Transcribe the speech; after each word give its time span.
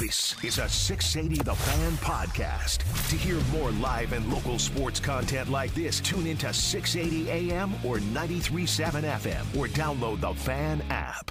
This 0.00 0.34
is 0.42 0.56
a 0.56 0.66
680 0.66 1.42
The 1.42 1.54
Fan 1.54 1.92
podcast. 1.98 2.78
To 3.10 3.16
hear 3.16 3.38
more 3.52 3.70
live 3.72 4.14
and 4.14 4.32
local 4.32 4.58
sports 4.58 4.98
content 4.98 5.50
like 5.50 5.74
this, 5.74 6.00
tune 6.00 6.26
into 6.26 6.54
680 6.54 7.30
AM 7.30 7.74
or 7.84 7.98
93.7 7.98 9.02
FM 9.02 9.58
or 9.58 9.66
download 9.68 10.22
the 10.22 10.32
Fan 10.32 10.82
app. 10.88 11.30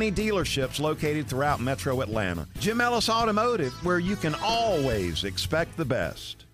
dealerships 0.00 0.80
located 0.80 1.28
throughout 1.28 1.60
metro 1.60 2.00
Atlanta. 2.00 2.46
Jim 2.58 2.80
Ellis 2.80 3.08
Automotive, 3.08 3.72
where 3.84 3.98
you 3.98 4.16
can 4.16 4.34
always 4.42 5.24
expect 5.24 5.76
the 5.76 5.84
best. 5.84 6.44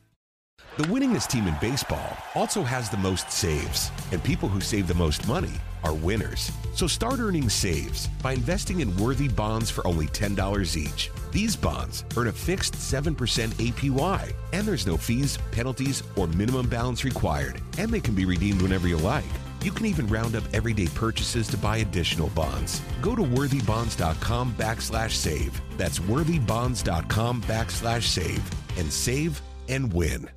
The 0.76 0.84
winningest 0.84 1.26
team 1.26 1.46
in 1.46 1.54
baseball 1.60 2.16
also 2.34 2.62
has 2.62 2.88
the 2.88 2.96
most 2.96 3.30
saves, 3.30 3.90
and 4.12 4.22
people 4.22 4.48
who 4.48 4.60
save 4.60 4.86
the 4.86 4.94
most 4.94 5.26
money 5.26 5.52
are 5.84 5.92
winners. 5.92 6.50
So 6.74 6.86
start 6.86 7.18
earning 7.18 7.48
saves 7.48 8.06
by 8.22 8.32
investing 8.32 8.80
in 8.80 8.96
worthy 8.96 9.28
bonds 9.28 9.70
for 9.70 9.86
only 9.86 10.06
$10 10.06 10.76
each. 10.76 11.10
These 11.32 11.56
bonds 11.56 12.04
earn 12.16 12.28
a 12.28 12.32
fixed 12.32 12.74
7% 12.74 13.14
APY, 13.14 14.32
and 14.52 14.66
there's 14.66 14.86
no 14.86 14.96
fees, 14.96 15.38
penalties, 15.50 16.02
or 16.16 16.28
minimum 16.28 16.68
balance 16.68 17.04
required, 17.04 17.60
and 17.78 17.90
they 17.90 18.00
can 18.00 18.14
be 18.14 18.24
redeemed 18.24 18.62
whenever 18.62 18.88
you 18.88 18.96
like. 18.98 19.24
You 19.62 19.72
can 19.72 19.84
even 19.86 20.06
round 20.06 20.36
up 20.36 20.44
everyday 20.54 20.86
purchases 20.86 21.46
to 21.48 21.58
buy 21.58 21.78
additional 21.78 22.28
bonds. 22.30 22.80
Go 23.02 23.14
to 23.14 23.22
worthybonds.com 23.22 24.54
backslash 24.54 25.10
save. 25.10 25.60
That's 25.76 25.98
worthybonds.com 25.98 27.42
backslash 27.42 28.02
save 28.04 28.42
and 28.78 28.90
save 28.90 29.40
and 29.68 29.92
win. 29.92 30.30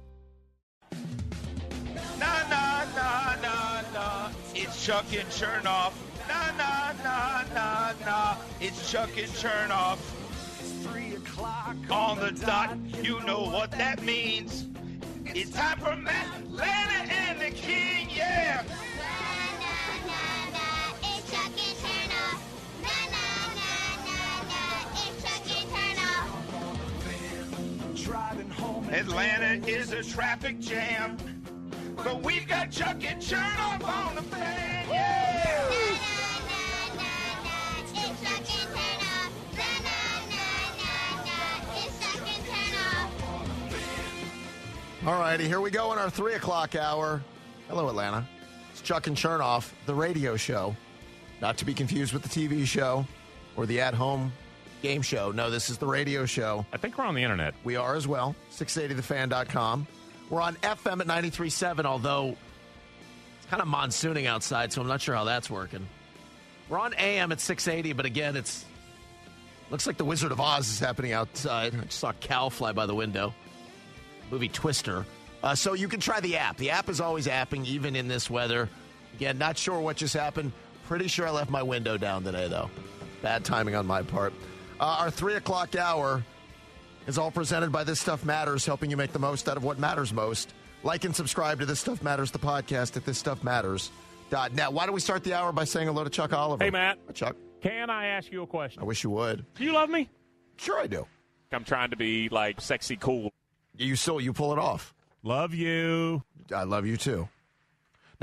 Nah, 2.19 2.47
nah, 2.49 2.85
nah, 2.95 3.35
nah, 3.41 3.81
nah. 3.93 4.29
It's 4.53 4.85
Chuck 4.85 5.05
and 5.13 5.29
Chernoff. 5.29 5.93
Nah, 6.27 6.51
nah, 6.57 6.91
nah, 7.03 7.43
nah, 7.53 7.93
nah. 8.05 8.35
It's 8.59 8.91
Chuck 8.91 9.17
and 9.17 9.31
Chernoff. 9.31 9.99
It's 10.59 10.85
three 10.85 11.15
o'clock 11.15 11.77
on 11.89 12.19
the 12.19 12.31
dot. 12.31 12.77
You 13.01 13.21
know 13.21 13.43
what 13.43 13.71
that 13.71 14.03
means. 14.03 14.67
It's 15.25 15.51
time 15.51 15.79
for 15.79 15.95
Matt 15.95 16.51
Lana 16.51 17.09
and 17.09 17.39
the 17.39 17.51
King. 17.51 18.09
Yeah. 18.13 18.63
Atlanta 28.05 29.65
is 29.67 29.91
a 29.91 30.03
traffic 30.03 30.59
jam. 30.59 31.17
But 31.95 32.21
we've 32.21 32.47
got 32.47 32.71
Chuck 32.71 33.03
and 33.03 33.21
Chernoff 33.21 33.83
on 33.83 34.15
the 34.15 34.21
fan. 34.23 34.89
Yeah. 34.89 35.33
All 45.05 45.19
righty, 45.19 45.47
here 45.47 45.59
we 45.59 45.69
go 45.69 45.91
in 45.91 45.99
our 45.99 46.09
three 46.09 46.35
o'clock 46.35 46.75
hour. 46.75 47.21
Hello, 47.67 47.89
Atlanta. 47.89 48.25
It's 48.71 48.81
Chuck 48.81 49.07
and 49.07 49.17
Chernoff, 49.17 49.71
the 49.85 49.93
radio 49.93 50.37
show, 50.37 50.75
not 51.41 51.57
to 51.57 51.65
be 51.65 51.73
confused 51.73 52.13
with 52.13 52.21
the 52.21 52.29
TV 52.29 52.65
show 52.65 53.05
or 53.57 53.65
the 53.65 53.81
at-home 53.81 54.31
game 54.83 55.01
show. 55.01 55.31
No, 55.31 55.49
this 55.49 55.69
is 55.71 55.79
the 55.79 55.87
radio 55.87 56.25
show. 56.25 56.65
I 56.71 56.77
think 56.77 56.97
we're 56.97 57.05
on 57.05 57.15
the 57.15 57.23
internet. 57.23 57.55
We 57.63 57.77
are 57.77 57.95
as 57.95 58.07
well. 58.07 58.35
680thefan.com. 58.51 59.87
We're 60.29 60.41
on 60.41 60.55
FM 60.57 60.99
at 60.99 61.07
93.7, 61.07 61.85
although 61.85 62.35
it's 63.37 63.45
kind 63.49 63.61
of 63.61 63.67
monsooning 63.67 64.27
outside, 64.27 64.71
so 64.71 64.81
I'm 64.81 64.87
not 64.87 65.01
sure 65.01 65.15
how 65.15 65.23
that's 65.23 65.49
working. 65.49 65.87
We're 66.69 66.79
on 66.79 66.93
AM 66.95 67.31
at 67.31 67.39
680, 67.39 67.93
but 67.93 68.05
again, 68.05 68.35
it's 68.35 68.65
looks 69.71 69.87
like 69.87 69.97
the 69.97 70.05
Wizard 70.05 70.31
of 70.31 70.39
Oz 70.39 70.69
is 70.69 70.79
happening 70.79 71.13
outside. 71.13 71.73
I 71.73 71.85
just 71.85 71.99
saw 71.99 72.09
a 72.09 72.13
cow 72.13 72.49
fly 72.49 72.73
by 72.73 72.85
the 72.85 72.93
window. 72.93 73.33
Movie 74.29 74.49
Twister. 74.49 75.05
Uh, 75.41 75.55
so 75.55 75.73
you 75.73 75.87
can 75.87 75.99
try 75.99 76.19
the 76.19 76.37
app. 76.37 76.57
The 76.57 76.71
app 76.71 76.89
is 76.89 77.01
always 77.01 77.27
apping, 77.27 77.65
even 77.65 77.95
in 77.95 78.07
this 78.07 78.29
weather. 78.29 78.69
Again, 79.15 79.37
not 79.37 79.57
sure 79.57 79.79
what 79.79 79.97
just 79.97 80.13
happened. 80.13 80.51
Pretty 80.87 81.07
sure 81.07 81.27
I 81.27 81.31
left 81.31 81.49
my 81.49 81.63
window 81.63 81.97
down 81.97 82.23
today, 82.23 82.47
though. 82.47 82.69
Bad 83.21 83.45
timing 83.45 83.75
on 83.75 83.85
my 83.85 84.01
part. 84.01 84.33
Uh, 84.83 84.97
our 84.99 85.09
three 85.09 85.35
o'clock 85.35 85.77
hour 85.77 86.21
is 87.07 87.17
all 87.17 87.31
presented 87.31 87.71
by 87.71 87.85
This 87.85 88.01
Stuff 88.01 88.25
Matters, 88.25 88.65
helping 88.65 88.91
you 88.91 88.97
make 88.97 89.13
the 89.13 89.19
most 89.19 89.47
out 89.47 89.55
of 89.55 89.63
what 89.63 89.79
matters 89.79 90.11
most. 90.11 90.53
Like 90.83 91.05
and 91.05 91.15
subscribe 91.15 91.61
to 91.61 91.65
This 91.65 91.79
Stuff 91.79 92.03
Matters, 92.03 92.31
the 92.31 92.39
podcast 92.39 92.97
at 92.97 93.05
thisstuffmatters.net. 93.05 94.73
Why 94.73 94.85
don't 94.85 94.93
we 94.93 94.99
start 94.99 95.23
the 95.23 95.35
hour 95.35 95.53
by 95.53 95.63
saying 95.63 95.87
hello 95.87 96.03
to 96.03 96.09
Chuck 96.09 96.33
Oliver? 96.33 96.61
Hey, 96.65 96.69
Matt. 96.69 96.97
Hi, 97.07 97.13
Chuck. 97.13 97.37
Can 97.61 97.89
I 97.89 98.07
ask 98.07 98.29
you 98.29 98.43
a 98.43 98.47
question? 98.47 98.81
I 98.81 98.85
wish 98.85 99.05
you 99.05 99.09
would. 99.11 99.45
Do 99.55 99.63
you 99.63 99.71
love 99.71 99.89
me? 99.89 100.09
Sure, 100.57 100.77
I 100.77 100.87
do. 100.87 101.07
I'm 101.53 101.63
trying 101.63 101.91
to 101.91 101.95
be 101.95 102.27
like 102.27 102.59
sexy 102.59 102.97
cool. 102.97 103.31
You 103.77 103.95
still 103.95 104.19
you 104.19 104.33
pull 104.33 104.51
it 104.51 104.59
off. 104.59 104.93
Love 105.23 105.53
you. 105.53 106.23
I 106.53 106.63
love 106.63 106.85
you 106.85 106.97
too. 106.97 107.29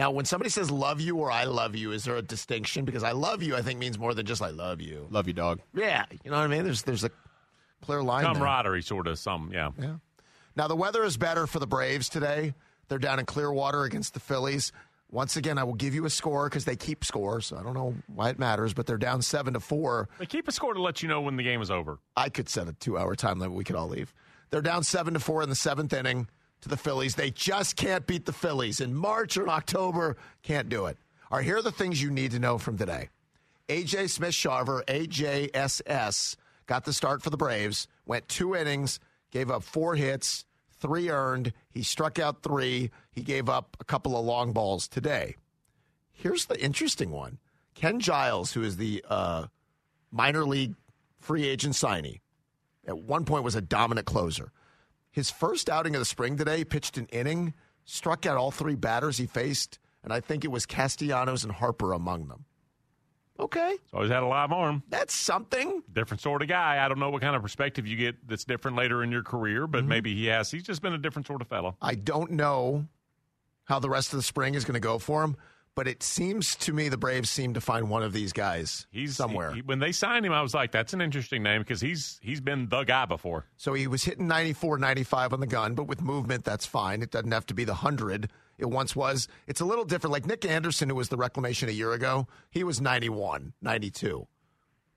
Now, 0.00 0.10
when 0.10 0.24
somebody 0.24 0.48
says 0.48 0.70
love 0.70 0.98
you 1.02 1.16
or 1.18 1.30
I 1.30 1.44
love 1.44 1.76
you, 1.76 1.92
is 1.92 2.04
there 2.04 2.16
a 2.16 2.22
distinction? 2.22 2.86
Because 2.86 3.02
I 3.02 3.12
love 3.12 3.42
you, 3.42 3.54
I 3.54 3.60
think 3.60 3.78
means 3.78 3.98
more 3.98 4.14
than 4.14 4.24
just 4.24 4.40
I 4.40 4.48
love 4.48 4.80
you. 4.80 5.06
Love 5.10 5.26
you, 5.26 5.34
dog. 5.34 5.60
Yeah, 5.74 6.06
you 6.24 6.30
know 6.30 6.38
what 6.38 6.44
I 6.44 6.46
mean. 6.46 6.64
There's 6.64 6.84
there's 6.84 7.04
a 7.04 7.10
clear 7.82 8.02
line. 8.02 8.24
there. 8.24 8.32
Camaraderie, 8.32 8.80
sort 8.80 9.06
of. 9.06 9.18
Some, 9.18 9.50
yeah. 9.52 9.72
Yeah. 9.78 9.96
Now 10.56 10.68
the 10.68 10.74
weather 10.74 11.04
is 11.04 11.18
better 11.18 11.46
for 11.46 11.58
the 11.58 11.66
Braves 11.66 12.08
today. 12.08 12.54
They're 12.88 12.98
down 12.98 13.18
in 13.18 13.26
Clearwater 13.26 13.84
against 13.84 14.14
the 14.14 14.20
Phillies. 14.20 14.72
Once 15.10 15.36
again, 15.36 15.58
I 15.58 15.64
will 15.64 15.74
give 15.74 15.94
you 15.94 16.06
a 16.06 16.10
score 16.10 16.48
because 16.48 16.64
they 16.64 16.76
keep 16.76 17.04
scores. 17.04 17.52
I 17.52 17.62
don't 17.62 17.74
know 17.74 17.94
why 18.06 18.30
it 18.30 18.38
matters, 18.38 18.72
but 18.72 18.86
they're 18.86 18.96
down 18.96 19.20
seven 19.20 19.52
to 19.52 19.60
four. 19.60 20.08
They 20.18 20.24
keep 20.24 20.48
a 20.48 20.52
score 20.52 20.72
to 20.72 20.80
let 20.80 21.02
you 21.02 21.10
know 21.10 21.20
when 21.20 21.36
the 21.36 21.42
game 21.42 21.60
is 21.60 21.70
over. 21.70 21.98
I 22.16 22.30
could 22.30 22.48
set 22.48 22.68
a 22.68 22.72
two-hour 22.72 23.16
time 23.16 23.38
limit. 23.38 23.54
We 23.54 23.64
could 23.64 23.76
all 23.76 23.88
leave. 23.88 24.14
They're 24.48 24.62
down 24.62 24.82
seven 24.82 25.12
to 25.12 25.20
four 25.20 25.42
in 25.42 25.50
the 25.50 25.54
seventh 25.54 25.92
inning. 25.92 26.26
To 26.62 26.68
the 26.68 26.76
Phillies. 26.76 27.14
They 27.14 27.30
just 27.30 27.76
can't 27.76 28.06
beat 28.06 28.26
the 28.26 28.32
Phillies. 28.32 28.80
In 28.80 28.94
March 28.94 29.36
or 29.36 29.48
October, 29.48 30.16
can't 30.42 30.68
do 30.68 30.86
it. 30.86 30.98
All 31.30 31.38
right, 31.38 31.44
here 31.44 31.56
are 31.56 31.62
the 31.62 31.72
things 31.72 32.02
you 32.02 32.10
need 32.10 32.32
to 32.32 32.38
know 32.38 32.58
from 32.58 32.76
today. 32.76 33.08
AJ 33.68 34.10
Smith 34.10 34.32
Shawver, 34.32 34.84
AJSS, 34.86 36.36
got 36.66 36.84
the 36.84 36.92
start 36.92 37.22
for 37.22 37.30
the 37.30 37.36
Braves, 37.36 37.86
went 38.04 38.28
two 38.28 38.54
innings, 38.54 38.98
gave 39.30 39.50
up 39.50 39.62
four 39.62 39.94
hits, 39.94 40.44
three 40.80 41.08
earned. 41.08 41.52
He 41.70 41.82
struck 41.82 42.18
out 42.18 42.42
three. 42.42 42.90
He 43.12 43.22
gave 43.22 43.48
up 43.48 43.76
a 43.80 43.84
couple 43.84 44.18
of 44.18 44.24
long 44.24 44.52
balls 44.52 44.88
today. 44.88 45.36
Here's 46.12 46.46
the 46.46 46.60
interesting 46.60 47.10
one 47.10 47.38
Ken 47.74 48.00
Giles, 48.00 48.52
who 48.52 48.62
is 48.62 48.76
the 48.76 49.04
uh, 49.08 49.46
minor 50.10 50.44
league 50.44 50.74
free 51.20 51.46
agent 51.46 51.74
signee, 51.74 52.20
at 52.86 52.98
one 52.98 53.24
point 53.24 53.44
was 53.44 53.54
a 53.54 53.60
dominant 53.60 54.06
closer. 54.06 54.52
His 55.10 55.30
first 55.30 55.68
outing 55.68 55.94
of 55.94 56.00
the 56.00 56.04
spring 56.04 56.36
today, 56.36 56.64
pitched 56.64 56.96
an 56.96 57.06
inning, 57.06 57.54
struck 57.84 58.26
out 58.26 58.36
all 58.36 58.50
three 58.50 58.76
batters 58.76 59.18
he 59.18 59.26
faced, 59.26 59.78
and 60.04 60.12
I 60.12 60.20
think 60.20 60.44
it 60.44 60.48
was 60.50 60.66
Castellanos 60.66 61.42
and 61.44 61.52
Harper 61.52 61.92
among 61.92 62.28
them. 62.28 62.44
Okay, 63.38 63.76
So 63.90 63.96
always 63.96 64.10
had 64.10 64.22
a 64.22 64.26
live 64.26 64.52
arm. 64.52 64.82
that's 64.90 65.14
something. 65.14 65.82
Different 65.90 66.20
sort 66.20 66.42
of 66.42 66.48
guy. 66.48 66.84
I 66.84 66.88
don't 66.88 66.98
know 66.98 67.08
what 67.08 67.22
kind 67.22 67.34
of 67.34 67.40
perspective 67.40 67.86
you 67.86 67.96
get 67.96 68.28
that's 68.28 68.44
different 68.44 68.76
later 68.76 69.02
in 69.02 69.10
your 69.10 69.22
career, 69.22 69.62
Mm-hmm. 69.62 69.72
but 69.72 69.84
maybe 69.86 70.14
he 70.14 70.26
has. 70.26 70.50
He's 70.50 70.62
just 70.62 70.82
been 70.82 70.92
a 70.92 70.98
different 70.98 71.26
sort 71.26 71.40
of 71.40 71.48
fellow. 71.48 71.74
I 71.80 71.94
don't 71.94 72.32
know 72.32 72.86
how 73.64 73.78
the 73.78 73.88
rest 73.88 74.12
of 74.12 74.18
the 74.18 74.22
spring 74.22 74.54
is 74.56 74.64
going 74.66 74.74
to 74.74 74.80
go 74.80 74.98
for 74.98 75.22
him, 75.24 75.36
but 75.76 75.86
it 75.88 76.02
seems 76.02 76.56
to 76.56 76.72
me 76.72 76.88
the 76.88 76.96
Braves 76.98 77.30
seem 77.30 77.54
to 77.54 77.60
find 77.60 77.88
one 77.88 78.02
of 78.02 78.12
these 78.12 78.32
guys 78.32 78.86
He's 78.90 79.16
somewhere. 79.16 79.52
he- 79.52 79.62
when 79.62 79.78
they 79.78 79.92
signed 79.92 80.26
him, 80.26 80.32
I 80.32 80.42
was 80.42 80.52
like, 80.54 80.72
"That's 80.72 80.92
an 80.92 81.00
interesting 81.00 81.42
name" 81.42 81.60
because 81.62 81.80
he's 81.80 82.18
he's 82.22 82.40
been 82.40 82.68
the 82.68 82.84
guy 82.84 83.06
before. 83.06 83.46
So 83.56 83.72
he 83.74 83.86
was 83.86 84.04
hitting 84.04 84.26
94, 84.28 84.78
95 84.78 85.32
on 85.32 85.40
the 85.40 85.46
gun, 85.46 85.74
but 85.74 85.84
with 85.84 86.02
movement, 86.02 86.44
that's 86.44 86.66
fine. 86.66 87.02
It 87.02 87.10
doesn't 87.10 87.30
have 87.32 87.46
to 87.46 87.54
be 87.54 87.64
the 87.64 87.72
100 87.74 88.30
it 88.58 88.68
once 88.68 88.94
was. 88.94 89.26
It's 89.46 89.60
a 89.60 89.64
little 89.64 89.84
different. 89.86 90.12
Like 90.12 90.26
Nick 90.26 90.44
Anderson, 90.44 90.90
who 90.90 90.94
was 90.96 91.08
the 91.08 91.16
reclamation 91.16 91.68
a 91.68 91.72
year 91.72 91.92
ago, 91.92 92.26
he 92.50 92.62
was 92.62 92.78
91, 92.80 93.54
92. 93.62 94.26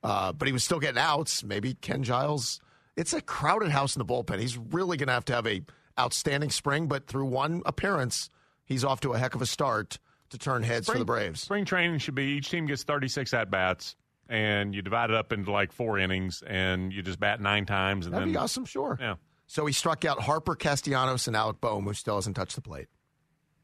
Uh, 0.03 0.33
but 0.33 0.47
he 0.47 0.51
was 0.51 0.63
still 0.65 0.79
getting 0.79 0.97
outs. 0.99 1.43
Maybe 1.45 1.75
Ken 1.75 2.03
Giles. 2.03 2.59
It's 2.97 3.13
a 3.13 3.21
crowded 3.21 3.69
house 3.71 3.95
in 3.95 3.99
the 3.99 4.05
bullpen. 4.05 4.39
He's 4.39 4.57
really 4.57 4.97
going 4.97 5.07
to 5.07 5.13
have 5.13 5.23
to 5.25 5.33
have 5.33 5.47
a 5.47 5.61
outstanding 5.97 6.49
spring, 6.49 6.87
but 6.87 7.07
through 7.07 7.25
one 7.25 7.61
appearance, 7.65 8.29
he's 8.65 8.83
off 8.83 8.99
to 9.01 9.13
a 9.13 9.17
heck 9.17 9.33
of 9.35 9.41
a 9.41 9.45
start 9.45 9.97
to 10.33 10.37
turn 10.37 10.61
heads 10.63 10.87
for 10.87 10.97
the 10.97 11.05
Braves. 11.05 11.41
Spring 11.41 11.63
training 11.65 11.99
should 11.99 12.15
be 12.15 12.25
each 12.25 12.49
team 12.49 12.65
gets 12.65 12.83
36 12.83 13.33
at 13.33 13.49
bats, 13.49 13.95
and 14.27 14.75
you 14.75 14.81
divide 14.81 15.09
it 15.09 15.15
up 15.15 15.31
into 15.31 15.51
like 15.51 15.71
four 15.71 15.97
innings, 15.97 16.43
and 16.45 16.91
you 16.91 17.01
just 17.01 17.19
bat 17.19 17.39
nine 17.39 17.65
times, 17.65 18.05
and 18.05 18.13
That'd 18.13 18.27
then 18.27 18.33
be 18.33 18.37
awesome, 18.37 18.65
sure. 18.65 18.97
yeah. 18.99 19.15
So 19.47 19.65
he 19.65 19.73
struck 19.73 20.05
out 20.05 20.19
Harper, 20.21 20.55
Castellanos, 20.55 21.27
and 21.27 21.35
Alec 21.35 21.61
Boehm, 21.61 21.83
who 21.85 21.93
still 21.93 22.15
hasn't 22.15 22.35
touched 22.35 22.55
the 22.55 22.61
plate. 22.61 22.87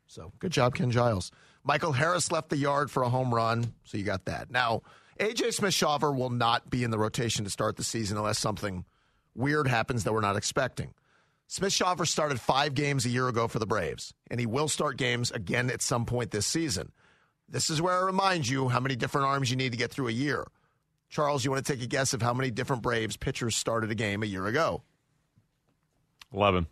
So 0.08 0.32
good 0.40 0.52
job, 0.52 0.76
Ken 0.76 0.92
Giles. 0.92 1.32
Michael 1.64 1.92
Harris 1.94 2.32
left 2.32 2.50
the 2.50 2.58
yard 2.58 2.90
for 2.90 3.04
a 3.04 3.10
home 3.10 3.34
run, 3.34 3.74
so 3.84 3.98
you 3.98 4.04
got 4.04 4.26
that. 4.26 4.50
Now, 4.50 4.82
AJ 5.20 5.54
Smith 5.54 5.74
Shawver 5.74 6.16
will 6.16 6.30
not 6.30 6.70
be 6.70 6.84
in 6.84 6.92
the 6.92 6.98
rotation 6.98 7.44
to 7.46 7.52
start 7.52 7.76
the 7.76 7.84
season 7.84 8.18
unless 8.18 8.40
something 8.40 8.86
weird 9.36 9.68
happens 9.68 10.04
that 10.04 10.14
we're 10.14 10.22
not 10.22 10.36
expecting. 10.36 10.94
Smith 11.52 11.74
Shawver 11.74 12.08
started 12.08 12.40
five 12.40 12.76
games 12.76 13.08
a 13.08 13.10
year 13.10 13.28
ago 13.28 13.48
for 13.48 13.58
the 13.58 13.66
Braves, 13.66 14.14
and 14.30 14.40
he 14.40 14.46
will 14.46 14.68
start 14.68 14.98
games 14.98 15.32
again 15.32 15.72
at 15.72 15.82
some 15.82 16.06
point 16.06 16.30
this 16.30 16.46
season. 16.46 16.92
This 17.50 17.72
is 17.72 17.82
where 17.82 17.96
I 17.96 18.06
remind 18.06 18.48
you 18.48 18.70
how 18.70 18.80
many 18.80 18.96
different 18.96 19.26
arms 19.26 19.50
you 19.50 19.58
need 19.58 19.72
to 19.72 19.78
get 19.78 19.90
through 19.90 20.10
a 20.10 20.12
year. 20.12 20.46
Charles, 21.10 21.44
you 21.44 21.50
want 21.50 21.66
to 21.66 21.74
take 21.74 21.82
a 21.82 21.88
guess 21.88 22.14
of 22.14 22.22
how 22.22 22.36
many 22.36 22.52
different 22.52 22.84
Braves 22.84 23.18
pitchers 23.18 23.56
started 23.56 23.90
a 23.90 23.96
game 23.96 24.22
a 24.22 24.28
year 24.28 24.46
ago? 24.46 24.84
11, 26.32 26.68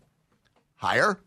Higher? 0.75 1.19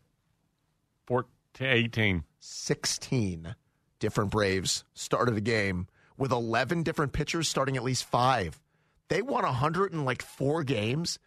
14, 1.09 1.67
18. 1.67 2.23
16 2.39 3.57
different 3.99 4.31
Braves 4.31 4.85
started 4.95 5.37
a 5.37 5.41
game 5.41 5.89
with 6.17 6.31
11 6.31 6.85
different 6.85 7.13
pitchers 7.13 7.49
starting 7.49 7.77
at 7.77 7.83
least 7.83 8.05
five. 8.05 8.61
They 9.09 9.23
won 9.23 9.43
104 9.43 10.63
games, 10.63 11.19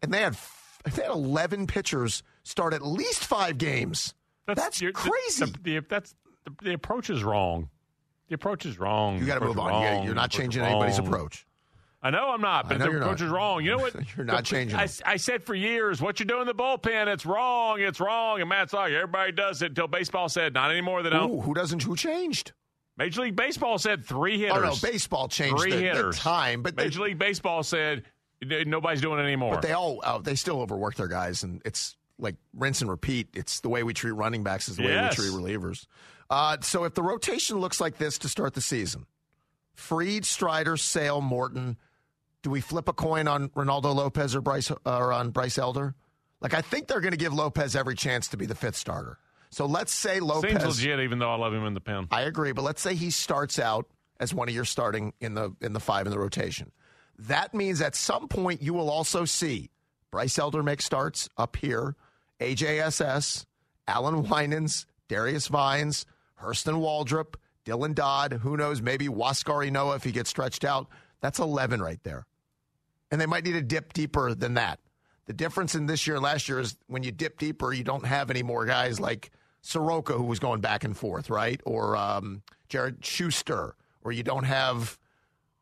and 0.00 0.14
they 0.14 0.22
had 0.22 0.38
they 0.84 1.02
had 1.02 1.10
11 1.10 1.66
pitchers 1.66 2.22
start 2.42 2.72
at 2.74 2.82
least 2.82 3.24
five 3.24 3.58
games. 3.58 4.14
That's, 4.46 4.80
you're- 4.80 4.92
the- 4.92 4.98
crazy. 4.98 5.44
The, 5.44 5.58
the, 5.62 5.86
that's 5.88 6.14
the, 6.44 6.52
the 6.62 6.72
approach 6.74 7.10
is 7.10 7.22
wrong. 7.22 7.68
The 8.28 8.34
approach 8.34 8.64
is 8.64 8.78
wrong. 8.78 9.18
you 9.18 9.26
got 9.26 9.40
to 9.40 9.44
move 9.44 9.58
on. 9.58 9.70
wrong. 9.70 10.04
You're 10.04 10.14
not 10.14 10.30
The 10.30 10.38
changing 10.38 10.62
anybody's 10.62 10.98
approach. 10.98 11.46
I 12.02 12.08
know 12.10 12.30
I'm 12.30 12.40
not, 12.40 12.66
but 12.68 12.78
the 12.78 12.86
approach 12.86 13.20
not. 13.20 13.20
is 13.20 13.28
wrong. 13.30 13.62
You 13.62 13.72
know 13.72 13.78
what? 13.78 13.94
You're 14.16 14.24
not 14.24 14.44
changing 14.44 14.78
I. 14.78 14.88
I 15.04 15.16
said 15.16 15.42
for 15.42 15.54
years, 15.54 16.00
what 16.00 16.18
you 16.18 16.24
do 16.24 16.40
in 16.40 16.46
the 16.46 16.54
bullpen, 16.54 17.08
it's 17.08 17.26
wrong. 17.26 17.80
It's 17.80 18.00
wrong. 18.00 18.40
And 18.40 18.48
Matt's 18.48 18.72
like, 18.72 18.92
everybody 18.92 19.32
does 19.32 19.60
it 19.60 19.70
until 19.72 19.86
baseball 19.86 20.28
said, 20.30 20.54
not 20.54 20.70
anymore. 20.70 21.02
They 21.02 21.10
don't. 21.10 21.30
Ooh, 21.30 21.40
who 21.40 21.52
doesn't? 21.52 21.82
Who 21.82 21.96
changed? 21.96 22.52
Major 22.96 23.22
League 23.22 23.36
Baseball 23.36 23.78
said 23.78 24.04
three 24.04 24.38
hitters. 24.38 24.56
Oh 24.56 24.60
no, 24.60 24.74
baseball 24.82 25.28
changed 25.28 25.60
Three 25.60 25.70
the, 25.72 26.02
the 26.02 26.12
time, 26.12 26.62
but 26.62 26.76
they, 26.76 26.84
Major 26.84 27.00
League 27.00 27.18
Baseball 27.18 27.62
said 27.62 27.98
"N- 27.98 28.04
nobody's 28.42 29.00
doing 29.00 29.18
it 29.18 29.22
anymore. 29.22 29.54
But 29.54 29.62
they 29.62 29.72
all 29.72 30.00
uh, 30.04 30.18
they 30.18 30.34
still 30.34 30.60
overwork 30.60 30.94
their 30.96 31.08
guys, 31.08 31.42
and 31.42 31.60
it's 31.64 31.96
like 32.18 32.36
rinse 32.54 32.80
and 32.80 32.90
repeat. 32.90 33.28
It's 33.34 33.60
the 33.60 33.68
way 33.68 33.82
we 33.82 33.94
treat 33.94 34.12
running 34.12 34.42
backs 34.42 34.68
is 34.68 34.76
the 34.76 34.82
Yes. 34.84 35.18
way 35.18 35.24
we 35.24 35.30
treat 35.30 35.42
relievers. 35.58 35.86
Uh, 36.28 36.56
so 36.60 36.84
if 36.84 36.94
the 36.94 37.02
rotation 37.02 37.58
looks 37.58 37.80
like 37.80 37.98
this 37.98 38.18
to 38.18 38.28
start 38.28 38.54
the 38.54 38.60
season, 38.60 39.06
Fried, 39.74 40.24
Strider, 40.24 40.76
Sale, 40.76 41.20
Morton, 41.20 41.76
do 42.42 42.50
we 42.50 42.60
flip 42.60 42.88
a 42.88 42.92
coin 42.92 43.26
on 43.28 43.48
Reynaldo 43.50 43.94
Lopez 43.94 44.34
or 44.34 44.40
Bryce 44.40 44.70
or 44.70 45.12
on 45.12 45.30
Bryce 45.30 45.58
Elder? 45.58 45.94
Like 46.40 46.54
I 46.54 46.60
think 46.60 46.86
they're 46.86 47.00
going 47.00 47.12
to 47.12 47.18
give 47.18 47.34
Lopez 47.34 47.74
every 47.76 47.94
chance 47.94 48.28
to 48.28 48.36
be 48.36 48.46
the 48.46 48.54
fifth 48.54 48.76
starter. 48.76 49.18
So 49.50 49.66
let's 49.66 49.92
say 49.92 50.20
Lopez. 50.20 50.50
Seems 50.52 50.64
legit, 50.64 51.00
even 51.00 51.18
though 51.18 51.30
I 51.30 51.36
love 51.36 51.52
him 51.52 51.64
in 51.66 51.74
the 51.74 51.80
pen. 51.80 52.06
I 52.10 52.22
agree, 52.22 52.52
but 52.52 52.62
let's 52.62 52.80
say 52.80 52.94
he 52.94 53.10
starts 53.10 53.58
out 53.58 53.86
as 54.20 54.32
one 54.32 54.48
of 54.48 54.54
your 54.54 54.64
starting 54.64 55.12
in 55.20 55.34
the 55.34 55.50
in 55.60 55.72
the 55.72 55.80
five 55.80 56.06
in 56.06 56.12
the 56.12 56.18
rotation. 56.18 56.70
That 57.26 57.52
means 57.54 57.82
at 57.82 57.94
some 57.94 58.28
point 58.28 58.62
you 58.62 58.72
will 58.72 58.90
also 58.90 59.24
see 59.24 59.70
Bryce 60.10 60.38
Elder 60.38 60.62
make 60.62 60.80
starts 60.80 61.28
up 61.36 61.56
here, 61.56 61.94
AJSS, 62.40 63.44
Allan 63.86 64.28
Winans, 64.28 64.86
Darius 65.08 65.48
Vines, 65.48 66.06
Hurston 66.42 66.80
Waldrep, 66.80 67.34
Dylan 67.66 67.94
Dodd, 67.94 68.32
who 68.42 68.56
knows, 68.56 68.80
maybe 68.80 69.06
Huascar 69.06 69.68
Ynoa 69.68 69.96
if 69.96 70.04
he 70.04 70.12
gets 70.12 70.30
stretched 70.30 70.64
out. 70.64 70.88
That's 71.20 71.38
11 71.38 71.82
right 71.82 72.02
there. 72.04 72.24
And 73.10 73.20
they 73.20 73.26
might 73.26 73.44
need 73.44 73.52
to 73.52 73.62
dip 73.62 73.92
deeper 73.92 74.34
than 74.34 74.54
that. 74.54 74.80
The 75.26 75.34
difference 75.34 75.74
in 75.74 75.86
this 75.86 76.06
year 76.06 76.16
and 76.16 76.24
last 76.24 76.48
year 76.48 76.60
is 76.60 76.76
when 76.86 77.02
you 77.02 77.12
dip 77.12 77.38
deeper, 77.38 77.72
you 77.72 77.84
don't 77.84 78.06
have 78.06 78.30
any 78.30 78.42
more 78.42 78.64
guys 78.64 78.98
like 78.98 79.30
Soroka, 79.60 80.14
who 80.14 80.24
was 80.24 80.38
going 80.38 80.60
back 80.60 80.84
and 80.84 80.96
forth, 80.96 81.28
right? 81.28 81.60
Or 81.66 81.96
um, 81.96 82.42
Jared 82.68 83.04
Shuster, 83.04 83.74
or 84.02 84.12
you 84.12 84.22
don't 84.22 84.44
have 84.44 84.98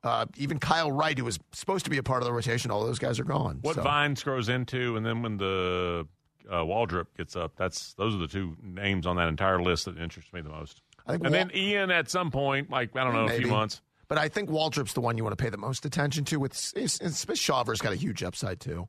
uh, 0.09 0.27
even 0.37 0.59
Kyle 0.59 0.91
Wright, 0.91 1.17
who 1.19 1.25
was 1.25 1.39
supposed 1.53 1.85
to 1.85 1.91
be 1.91 1.99
a 1.99 2.03
part 2.03 2.23
of 2.23 2.27
the 2.27 2.33
rotation. 2.33 2.71
All 2.71 2.85
those 2.85 2.99
guys 2.99 3.21
are 3.21 3.25
gone. 3.25 3.59
What 3.63 3.77
So- 3.77 3.83
Vines 3.83 4.23
grows 4.23 4.49
into, 4.49 4.97
and 4.97 5.05
then 5.07 5.23
when 5.23 5.37
the 5.37 6.07
uh, 6.51 6.55
Waldrep 6.63 7.07
gets 7.17 7.37
up, 7.37 7.53
that's 7.57 7.95
those 7.95 8.15
are 8.15 8.19
the 8.19 8.27
two 8.29 8.57
names 8.63 9.07
on 9.07 9.17
that 9.17 9.29
entire 9.29 9.61
list 9.61 9.85
that 9.85 9.99
interest 9.99 10.33
me 10.33 10.41
the 10.41 10.49
most. 10.49 10.81
I 11.07 11.13
think 11.13 11.25
And 11.25 11.33
Wal- 11.35 11.47
then 11.47 11.51
Ian 11.55 11.91
at 11.91 12.11
some 12.11 12.31
point, 12.31 12.71
like 12.71 12.97
I 12.97 13.05
don't 13.05 13.13
know, 13.13 13.25
a 13.25 13.29
Maybe. 13.29 13.45
few 13.45 13.53
months. 13.53 13.83
But 14.09 14.17
I 14.19 14.29
think 14.29 14.49
Waldrep's 14.49 14.95
the 14.95 15.03
one 15.03 15.19
you 15.19 15.25
want 15.25 15.37
to 15.37 15.43
pay 15.43 15.51
the 15.51 15.59
most 15.59 15.85
attention 15.85 16.25
to. 16.27 16.39
With 16.41 16.55
Smith 16.55 17.39
Shawver's 17.39 17.81
got 17.83 17.93
a 17.93 17.97
huge 17.97 18.23
upside 18.23 18.59
too. 18.61 18.89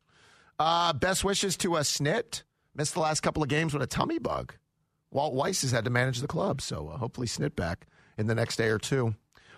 Uh, 0.58 0.94
best 0.94 1.24
wishes 1.26 1.58
to 1.58 1.76
a 1.76 1.82
Snit. 1.82 2.44
Missed 2.76 2.94
the 2.94 3.00
last 3.02 3.20
couple 3.22 3.44
of 3.44 3.50
games 3.50 3.74
with 3.74 3.82
a 3.84 3.88
tummy 3.88 4.20
bug. 4.20 4.54
Walt 5.12 5.34
Weiss 5.34 5.62
has 5.64 5.72
had 5.72 5.84
to 5.86 5.90
manage 5.90 6.20
the 6.22 6.28
club, 6.28 6.62
so 6.62 6.88
uh, 6.90 6.98
hopefully 6.98 7.28
Snit 7.28 7.56
back 7.56 7.88
in 8.18 8.28
the 8.28 8.36
next 8.36 8.56
day 8.58 8.68
or 8.70 8.78
two. 8.78 9.16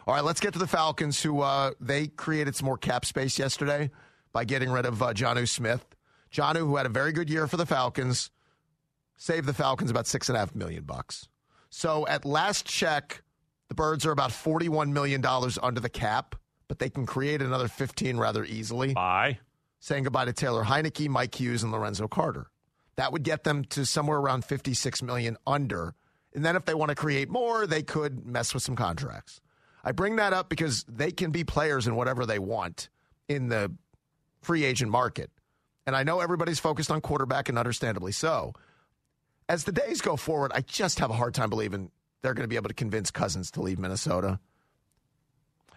All 0.07 0.15
right, 0.15 0.23
let's 0.23 0.39
get 0.39 0.53
to 0.53 0.59
the 0.59 0.67
Falcons, 0.67 1.21
who 1.21 1.41
uh, 1.41 1.71
they 1.79 2.07
created 2.07 2.55
some 2.55 2.65
more 2.65 2.77
cap 2.77 3.05
space 3.05 3.37
yesterday 3.37 3.91
by 4.31 4.45
getting 4.45 4.71
rid 4.71 4.85
of 4.85 5.01
uh, 5.01 5.13
Jonnu 5.13 5.47
Smith. 5.47 5.85
Jonnu, 6.33 6.59
who 6.59 6.77
had 6.77 6.85
a 6.85 6.89
very 6.89 7.11
good 7.11 7.29
year 7.29 7.45
for 7.47 7.57
the 7.57 7.65
Falcons, 7.65 8.31
saved 9.17 9.45
the 9.45 9.53
Falcons 9.53 9.91
about 9.91 10.07
six 10.07 10.29
and 10.29 10.35
a 10.35 10.39
half 10.39 10.55
million 10.55 10.83
bucks. 10.83 11.27
So 11.69 12.07
at 12.07 12.25
last 12.25 12.65
check, 12.65 13.21
the 13.69 13.75
Birds 13.75 14.05
are 14.05 14.11
about 14.11 14.31
forty-one 14.31 14.91
million 14.91 15.21
dollars 15.21 15.59
under 15.61 15.79
the 15.79 15.89
cap, 15.89 16.35
but 16.67 16.79
they 16.79 16.89
can 16.89 17.05
create 17.05 17.41
another 17.41 17.67
fifteen 17.67 18.17
rather 18.17 18.43
easily. 18.43 18.93
Bye. 18.93 19.39
Saying 19.79 20.03
goodbye 20.03 20.25
to 20.25 20.33
Taylor 20.33 20.63
Heinicke, 20.63 21.09
Mike 21.09 21.39
Hughes, 21.39 21.63
and 21.63 21.71
Lorenzo 21.71 22.07
Carter. 22.07 22.47
That 22.95 23.11
would 23.11 23.23
get 23.23 23.43
them 23.43 23.63
to 23.65 23.85
somewhere 23.85 24.17
around 24.17 24.45
fifty-six 24.45 25.01
million 25.01 25.37
under. 25.45 25.95
And 26.33 26.43
then 26.43 26.55
if 26.55 26.65
they 26.65 26.73
want 26.73 26.89
to 26.89 26.95
create 26.95 27.29
more, 27.29 27.67
they 27.67 27.83
could 27.83 28.25
mess 28.25 28.53
with 28.53 28.63
some 28.63 28.75
contracts. 28.75 29.41
I 29.83 29.91
bring 29.91 30.17
that 30.17 30.33
up 30.33 30.49
because 30.49 30.83
they 30.87 31.11
can 31.11 31.31
be 31.31 31.43
players 31.43 31.87
in 31.87 31.95
whatever 31.95 32.25
they 32.25 32.39
want 32.39 32.89
in 33.27 33.49
the 33.49 33.71
free 34.41 34.63
agent 34.63 34.91
market. 34.91 35.31
And 35.85 35.95
I 35.95 36.03
know 36.03 36.19
everybody's 36.19 36.59
focused 36.59 36.91
on 36.91 37.01
quarterback, 37.01 37.49
and 37.49 37.57
understandably 37.57 38.11
so. 38.11 38.53
As 39.49 39.63
the 39.63 39.71
days 39.71 39.99
go 40.01 40.15
forward, 40.15 40.51
I 40.53 40.61
just 40.61 40.99
have 40.99 41.09
a 41.09 41.13
hard 41.13 41.33
time 41.33 41.49
believing 41.49 41.91
they're 42.21 42.33
going 42.35 42.43
to 42.43 42.47
be 42.47 42.55
able 42.55 42.67
to 42.69 42.75
convince 42.75 43.09
Cousins 43.11 43.49
to 43.51 43.61
leave 43.61 43.79
Minnesota. 43.79 44.39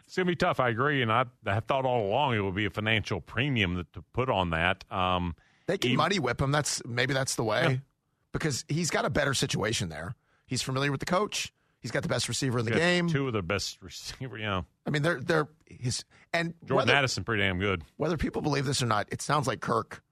It's 0.06 0.16
gonna 0.16 0.26
be 0.26 0.36
tough. 0.36 0.60
I 0.60 0.68
agree, 0.68 1.00
and 1.00 1.10
I, 1.10 1.24
I 1.46 1.60
thought 1.60 1.86
all 1.86 2.06
along 2.06 2.34
it 2.34 2.40
would 2.40 2.54
be 2.54 2.66
a 2.66 2.70
financial 2.70 3.22
premium 3.22 3.76
that, 3.76 3.90
to 3.94 4.02
put 4.12 4.28
on 4.28 4.50
that. 4.50 4.84
Um, 4.92 5.34
They 5.66 5.78
can 5.78 5.92
Even- 5.92 5.96
money 5.96 6.18
whip 6.18 6.42
him. 6.42 6.52
That's 6.52 6.82
maybe 6.84 7.14
that's 7.14 7.36
the 7.36 7.42
way. 7.42 7.80
because 8.30 8.66
he's 8.68 8.90
got 8.90 9.06
a 9.06 9.10
better 9.10 9.32
situation 9.32 9.88
there. 9.88 10.14
He's 10.46 10.60
familiar 10.60 10.90
with 10.90 11.00
the 11.00 11.06
coach. 11.06 11.53
He's 11.84 11.90
got 11.90 12.02
the 12.02 12.08
best 12.08 12.28
receiver 12.30 12.58
in 12.58 12.64
the 12.64 12.70
game. 12.70 13.08
Two 13.10 13.26
of 13.26 13.34
the 13.34 13.42
best 13.42 13.76
receiver. 13.82 14.38
Yeah, 14.38 14.62
I 14.86 14.90
mean, 14.90 15.02
they're 15.02 15.20
they're 15.20 15.48
his 15.66 16.04
and 16.32 16.54
Jordan 16.64 16.88
whether, 16.88 16.94
Addison, 16.94 17.24
pretty 17.24 17.42
damn 17.42 17.58
good. 17.58 17.82
whether 17.98 18.16
people 18.16 18.40
believe 18.40 18.64
this 18.64 18.82
or 18.82 18.86
not, 18.86 19.06
it 19.12 19.20
sounds 19.20 19.46
like 19.46 19.60
Kirk 19.60 20.02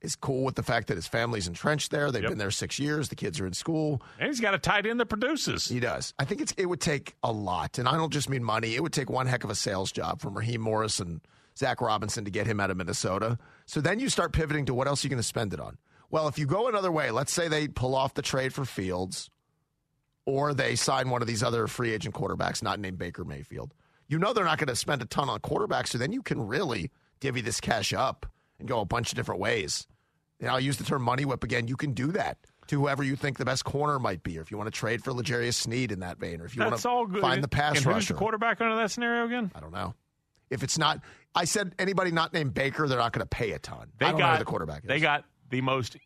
is 0.00 0.14
cool 0.14 0.44
with 0.44 0.54
the 0.54 0.62
fact 0.62 0.86
that 0.88 0.94
his 0.96 1.08
family's 1.08 1.48
entrenched 1.48 1.90
there. 1.90 2.12
They've 2.12 2.22
Yep. 2.22 2.30
been 2.30 2.38
there 2.38 2.50
six 2.52 2.78
years. 2.78 3.08
The 3.08 3.16
kids 3.16 3.40
are 3.40 3.46
in 3.46 3.54
school. 3.54 4.00
And 4.20 4.28
he's 4.28 4.40
got 4.40 4.54
a 4.54 4.58
tight 4.58 4.86
end 4.86 5.00
that 5.00 5.06
produces. 5.06 5.66
He 5.66 5.80
does. 5.80 6.14
I 6.18 6.24
think 6.24 6.40
it's 6.42 6.52
it 6.56 6.66
would 6.66 6.80
take 6.80 7.16
a 7.24 7.32
lot, 7.32 7.78
and 7.78 7.88
I 7.88 7.96
don't 7.96 8.12
just 8.12 8.28
mean 8.30 8.44
money. 8.44 8.74
It 8.76 8.82
would 8.82 8.92
take 8.92 9.10
one 9.10 9.26
heck 9.26 9.42
of 9.42 9.50
a 9.50 9.54
sales 9.56 9.90
job 9.90 10.20
from 10.20 10.34
Raheem 10.36 10.60
Morris 10.60 11.00
and 11.00 11.20
Zach 11.58 11.80
Robinson 11.80 12.24
to 12.26 12.30
get 12.30 12.46
him 12.46 12.60
out 12.60 12.70
of 12.70 12.76
Minnesota. 12.76 13.38
So 13.64 13.80
then 13.80 13.98
you 13.98 14.08
start 14.10 14.32
pivoting 14.32 14.66
to 14.66 14.74
what 14.74 14.86
else 14.86 15.02
are 15.02 15.06
you 15.06 15.10
going 15.10 15.18
to 15.18 15.26
spend 15.26 15.52
it 15.54 15.58
on? 15.60 15.78
Well, 16.10 16.28
if 16.28 16.38
you 16.38 16.46
go 16.46 16.68
another 16.68 16.92
way, 16.92 17.10
let's 17.10 17.32
say 17.32 17.48
they 17.48 17.66
pull 17.66 17.94
off 17.96 18.14
the 18.14 18.22
trade 18.22 18.52
for 18.52 18.64
Fields, 18.64 19.28
or 20.26 20.52
they 20.52 20.74
sign 20.76 21.08
one 21.08 21.22
of 21.22 21.28
these 21.28 21.42
other 21.42 21.66
free 21.66 21.92
agent 21.92 22.14
quarterbacks, 22.14 22.62
not 22.62 22.78
named 22.78 22.98
Baker 22.98 23.24
Mayfield. 23.24 23.72
You 24.08 24.18
know 24.18 24.32
they're 24.32 24.44
not 24.44 24.58
going 24.58 24.68
to 24.68 24.76
spend 24.76 25.02
a 25.02 25.06
ton 25.06 25.28
on 25.28 25.40
quarterbacks, 25.40 25.88
so 25.88 25.98
then 25.98 26.12
you 26.12 26.22
can 26.22 26.46
really 26.46 26.90
divvy 27.20 27.40
this 27.40 27.60
cash 27.60 27.92
up 27.92 28.26
and 28.58 28.68
go 28.68 28.80
a 28.80 28.84
bunch 28.84 29.10
of 29.10 29.16
different 29.16 29.40
ways. 29.40 29.86
And 30.40 30.50
I'll 30.50 30.60
use 30.60 30.76
the 30.76 30.84
term 30.84 31.02
money 31.02 31.24
whip 31.24 31.42
again. 31.42 31.66
You 31.66 31.76
can 31.76 31.92
do 31.92 32.12
that 32.12 32.38
to 32.68 32.80
whoever 32.80 33.02
you 33.02 33.16
think 33.16 33.38
the 33.38 33.44
best 33.44 33.64
corner 33.64 33.98
might 33.98 34.22
be, 34.22 34.38
or 34.38 34.42
if 34.42 34.50
you 34.50 34.58
want 34.58 34.66
to 34.66 34.76
trade 34.76 35.02
for 35.02 35.12
L'Jarius 35.12 35.54
Sneed 35.54 35.92
in 35.92 36.00
that 36.00 36.18
vein, 36.18 36.40
or 36.40 36.46
if 36.46 36.56
you 36.56 36.62
want 36.62 36.76
to 36.76 37.20
find 37.20 37.42
the 37.42 37.48
pass 37.48 37.76
and 37.76 37.84
who's 37.84 38.08
the 38.08 38.14
quarterback 38.14 38.60
under 38.60 38.76
that 38.76 38.90
scenario 38.90 39.24
again? 39.24 39.50
I 39.54 39.60
don't 39.60 39.72
know. 39.72 39.94
If 40.50 40.62
it's 40.62 40.78
not, 40.78 41.00
I 41.34 41.44
said 41.44 41.74
anybody 41.78 42.10
not 42.10 42.32
named 42.32 42.54
Baker, 42.54 42.86
they're 42.86 42.98
not 42.98 43.12
going 43.12 43.22
to 43.22 43.28
pay 43.28 43.52
a 43.52 43.58
ton. 43.58 43.88
They 43.98 44.06
I 44.06 44.10
don't 44.10 44.18
got 44.20 44.26
know 44.26 44.32
who 44.34 44.38
the 44.38 44.44
quarterback 44.44 44.84
is. 44.84 44.88
They 44.88 45.00
got 45.00 45.24
the 45.50 45.60
most. 45.60 45.96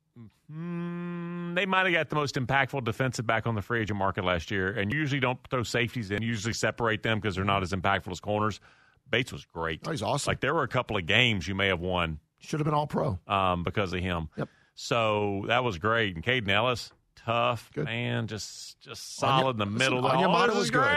Mm, 0.52 1.55
they 1.55 1.67
might 1.67 1.87
have 1.87 1.93
got 1.93 2.09
the 2.09 2.17
most 2.17 2.35
impactful 2.35 2.85
defensive 2.85 3.26
back 3.26 3.47
on 3.47 3.55
the 3.55 3.62
free 3.62 3.81
agent 3.83 3.99
market 3.99 4.25
last 4.25 4.50
year, 4.50 4.69
and 4.73 4.93
usually 4.93 5.21
don't 5.21 5.38
throw 5.49 5.62
safeties 5.62 6.11
in. 6.11 6.23
Usually 6.23 6.52
separate 6.52 7.02
them 7.02 7.19
because 7.21 7.37
they're 7.37 7.45
not 7.45 7.62
as 7.62 7.73
impactful 7.73 8.11
as 8.11 8.21
corners. 8.21 8.61
Bates 9.09 9.33
was 9.33 9.45
great. 9.45 9.81
Oh, 9.87 9.90
he's 9.90 10.02
awesome. 10.02 10.31
Like 10.31 10.40
there 10.40 10.55
were 10.55 10.62
a 10.62 10.69
couple 10.69 10.97
of 10.97 11.07
games 11.07 11.47
you 11.47 11.55
may 11.55 11.69
have 11.69 11.81
won 11.81 12.19
should 12.38 12.61
have 12.61 12.64
been 12.64 12.75
all 12.75 12.87
pro. 12.87 13.19
um, 13.26 13.62
because 13.64 13.93
of 13.93 14.00
him. 14.00 14.29
Yep. 14.37 14.49
So 14.75 15.45
that 15.49 15.62
was 15.62 15.79
great. 15.79 16.14
And 16.14 16.25
Kaden 16.25 16.49
Elliss, 16.49 16.90
tough 17.17 17.71
Good. 17.75 17.85
man, 17.85 18.26
just 18.26 18.81
just 18.81 19.23
Anya- 19.23 19.40
solid 19.43 19.50
in 19.55 19.59
the 19.59 19.67
listen, 19.67 19.95
middle. 19.95 20.09
Onyemata 20.11 20.49
oh, 20.50 20.55
was 20.55 20.64
is 20.64 20.71
good. 20.71 20.97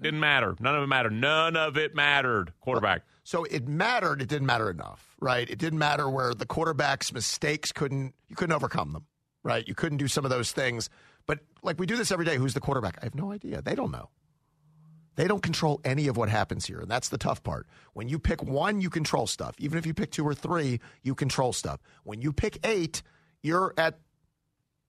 Didn't 0.00 0.20
matter. 0.20 0.54
None 0.60 0.74
of 0.76 0.82
it 0.82 0.86
mattered. 0.86 1.12
None 1.12 1.56
of 1.56 1.76
it 1.76 1.94
mattered. 1.94 2.52
Quarterback. 2.60 3.02
So 3.26 3.42
it 3.42 3.66
mattered. 3.66 4.22
It 4.22 4.28
didn't 4.28 4.46
matter 4.46 4.70
enough, 4.70 5.16
right? 5.18 5.50
It 5.50 5.58
didn't 5.58 5.80
matter 5.80 6.08
where 6.08 6.32
the 6.32 6.46
quarterback's 6.46 7.12
mistakes 7.12 7.72
couldn't 7.72 8.14
you 8.28 8.36
couldn't 8.36 8.54
overcome 8.54 8.92
them, 8.92 9.04
right? 9.42 9.66
You 9.66 9.74
couldn't 9.74 9.98
do 9.98 10.06
some 10.06 10.24
of 10.24 10.30
those 10.30 10.52
things. 10.52 10.88
But 11.26 11.40
like 11.60 11.80
we 11.80 11.86
do 11.86 11.96
this 11.96 12.12
every 12.12 12.24
day. 12.24 12.36
Who's 12.36 12.54
the 12.54 12.60
quarterback? 12.60 12.98
I 13.02 13.04
have 13.04 13.16
no 13.16 13.32
idea. 13.32 13.62
They 13.62 13.74
don't 13.74 13.90
know. 13.90 14.10
They 15.16 15.26
don't 15.26 15.42
control 15.42 15.80
any 15.84 16.06
of 16.06 16.16
what 16.16 16.28
happens 16.28 16.66
here, 16.66 16.78
and 16.78 16.88
that's 16.88 17.08
the 17.08 17.18
tough 17.18 17.42
part. 17.42 17.66
When 17.94 18.08
you 18.08 18.20
pick 18.20 18.44
one, 18.44 18.80
you 18.80 18.90
control 18.90 19.26
stuff. 19.26 19.56
Even 19.58 19.76
if 19.76 19.86
you 19.86 19.92
pick 19.92 20.12
two 20.12 20.24
or 20.24 20.34
three, 20.34 20.78
you 21.02 21.16
control 21.16 21.52
stuff. 21.52 21.80
When 22.04 22.22
you 22.22 22.32
pick 22.32 22.64
eight, 22.64 23.02
you're 23.42 23.74
at 23.76 23.98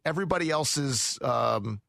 everybody 0.05 0.51
else's. 0.51 1.17
Um, 1.23 1.81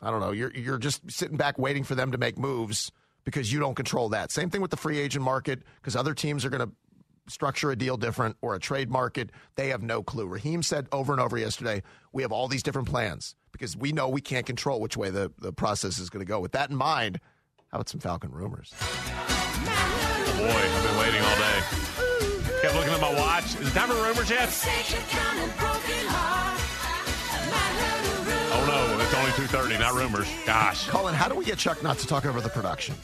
I 0.00 0.12
don't 0.12 0.20
know. 0.20 0.30
You're 0.30 0.52
you're 0.52 0.78
just 0.78 1.10
sitting 1.10 1.36
back 1.36 1.58
waiting 1.58 1.82
for 1.82 1.96
them 1.96 2.12
to 2.12 2.18
make 2.18 2.38
moves 2.38 2.92
because 3.24 3.52
you 3.52 3.60
don't 3.60 3.74
control 3.74 4.08
that. 4.10 4.30
Same 4.30 4.50
thing 4.50 4.60
with 4.60 4.70
the 4.70 4.76
free 4.76 4.98
agent 4.98 5.24
market 5.24 5.62
because 5.80 5.96
other 5.96 6.14
teams 6.14 6.44
are 6.44 6.50
going 6.50 6.66
to 6.66 6.72
structure 7.28 7.70
a 7.70 7.76
deal 7.76 7.96
different 7.96 8.36
or 8.42 8.54
a 8.54 8.58
trade 8.58 8.90
market. 8.90 9.30
They 9.54 9.68
have 9.68 9.82
no 9.82 10.02
clue. 10.02 10.26
Raheem 10.26 10.62
said 10.62 10.88
over 10.92 11.12
and 11.12 11.20
over 11.20 11.38
yesterday, 11.38 11.82
we 12.12 12.22
have 12.22 12.32
all 12.32 12.48
these 12.48 12.62
different 12.62 12.88
plans 12.88 13.34
because 13.52 13.76
we 13.76 13.92
know 13.92 14.08
we 14.08 14.20
can't 14.20 14.46
control 14.46 14.80
which 14.80 14.96
way 14.96 15.10
the, 15.10 15.32
the 15.38 15.52
process 15.52 15.98
is 15.98 16.10
going 16.10 16.24
to 16.24 16.28
go. 16.28 16.40
With 16.40 16.52
that 16.52 16.70
in 16.70 16.76
mind, 16.76 17.20
how 17.70 17.78
about 17.78 17.88
some 17.88 18.00
Falcon 18.00 18.32
rumors? 18.32 18.74
Oh 18.80 20.34
boy, 20.36 20.48
I've 20.48 20.84
been 20.84 20.98
waiting 20.98 21.22
all 21.22 21.36
day. 21.36 21.62
Kept 22.62 22.74
looking 22.74 22.92
at 22.92 23.00
my 23.00 23.14
watch. 23.14 23.44
Is 23.60 23.68
it 23.68 23.72
time 23.72 23.88
for 23.88 23.94
rumors 23.94 24.28
yet? 24.28 24.50
Oh 29.40 29.46
no, 29.46 29.48
it's 29.48 29.54
only 29.54 29.68
two 29.68 29.78
thirty, 29.78 29.78
not 29.78 29.94
rumors. 29.94 30.28
Gosh. 30.46 30.88
Colin, 30.88 31.14
how 31.14 31.28
do 31.28 31.34
we 31.34 31.44
get 31.44 31.58
Chuck 31.58 31.82
not 31.82 31.98
to 31.98 32.06
talk 32.06 32.26
over 32.26 32.40
the 32.40 32.48
production? 32.48 32.94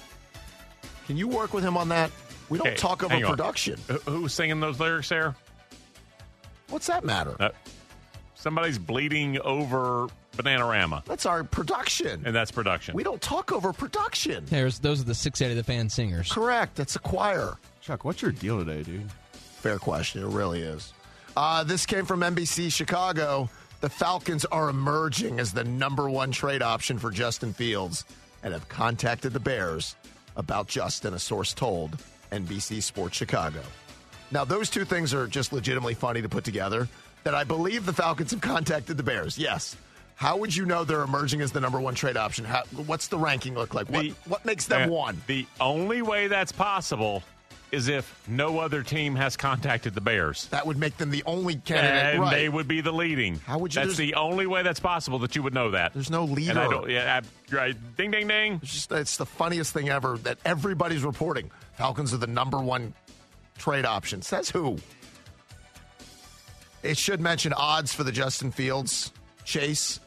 Can 1.07 1.17
you 1.17 1.29
work 1.29 1.53
with 1.55 1.65
him 1.65 1.77
on 1.77 1.89
that? 1.91 2.11
We 2.49 2.59
don't 2.59 2.69
Okay, 2.69 2.77
talk 2.77 3.03
over 3.03 3.13
hang 3.15 3.25
on. 3.25 3.31
production. 3.31 3.79
Who- 3.89 3.99
Who 4.11 4.29
singing 4.29 4.61
those 4.61 4.79
lyrics 4.81 5.09
there? 5.09 5.35
What's 6.69 6.87
that 6.89 7.05
matter? 7.05 7.37
Uh, 7.41 7.51
somebody's 8.35 8.79
bleeding 8.79 9.39
over 9.41 10.09
Bananarama, 10.37 11.05
That's 11.07 11.25
our 11.27 11.45
production. 11.45 12.23
and 12.27 12.35
that's 12.35 12.51
production. 12.51 12.95
We 12.95 13.03
don't 13.05 13.23
talk 13.23 13.53
over 13.53 13.73
production. 13.73 14.45
There's 14.47 14.79
those 14.81 15.01
are 15.01 15.05
the 15.05 15.15
680 15.15 15.59
the 15.61 15.65
fan 15.65 15.89
singers. 15.89 16.31
Correct. 16.33 16.75
That's 16.77 16.97
a 16.97 16.99
choir. 16.99 17.55
Chuck, 17.81 18.05
what's 18.05 18.21
your 18.21 18.33
deal 18.33 18.59
today, 18.63 18.83
dude? 18.83 19.11
Fair 19.33 19.79
question. 19.79 20.23
It 20.23 20.27
really 20.29 20.61
is. 20.61 20.93
Uh, 21.37 21.65
this 21.65 21.87
came 21.87 22.05
from 22.05 22.21
NBC 22.21 22.71
Chicago. 22.73 23.49
The 23.81 23.89
Falcons 23.91 24.45
are 24.47 24.69
emerging 24.69 25.39
as 25.39 25.53
the 25.53 25.65
number 25.65 26.09
one 26.09 26.33
trade 26.33 26.63
option 26.63 26.99
for 26.99 27.11
Justin 27.11 27.53
Fields 27.53 28.05
and 28.43 28.53
have 28.53 28.69
contacted 28.69 29.33
the 29.33 29.41
Bears 29.41 29.97
about 30.37 30.67
Justin, 30.69 31.15
a 31.15 31.19
source 31.19 31.53
told 31.53 31.99
NBC 32.33 32.83
Sports 32.83 33.17
Chicago. 33.17 33.61
Now, 34.31 34.45
those 34.45 34.71
two 34.71 34.85
things 34.85 35.15
are 35.15 35.27
just 35.27 35.53
legitimately 35.53 35.95
funny 35.95 36.21
to 36.23 36.29
put 36.29 36.45
together. 36.45 36.89
That 37.25 37.35
I 37.35 37.43
believe 37.45 37.87
the 37.87 37.93
Falcons 37.93 38.31
have 38.31 38.41
contacted 38.41 38.97
the 38.97 39.03
Bears. 39.03 39.37
Yes. 39.37 39.77
How 40.15 40.37
would 40.37 40.55
you 40.55 40.65
know 40.65 40.85
they're 40.85 41.03
emerging 41.03 41.41
as 41.41 41.51
the 41.53 41.61
number 41.61 41.81
one 41.81 41.95
trade 41.95 42.17
option? 42.17 42.45
How, 42.45 42.63
what's 42.87 43.09
the 43.09 43.19
ranking 43.19 43.55
look 43.55 43.75
like? 43.75 43.89
What, 43.91 44.03
The- 44.03 44.15
what 44.27 44.45
makes 44.45 44.67
them 44.67 44.89
Uh, 44.89 44.93
one? 44.93 45.21
The 45.27 45.45
only 45.61 46.03
way 46.03 46.29
that's 46.29 46.53
possible 46.53 47.23
is 47.73 47.89
if 47.89 48.27
no 48.29 48.59
other 48.61 48.83
team 48.83 49.17
has 49.17 49.37
contacted 49.37 49.95
the 49.95 50.01
Bears. 50.01 50.47
That 50.47 50.67
would 50.67 50.79
make 50.79 50.97
them 50.99 51.11
the 51.11 51.23
only 51.27 51.57
candidate. 51.57 52.15
and 52.15 52.21
right. 52.21 52.31
they 52.31 52.49
would 52.49 52.69
be 52.69 52.81
the 52.81 52.93
leading. 52.93 53.41
How 53.41 53.59
would 53.59 53.75
you- 53.75 53.83
That's 53.85 53.97
the 53.97 54.15
only 54.15 54.47
way 54.47 54.63
that's 54.63 54.81
possible 54.81 55.19
that 55.21 55.35
you 55.35 55.43
would 55.43 55.55
know 55.55 55.73
that. 55.73 55.93
There's 55.93 56.11
no 56.11 56.25
leader. 56.25 56.51
And 56.53 56.59
I 56.61 56.69
don't. 56.69 56.89
Yeah, 56.89 57.21
I, 57.23 57.55
right. 57.55 57.97
Ding, 57.97 58.11
ding, 58.13 58.29
ding. 58.29 58.61
It's 58.63 58.73
just 58.73 58.93
it's 58.93 59.17
the 59.17 59.27
funniest 59.27 59.73
thing 59.73 59.89
ever 59.89 60.17
that 60.19 60.39
everybody's 60.45 61.03
reporting. 61.03 61.51
Falcons 61.77 62.15
are 62.15 62.19
the 62.19 62.27
number 62.29 62.59
one 62.59 62.95
trade 63.59 63.85
option. 63.85 64.23
Says 64.23 64.49
who? 64.51 64.79
It 66.83 66.97
should 66.97 67.21
mention 67.21 67.53
odds 67.53 67.93
for 67.93 68.05
the 68.05 68.13
Justin 68.13 68.53
Fields 68.53 69.13
chase 69.45 69.99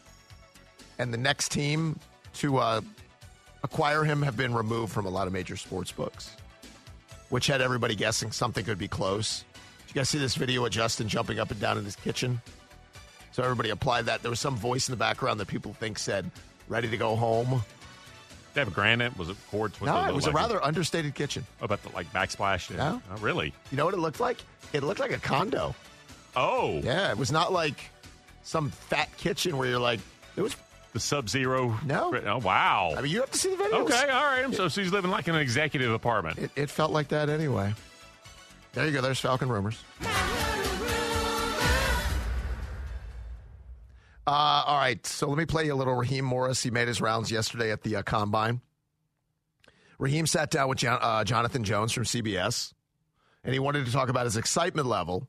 and 0.98 1.14
the 1.14 1.18
next 1.18 1.52
team 1.52 2.00
to 2.36 2.58
uh, 2.58 2.82
acquire 3.64 4.04
him 4.04 4.22
have 4.22 4.38
been 4.38 4.54
removed 4.54 4.94
from 4.94 5.06
a 5.06 5.10
lot 5.10 5.28
of 5.28 5.34
major 5.34 5.58
sports 5.58 5.92
books, 5.92 6.36
which 7.30 7.48
had 7.48 7.62
everybody 7.62 7.96
guessing 7.96 8.32
something 8.32 8.64
could 8.66 8.78
be 8.78 8.88
close. 8.88 9.44
Did 9.88 9.96
you 9.96 10.00
guys 10.02 10.10
see 10.10 10.18
this 10.20 10.36
video 10.36 10.66
of 10.66 10.72
Justin 10.72 11.08
jumping 11.08 11.40
up 11.40 11.52
and 11.52 11.60
down 11.60 11.78
in 11.78 11.86
his 11.86 11.96
kitchen? 11.96 12.42
So 13.32 13.44
everybody 13.44 13.70
applied 13.70 14.06
that. 14.08 14.22
There 14.22 14.30
was 14.32 14.40
some 14.40 14.56
voice 14.56 14.88
in 14.90 14.94
the 14.94 14.98
background 14.98 15.40
that 15.40 15.48
people 15.48 15.74
think 15.74 15.98
said, 16.00 16.30
ready 16.68 16.90
to 16.90 16.98
go 16.98 17.16
home. 17.16 17.50
Did 17.50 17.62
they 18.56 18.62
have 18.62 18.68
a 18.68 18.72
granite? 18.72 19.18
Was 19.18 19.30
it 19.30 19.38
quartz? 19.50 19.80
What 19.80 19.88
No, 19.88 20.08
it 20.08 20.14
was 20.16 20.26
a 20.26 20.30
like? 20.30 20.36
rather 20.36 20.64
understated 20.64 21.14
kitchen. 21.16 21.46
Oh, 21.62 21.66
about 21.66 21.82
the 21.84 21.90
like 21.90 22.12
backsplash. 22.12 22.76
Yeah. 22.76 23.00
Oh, 23.12 23.18
really? 23.20 23.54
You 23.72 23.78
know 23.78 23.86
what 23.86 23.94
it 23.94 24.00
looked 24.00 24.20
like? 24.20 24.40
It 24.74 24.84
looked 24.84 25.00
like 25.00 25.12
a 25.12 25.20
condo. 25.20 25.76
Oh, 26.36 26.80
Yeah, 26.84 27.12
it 27.12 27.18
was 27.18 27.32
not 27.32 27.52
like 27.54 27.90
some 28.44 28.70
fat 28.72 29.10
kitchen 29.18 29.58
where 29.58 29.68
you're 29.68 29.80
like, 29.80 30.00
it 30.36 30.42
was. 30.42 30.56
The 30.94 31.00
Sub 31.00 31.30
Zero. 31.30 31.80
No. 31.86 32.14
Oh, 32.26 32.38
wow. 32.40 32.94
I 32.98 33.02
mean, 33.02 33.12
you 33.12 33.20
have 33.22 33.32
to 33.32 33.38
see 33.38 33.50
the 33.56 33.64
videos. 33.64 33.82
okay, 33.82 34.10
all 34.10 34.24
right. 34.24 34.54
So 34.56 34.70
she's 34.70 34.92
living 34.92 35.12
like 35.12 35.28
in 35.28 35.36
an 35.36 35.42
executive 35.42 35.92
apartment. 35.92 36.38
It, 36.40 36.52
it 36.56 36.70
felt 36.70 36.92
like 36.92 37.10
that 37.10 37.30
anyway. 37.30 37.74
There 38.74 38.86
you 38.86 38.92
go. 38.92 39.02
There's 39.02 39.20
Falcon 39.20 39.50
rumors. 39.50 39.82
Uh, 44.28 44.64
all 44.68 44.78
right, 44.78 45.04
so 45.08 45.28
let 45.28 45.40
me 45.40 45.46
play 45.46 45.66
you 45.66 45.74
a 45.74 45.76
little 45.76 45.96
Raheem 45.96 46.24
Morris. 46.24 46.62
He 46.62 46.70
made 46.70 46.88
his 46.88 47.02
rounds 47.02 47.32
yesterday 47.32 47.72
at 47.72 47.82
the 47.82 47.96
uh, 47.96 48.02
combine. 48.04 48.62
Raheem 49.98 50.28
sat 50.28 50.52
down 50.52 50.70
with 50.70 50.78
Jon- 50.78 51.00
uh, 51.02 51.24
Jonathan 51.24 51.64
Jones 51.64 51.92
from 51.92 52.04
CBS, 52.04 52.74
and 53.44 53.54
he 53.54 53.60
wanted 53.60 53.88
to 53.88 53.92
talk 53.92 54.08
about 54.10 54.26
his 54.26 54.38
excitement 54.38 54.88
level 54.88 55.28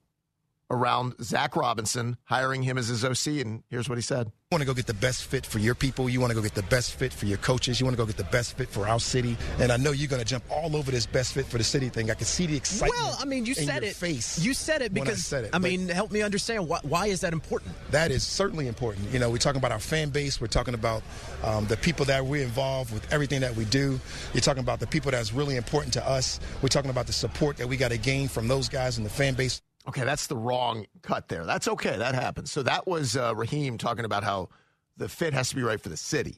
around 0.71 1.15
Zach 1.23 1.57
Robinson 1.57 2.17
hiring 2.25 2.63
him 2.63 2.79
as 2.79 2.89
his 2.89 3.05
OC. 3.05 3.45
And 3.45 3.63
here's 3.71 3.89
what 3.89 3.99
he 3.99 4.03
said. 4.03 4.27
You 4.27 4.57
want 4.57 4.63
to 4.63 4.67
go 4.67 4.75
get 4.75 4.87
the 4.87 4.95
best 4.95 5.25
fit 5.25 5.47
for 5.47 5.59
your 5.61 5.77
people. 5.77 6.09
You 6.09 6.21
want 6.21 6.31
to 6.31 6.35
go 6.35 6.43
get 6.43 6.55
the 6.55 6.63
best 6.65 6.95
fit 6.95 7.13
for 7.13 7.27
your 7.27 7.39
coaches. 7.39 7.79
You 7.79 7.87
want 7.87 7.97
to 7.97 8.03
go 8.03 8.07
get 8.07 8.17
the 8.17 8.25
best 8.25 8.57
fit 8.57 8.69
for 8.69 8.89
our 8.89 8.99
city. 8.99 9.37
And 9.61 9.71
I 9.71 9.77
know 9.77 9.93
you're 9.93 10.09
going 10.09 10.23
to 10.23 10.27
jump 10.27 10.43
all 10.51 10.75
over 10.75 10.91
this 10.91 11.07
best 11.07 11.35
fit 11.35 11.47
for 11.47 11.59
the 11.59 11.65
city 11.65 11.89
thing. 11.89 12.11
I 12.11 12.15
can 12.15 12.27
see 12.27 12.47
the 12.47 12.57
excitement. 12.57 13.01
Well, 13.01 13.17
I 13.21 13.25
mean, 13.27 13.47
you 13.47 13.55
said 13.55 13.85
it. 13.85 13.95
Face 13.95 14.39
you 14.39 14.55
said 14.55 14.83
it 14.83 14.93
when 14.93 15.03
I 15.03 15.05
because 15.05 15.25
said 15.25 15.45
it, 15.45 15.51
I 15.53 15.59
but 15.59 15.63
mean, 15.63 15.89
help 15.89 16.11
me 16.11 16.23
understand 16.23 16.67
why, 16.69 16.81
why 16.83 17.07
is 17.07 17.21
that 17.21 17.33
important? 17.33 17.75
that 17.91 18.11
is 18.11 18.25
certainly 18.25 18.67
important. 18.67 19.13
You 19.13 19.19
know, 19.19 19.31
we're 19.31 19.39
talking 19.39 19.59
about 19.59 19.73
our 19.73 19.79
fan 19.79 20.11
base. 20.11 20.41
We're 20.41 20.47
talking 20.49 20.75
about 20.75 21.03
um, 21.45 21.67
the 21.67 21.77
people 21.77 22.05
that 22.07 22.25
we're 22.25 22.43
involved 22.43 22.93
with 22.93 23.13
everything 23.13 23.41
that 23.43 23.55
we 23.55 23.65
do. 23.67 24.01
You're 24.35 24.41
talking 24.41 24.63
about 24.63 24.81
the 24.81 24.87
people 24.87 25.11
that's 25.11 25.33
really 25.33 25.57
important 25.57 25.93
to 25.95 26.09
us. 26.09 26.41
We're 26.63 26.69
talking 26.69 26.91
about 26.91 27.07
the 27.07 27.13
support 27.13 27.57
that 27.59 27.69
we 27.69 27.77
got 27.77 27.91
to 27.91 27.99
gain 27.99 28.29
from 28.29 28.49
those 28.49 28.69
guys 28.69 28.97
and 28.97 29.07
the 29.07 29.11
fan 29.11 29.35
base. 29.35 29.61
Okay, 29.89 30.05
that's 30.05 30.27
the 30.27 30.37
wrong 30.37 30.87
cut 31.03 31.29
there. 31.29 31.45
That's 31.45 31.67
okay. 31.69 31.97
That 31.97 32.15
happens. 32.15 32.51
So 32.51 32.63
that 32.63 32.87
was 32.87 33.17
uh, 33.17 33.35
Raheem 33.35 33.79
talking 33.79 34.05
about 34.05 34.25
how 34.25 34.51
the 34.97 35.09
fit 35.09 35.33
has 35.33 35.49
to 35.51 35.57
be 35.57 35.63
right 35.63 35.81
for 35.81 35.89
the 35.89 35.97
city, 35.97 36.37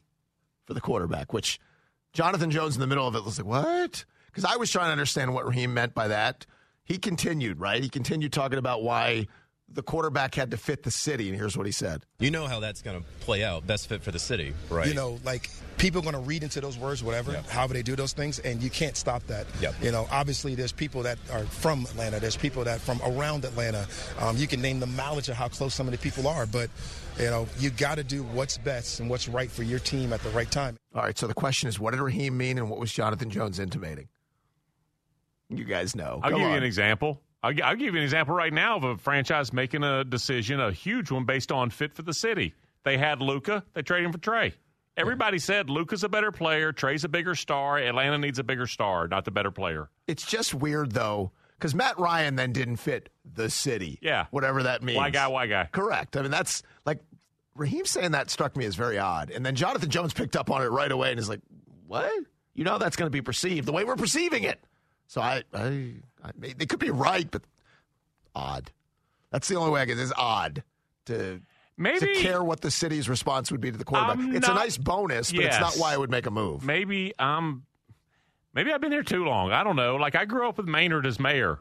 for 0.65 0.73
the 0.73 0.81
quarterback, 0.81 1.33
which 1.33 1.59
Jonathan 2.13 2.51
Jones 2.51 2.75
in 2.75 2.81
the 2.81 2.87
middle 2.87 3.07
of 3.07 3.15
it 3.15 3.23
was 3.25 3.37
like, 3.37 3.47
what? 3.47 4.05
Because 4.27 4.45
I 4.45 4.55
was 4.55 4.71
trying 4.71 4.87
to 4.87 4.91
understand 4.91 5.33
what 5.33 5.45
Raheem 5.45 5.73
meant 5.73 5.93
by 5.93 6.07
that. 6.07 6.45
He 6.85 6.97
continued, 6.97 7.59
right? 7.59 7.83
He 7.83 7.89
continued 7.89 8.33
talking 8.33 8.59
about 8.59 8.83
why 8.83 9.27
the 9.73 9.83
quarterback 9.83 10.35
had 10.35 10.51
to 10.51 10.57
fit 10.57 10.83
the 10.83 10.91
city, 10.91 11.29
and 11.29 11.37
here's 11.37 11.57
what 11.57 11.65
he 11.65 11.71
said. 11.71 12.05
You 12.19 12.31
know 12.31 12.47
how 12.47 12.59
that's 12.59 12.81
going 12.81 12.99
to 12.99 13.05
play 13.21 13.43
out. 13.43 13.65
Best 13.65 13.87
fit 13.87 14.01
for 14.03 14.11
the 14.11 14.19
city, 14.19 14.53
right? 14.69 14.87
You 14.87 14.93
know, 14.93 15.19
like 15.23 15.49
people 15.77 15.99
are 15.99 16.03
going 16.03 16.13
to 16.15 16.19
read 16.21 16.43
into 16.43 16.61
those 16.61 16.77
words, 16.77 17.03
whatever, 17.03 17.31
Yep. 17.33 17.47
however 17.49 17.73
they 17.73 17.81
do 17.81 17.95
those 17.95 18.13
things, 18.13 18.39
and 18.39 18.61
you 18.61 18.69
can't 18.69 18.95
stop 18.95 19.25
that. 19.27 19.47
Yep. 19.61 19.75
You 19.81 19.91
know, 19.91 20.07
obviously 20.11 20.55
there's 20.55 20.71
people 20.71 21.03
that 21.03 21.17
are 21.31 21.43
from 21.45 21.83
Atlanta. 21.85 22.19
There's 22.19 22.37
people 22.37 22.63
that 22.65 22.79
from 22.81 23.01
around 23.03 23.45
Atlanta. 23.45 23.87
Um, 24.19 24.37
you 24.37 24.47
can 24.47 24.61
name 24.61 24.79
the 24.79 24.85
mileage 24.87 25.29
of 25.29 25.35
how 25.35 25.47
close 25.47 25.73
some 25.73 25.87
of 25.87 25.91
the 25.91 25.97
people 25.97 26.27
are, 26.27 26.45
but 26.45 26.69
you 27.19 27.25
know, 27.25 27.47
you 27.59 27.69
got 27.69 27.95
to 27.95 28.03
do 28.03 28.23
what's 28.23 28.57
best 28.57 28.99
and 28.99 29.09
what's 29.09 29.27
right 29.27 29.51
for 29.51 29.63
your 29.63 29.79
team 29.79 30.13
at 30.13 30.21
the 30.23 30.29
right 30.31 30.49
time. 30.49 30.77
All 30.95 31.01
right, 31.03 31.17
so 31.17 31.27
the 31.27 31.33
question 31.33 31.69
is, 31.69 31.79
what 31.79 31.91
did 31.91 31.99
Raheem 32.01 32.37
mean, 32.37 32.57
and 32.57 32.69
what 32.69 32.79
was 32.79 32.91
Jonathan 32.91 33.29
Jones 33.29 33.59
intimating? 33.59 34.07
You 35.49 35.63
guys 35.65 35.95
know. 35.95 36.19
I'll 36.23 36.31
Go 36.31 36.37
give 36.37 36.49
you 36.49 36.55
an 36.55 36.63
example. 36.63 37.21
I'll, 37.43 37.53
I'll 37.63 37.75
give 37.75 37.93
you 37.93 37.99
an 37.99 38.03
example 38.03 38.33
right 38.33 38.53
now 38.53 38.77
of 38.77 38.83
a 38.83 38.97
franchise 38.97 39.51
making 39.51 39.83
a 39.83 40.03
decision, 40.03 40.59
a 40.59 40.71
huge 40.71 41.11
one 41.11 41.25
based 41.25 41.51
on 41.51 41.69
fit 41.69 41.93
for 41.93 42.01
the 42.01 42.13
city. 42.13 42.53
They 42.83 42.97
had 42.97 43.21
Luka, 43.21 43.63
they 43.73 43.81
traded 43.81 44.05
him 44.07 44.11
for 44.13 44.19
Trae. 44.19 44.53
Everybody 44.95 45.39
said 45.39 45.69
Luka's 45.69 46.03
a 46.03 46.09
better 46.09 46.31
player, 46.31 46.71
Trae's 46.71 47.03
a 47.03 47.09
bigger 47.09 47.35
star, 47.35 47.77
Atlanta 47.77 48.17
needs 48.17 48.39
a 48.39 48.43
bigger 48.43 48.67
star, 48.67 49.07
not 49.07 49.25
the 49.25 49.31
better 49.31 49.51
player. 49.51 49.89
It's 50.07 50.25
just 50.25 50.53
weird 50.53 50.91
though, 50.91 51.31
because 51.57 51.73
Matt 51.73 51.99
Ryan 51.99 52.35
then 52.35 52.53
didn't 52.53 52.77
fit 52.77 53.09
the 53.25 53.49
city. 53.49 53.99
Yeah. 54.01 54.27
whatever 54.31 54.63
that 54.63 54.83
means. 54.83 54.97
White 54.97 55.13
guy, 55.13 55.27
white 55.27 55.49
guy. 55.49 55.67
Correct. 55.71 56.15
I 56.15 56.21
mean, 56.21 56.31
that's 56.31 56.61
like 56.85 56.99
Raheem 57.55 57.85
saying 57.85 58.11
that 58.11 58.29
struck 58.29 58.55
me 58.55 58.65
as 58.65 58.75
very 58.75 58.99
odd, 58.99 59.31
and 59.31 59.45
then 59.45 59.55
Jonathan 59.55 59.89
Jones 59.89 60.13
picked 60.13 60.35
up 60.35 60.49
on 60.51 60.61
it 60.61 60.67
right 60.67 60.91
away 60.91 61.11
and 61.11 61.19
is 61.19 61.29
like, 61.29 61.41
"What? 61.87 62.11
You 62.53 62.63
know 62.63 62.77
that's 62.77 62.95
going 62.95 63.07
to 63.07 63.11
be 63.11 63.21
perceived 63.21 63.67
the 63.67 63.71
way 63.71 63.83
we're 63.83 63.95
perceiving 63.95 64.43
it." 64.43 64.63
So 65.13 65.21
I, 65.21 65.43
I, 65.53 65.93
I 66.23 66.31
they 66.57 66.65
could 66.65 66.79
be 66.79 66.89
right, 66.89 67.29
but 67.29 67.43
odd. 68.33 68.71
That's 69.29 69.47
the 69.47 69.57
only 69.57 69.69
way 69.69 69.81
I 69.81 69.85
can. 69.85 69.99
Is 69.99 70.11
odd 70.17 70.63
to. 71.05 71.39
Maybe- 71.77 71.99
to 71.99 72.13
care 72.15 72.43
what 72.43 72.61
the 72.61 72.71
city's 72.71 73.07
response 73.07 73.51
would 73.51 73.61
be 73.61 73.71
to 73.71 73.77
the 73.77 73.83
quarterback. 73.83 74.17
I'm 74.17 74.35
it's 74.35 74.47
a 74.47 74.53
nice 74.55 74.75
bonus, 74.77 75.31
but 75.31 75.45
it's 75.45 75.59
not 75.59 75.75
why 75.75 75.93
I 75.93 75.97
would 75.97 76.09
make 76.09 76.25
a 76.25 76.31
move. 76.31 76.65
Maybe 76.65 77.13
I'm. 77.19 77.63
maybe 78.55 78.73
I've 78.73 78.81
been 78.81 78.91
here 78.91 79.03
too 79.03 79.23
long. 79.23 79.51
I 79.51 79.63
don't 79.63 79.75
know. 79.75 79.97
Like 79.97 80.15
I 80.15 80.25
grew 80.25 80.49
up 80.49 80.57
with 80.57 80.65
Maynard 80.67 81.05
as 81.05 81.19
mayor. 81.19 81.59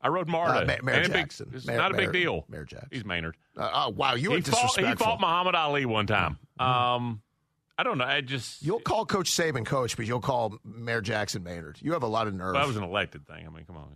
I 0.00 0.06
rode 0.08 0.28
Marta. 0.28 0.60
Uh, 0.60 0.64
Ma- 0.66 0.84
Mayor 0.84 1.00
a 1.00 1.02
big- 1.02 1.12
Jackson. 1.14 1.50
it's 1.52 1.66
Mayor- 1.66 1.78
not 1.78 1.90
a 1.90 1.94
big 1.94 2.12
Mayor- 2.12 2.12
deal. 2.12 2.44
Mayor 2.48 2.64
Jackson. 2.64 2.88
He's 2.92 3.04
Maynard. 3.04 3.36
Uh, 3.56 3.70
oh 3.74 3.88
wow, 3.90 4.14
you 4.14 4.30
he 4.30 4.36
were 4.36 4.42
fought, 4.42 4.52
disrespectful. 4.66 5.06
he 5.06 5.10
fought 5.12 5.20
Muhammad 5.20 5.56
Ali 5.56 5.84
one 5.84 6.06
time. 6.06 6.38
Um, 6.60 7.22
I 7.76 7.82
don't 7.82 7.98
know. 7.98 8.04
I 8.04 8.20
just 8.20 8.62
You'll 8.62 8.80
call 8.80 9.04
Coach 9.04 9.30
Saban 9.30 9.66
coach, 9.66 9.96
but 9.96 10.06
you'll 10.06 10.20
call 10.20 10.58
Mayor 10.64 11.00
Jackson 11.00 11.42
Maynard. 11.42 11.78
You 11.82 11.92
have 11.92 12.02
a 12.04 12.08
lot 12.08 12.28
of 12.28 12.34
nerve. 12.34 12.52
well, 12.54 12.62
that 12.62 12.68
was 12.68 12.76
an 12.76 12.84
elected 12.84 13.26
thing. 13.26 13.46
I 13.46 13.50
mean, 13.50 13.64
come 13.66 13.76
on. 13.76 13.88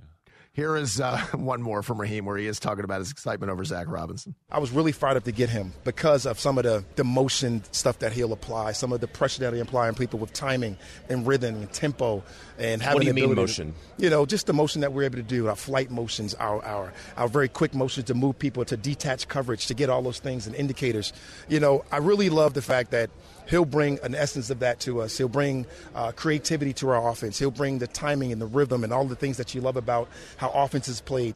Here 0.54 0.74
is 0.76 1.00
uh, 1.00 1.18
one 1.34 1.62
more 1.62 1.84
from 1.84 2.00
Raheem 2.00 2.24
where 2.24 2.36
he 2.36 2.46
is 2.48 2.58
talking 2.58 2.82
about 2.82 2.98
his 2.98 3.12
excitement 3.12 3.52
over 3.52 3.64
Zach 3.64 3.86
Robinson. 3.86 4.34
I 4.50 4.58
was 4.58 4.72
really 4.72 4.90
fired 4.90 5.16
up 5.16 5.22
to 5.24 5.30
get 5.30 5.48
him 5.48 5.72
because 5.84 6.26
of 6.26 6.40
some 6.40 6.58
of 6.58 6.64
the, 6.64 6.84
the 6.96 7.04
motion 7.04 7.62
stuff 7.70 8.00
that 8.00 8.12
he'll 8.12 8.32
apply, 8.32 8.72
some 8.72 8.92
of 8.92 9.00
the 9.00 9.06
pressure 9.06 9.40
that 9.42 9.54
he 9.54 9.60
apply 9.60 9.86
on 9.86 9.94
people 9.94 10.18
with 10.18 10.32
timing 10.32 10.76
and 11.08 11.24
rhythm 11.28 11.54
and 11.54 11.72
tempo 11.72 12.24
and 12.58 12.82
having 12.82 13.02
do 13.02 13.06
you 13.06 13.12
the 13.12 13.14
mean 13.14 13.24
ability 13.30 13.52
to- 13.54 13.64
motion? 13.66 13.74
you 13.98 14.10
know, 14.10 14.26
just 14.26 14.46
the 14.48 14.52
motion 14.52 14.80
that 14.80 14.92
we're 14.92 15.04
able 15.04 15.18
to 15.18 15.22
do, 15.22 15.46
our 15.46 15.54
flight 15.54 15.92
motions, 15.92 16.34
our, 16.34 16.60
our 16.64 16.92
our 17.16 17.28
very 17.28 17.48
quick 17.48 17.72
motions 17.72 18.06
to 18.06 18.14
move 18.14 18.36
people 18.36 18.64
to 18.64 18.76
detach 18.76 19.28
coverage, 19.28 19.66
to 19.68 19.74
get 19.74 19.88
all 19.88 20.02
those 20.02 20.18
things 20.18 20.48
and 20.48 20.56
indicators. 20.56 21.12
You 21.48 21.60
know, 21.60 21.84
I 21.92 21.98
really 21.98 22.30
love 22.30 22.54
the 22.54 22.62
fact 22.62 22.90
that 22.90 23.10
he'll 23.48 23.64
bring 23.64 23.98
an 24.02 24.14
essence 24.14 24.50
of 24.50 24.60
that 24.60 24.80
to 24.80 25.00
us. 25.00 25.16
He'll 25.18 25.28
bring 25.28 25.66
uh, 25.94 26.12
creativity 26.12 26.72
to 26.74 26.90
our 26.90 27.10
offense. 27.10 27.38
He'll 27.38 27.50
bring 27.50 27.78
the 27.78 27.86
timing 27.86 28.32
and 28.32 28.40
the 28.40 28.46
rhythm 28.46 28.84
and 28.84 28.92
all 28.92 29.04
the 29.04 29.16
things 29.16 29.36
that 29.38 29.54
you 29.54 29.60
love 29.60 29.76
about 29.76 30.08
how 30.36 30.50
offense 30.50 30.88
is 30.88 31.00
played. 31.00 31.34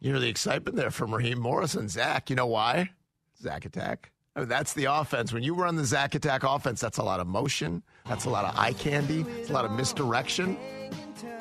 You 0.00 0.12
hear 0.12 0.20
the 0.20 0.28
excitement 0.28 0.76
there 0.76 0.90
from 0.90 1.14
Raheem 1.14 1.38
Morris 1.38 1.74
and 1.74 1.90
Zach. 1.90 2.30
You 2.30 2.36
know 2.36 2.46
why? 2.46 2.90
Zach 3.40 3.64
Attack. 3.64 4.12
I 4.34 4.40
mean, 4.40 4.48
that's 4.48 4.74
the 4.74 4.84
offense. 4.84 5.32
When 5.32 5.42
you 5.42 5.54
run 5.54 5.76
the 5.76 5.84
Zach 5.84 6.14
Attack 6.14 6.42
offense, 6.42 6.80
that's 6.80 6.98
a 6.98 7.02
lot 7.02 7.20
of 7.20 7.26
motion. 7.26 7.82
That's 8.06 8.26
a 8.26 8.30
lot 8.30 8.44
of 8.44 8.58
eye 8.58 8.74
candy. 8.74 9.24
It's 9.40 9.48
a 9.48 9.52
lot 9.52 9.64
of 9.64 9.72
misdirection. 9.72 10.58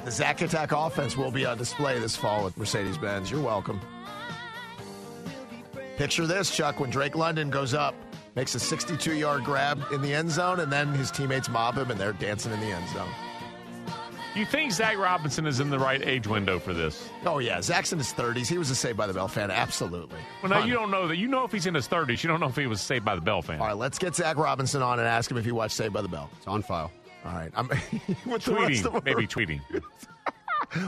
The 0.06 0.12
Zach 0.12 0.42
Attack 0.42 0.72
offense 0.72 1.18
will 1.18 1.32
be 1.32 1.46
on 1.46 1.58
display 1.58 2.00
this 2.00 2.16
fall 2.16 2.48
at 2.48 2.56
Mercedes 2.58 2.98
Benz. 2.98 3.30
You're 3.30 3.42
welcome. 3.42 3.82
Picture 5.98 6.28
this, 6.28 6.56
Chuck, 6.56 6.80
when 6.80 6.90
Drake 6.90 7.16
London 7.16 7.50
goes 7.50 7.74
up, 7.74 7.96
makes 8.36 8.54
a 8.56 8.60
62 8.60 9.14
yard 9.16 9.44
grab 9.44 9.82
in 9.92 10.02
the 10.02 10.14
end 10.14 10.32
zone, 10.32 10.60
and 10.60 10.72
then 10.72 10.90
his 10.94 11.12
teammates 11.12 11.50
mob 11.50 11.76
him 11.78 11.90
and 11.92 12.00
they're 12.00 12.14
dancing 12.14 12.52
in 12.52 12.60
the 12.60 12.68
end 12.68 12.88
zone. 12.90 13.10
You 14.36 14.46
think 14.46 14.74
Zach 14.74 14.98
Robinson 14.98 15.46
is 15.48 15.62
in 15.62 15.70
the 15.70 15.80
right 15.80 16.02
age 16.06 16.28
window 16.28 16.60
for 16.60 16.74
this? 16.74 17.08
Oh, 17.26 17.40
yeah. 17.40 17.62
Zach's 17.62 17.94
in 17.94 18.00
his 18.00 18.12
30s. 18.12 18.48
He 18.48 18.58
was 18.58 18.70
a 18.70 18.76
Saved 18.76 18.98
by 18.98 19.08
the 19.08 19.14
Bell 19.14 19.30
fan. 19.30 19.50
Absolutely. 19.50 20.20
Well, 20.44 20.50
no, 20.50 20.60
Fun. 20.60 20.68
you 20.68 20.74
don't 20.74 20.92
know 20.92 21.08
that. 21.08 21.16
You 21.16 21.30
know 21.30 21.46
if 21.46 21.54
he's 21.54 21.66
in 21.68 21.74
his 21.74 21.88
30s. 21.88 22.22
You 22.22 22.28
don't 22.28 22.42
know 22.42 22.50
if 22.50 22.56
he 22.58 22.68
was 22.68 22.82
saved 22.82 23.06
by 23.06 23.16
the 23.16 23.22
Bell 23.22 23.42
fan. 23.42 23.62
All 23.62 23.68
right, 23.68 23.78
let's 23.78 23.98
get 23.98 24.14
Zach 24.14 24.36
Robinson 24.36 24.82
on 24.82 25.00
and 25.00 25.08
ask 25.08 25.32
him 25.32 25.38
if 25.38 25.46
he 25.46 25.54
watched 25.54 25.76
Saved 25.76 25.94
by 25.94 26.02
the 26.02 26.10
Bell. 26.10 26.30
It's 26.38 26.48
on 26.48 26.64
file. 26.64 26.92
All 27.26 27.32
right. 27.32 27.50
I'm 27.56 27.68
with 28.26 28.44
the 28.44 28.56
rest 28.56 28.86
of 28.86 28.92
tweeting, 28.94 29.06
maybe 29.06 29.26
tweeting. 29.28 29.62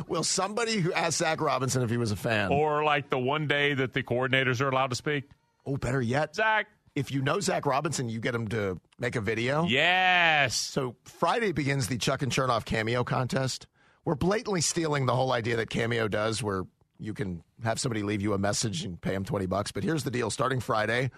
Will 0.10 0.24
somebody 0.26 0.80
who 0.80 0.92
asked 0.92 1.20
Zach 1.20 1.40
Robinson 1.40 1.82
if 1.84 1.90
he 1.90 1.96
was 1.96 2.12
a 2.12 2.18
fan? 2.18 2.52
Or 2.52 2.84
like 2.84 3.10
the 3.10 3.18
one 3.20 3.48
day 3.48 3.74
that 3.76 3.94
the 3.94 4.04
coordinators 4.04 4.60
are 4.60 4.68
allowed 4.68 4.90
to 4.90 4.96
speak. 4.98 5.30
oh, 5.66 5.78
better 5.78 6.02
yet, 6.02 6.36
Zach. 6.36 6.68
If 6.98 7.12
you 7.12 7.22
know 7.22 7.40
Zach 7.40 7.68
Robinson, 7.68 8.10
you 8.10 8.20
get 8.20 8.34
him 8.34 8.48
to 8.48 8.82
make 8.98 9.16
a 9.16 9.22
video. 9.22 9.66
Yes. 9.66 10.56
So 10.56 10.96
Friday 11.06 11.52
begins 11.52 11.88
the 11.88 12.00
Chuck 12.00 12.24
and 12.24 12.32
Chernoff 12.32 12.66
cameo 12.66 13.04
contest. 13.04 13.68
We're 14.04 14.16
blatantly 14.16 14.62
stealing 14.62 15.06
the 15.06 15.16
whole 15.16 15.32
idea 15.32 15.58
that 15.58 15.70
Cameo 15.70 16.08
does, 16.08 16.42
where 16.42 16.64
you 16.98 17.14
can 17.14 17.44
have 17.64 17.80
somebody 17.80 18.02
leave 18.02 18.24
you 18.24 18.34
a 18.34 18.40
message 18.40 18.84
and 18.84 19.00
pay 19.00 19.12
them 19.12 19.26
20 19.26 19.46
bucks. 19.46 19.72
But 19.72 19.84
here's 19.84 20.06
the 20.06 20.10
deal 20.10 20.32
starting 20.32 20.60
Friday, 20.60 21.12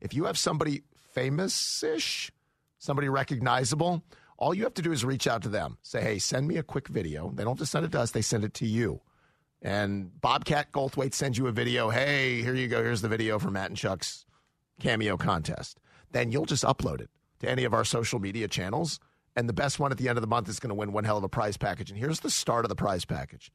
if 0.00 0.14
you 0.14 0.24
have 0.24 0.38
somebody 0.38 0.84
famous 1.12 1.82
ish, 1.82 2.32
somebody 2.78 3.10
recognizable, 3.10 4.02
all 4.38 4.54
you 4.54 4.64
have 4.64 4.74
to 4.74 4.82
do 4.82 4.92
is 4.92 5.04
reach 5.04 5.26
out 5.26 5.42
to 5.42 5.50
them. 5.50 5.76
Say, 5.82 6.00
hey, 6.00 6.18
send 6.18 6.48
me 6.48 6.56
a 6.56 6.62
quick 6.62 6.88
video. 6.88 7.30
They 7.34 7.42
don't 7.42 7.52
have 7.52 7.58
to 7.58 7.66
send 7.66 7.84
it 7.84 7.92
to 7.92 8.00
us, 8.00 8.12
they 8.12 8.22
send 8.22 8.44
it 8.44 8.54
to 8.54 8.66
you. 8.66 9.02
And 9.60 10.18
Bobcat 10.18 10.72
Goldthwait 10.72 11.12
sends 11.12 11.36
you 11.36 11.46
a 11.46 11.52
video. 11.52 11.90
Hey, 11.90 12.40
here 12.40 12.54
you 12.54 12.68
go. 12.68 12.82
Here's 12.82 13.02
the 13.02 13.08
video 13.08 13.38
for 13.38 13.50
Matt 13.50 13.68
and 13.68 13.76
Chuck's 13.76 14.25
cameo 14.80 15.16
contest. 15.16 15.78
Then 16.12 16.32
you'll 16.32 16.46
just 16.46 16.64
upload 16.64 17.00
it 17.00 17.10
to 17.40 17.50
any 17.50 17.64
of 17.64 17.74
our 17.74 17.84
social 17.84 18.18
media 18.18 18.48
channels. 18.48 18.98
And 19.34 19.48
the 19.48 19.52
best 19.52 19.78
one 19.78 19.92
at 19.92 19.98
the 19.98 20.08
end 20.08 20.16
of 20.16 20.22
the 20.22 20.28
month 20.28 20.48
is 20.48 20.58
going 20.58 20.70
to 20.70 20.74
win 20.74 20.92
one 20.92 21.04
hell 21.04 21.18
of 21.18 21.24
a 21.24 21.28
prize 21.28 21.56
package. 21.56 21.90
And 21.90 21.98
here's 21.98 22.20
the 22.20 22.30
start 22.30 22.64
of 22.64 22.70
the 22.70 22.74
prize 22.74 23.04
package. 23.04 23.52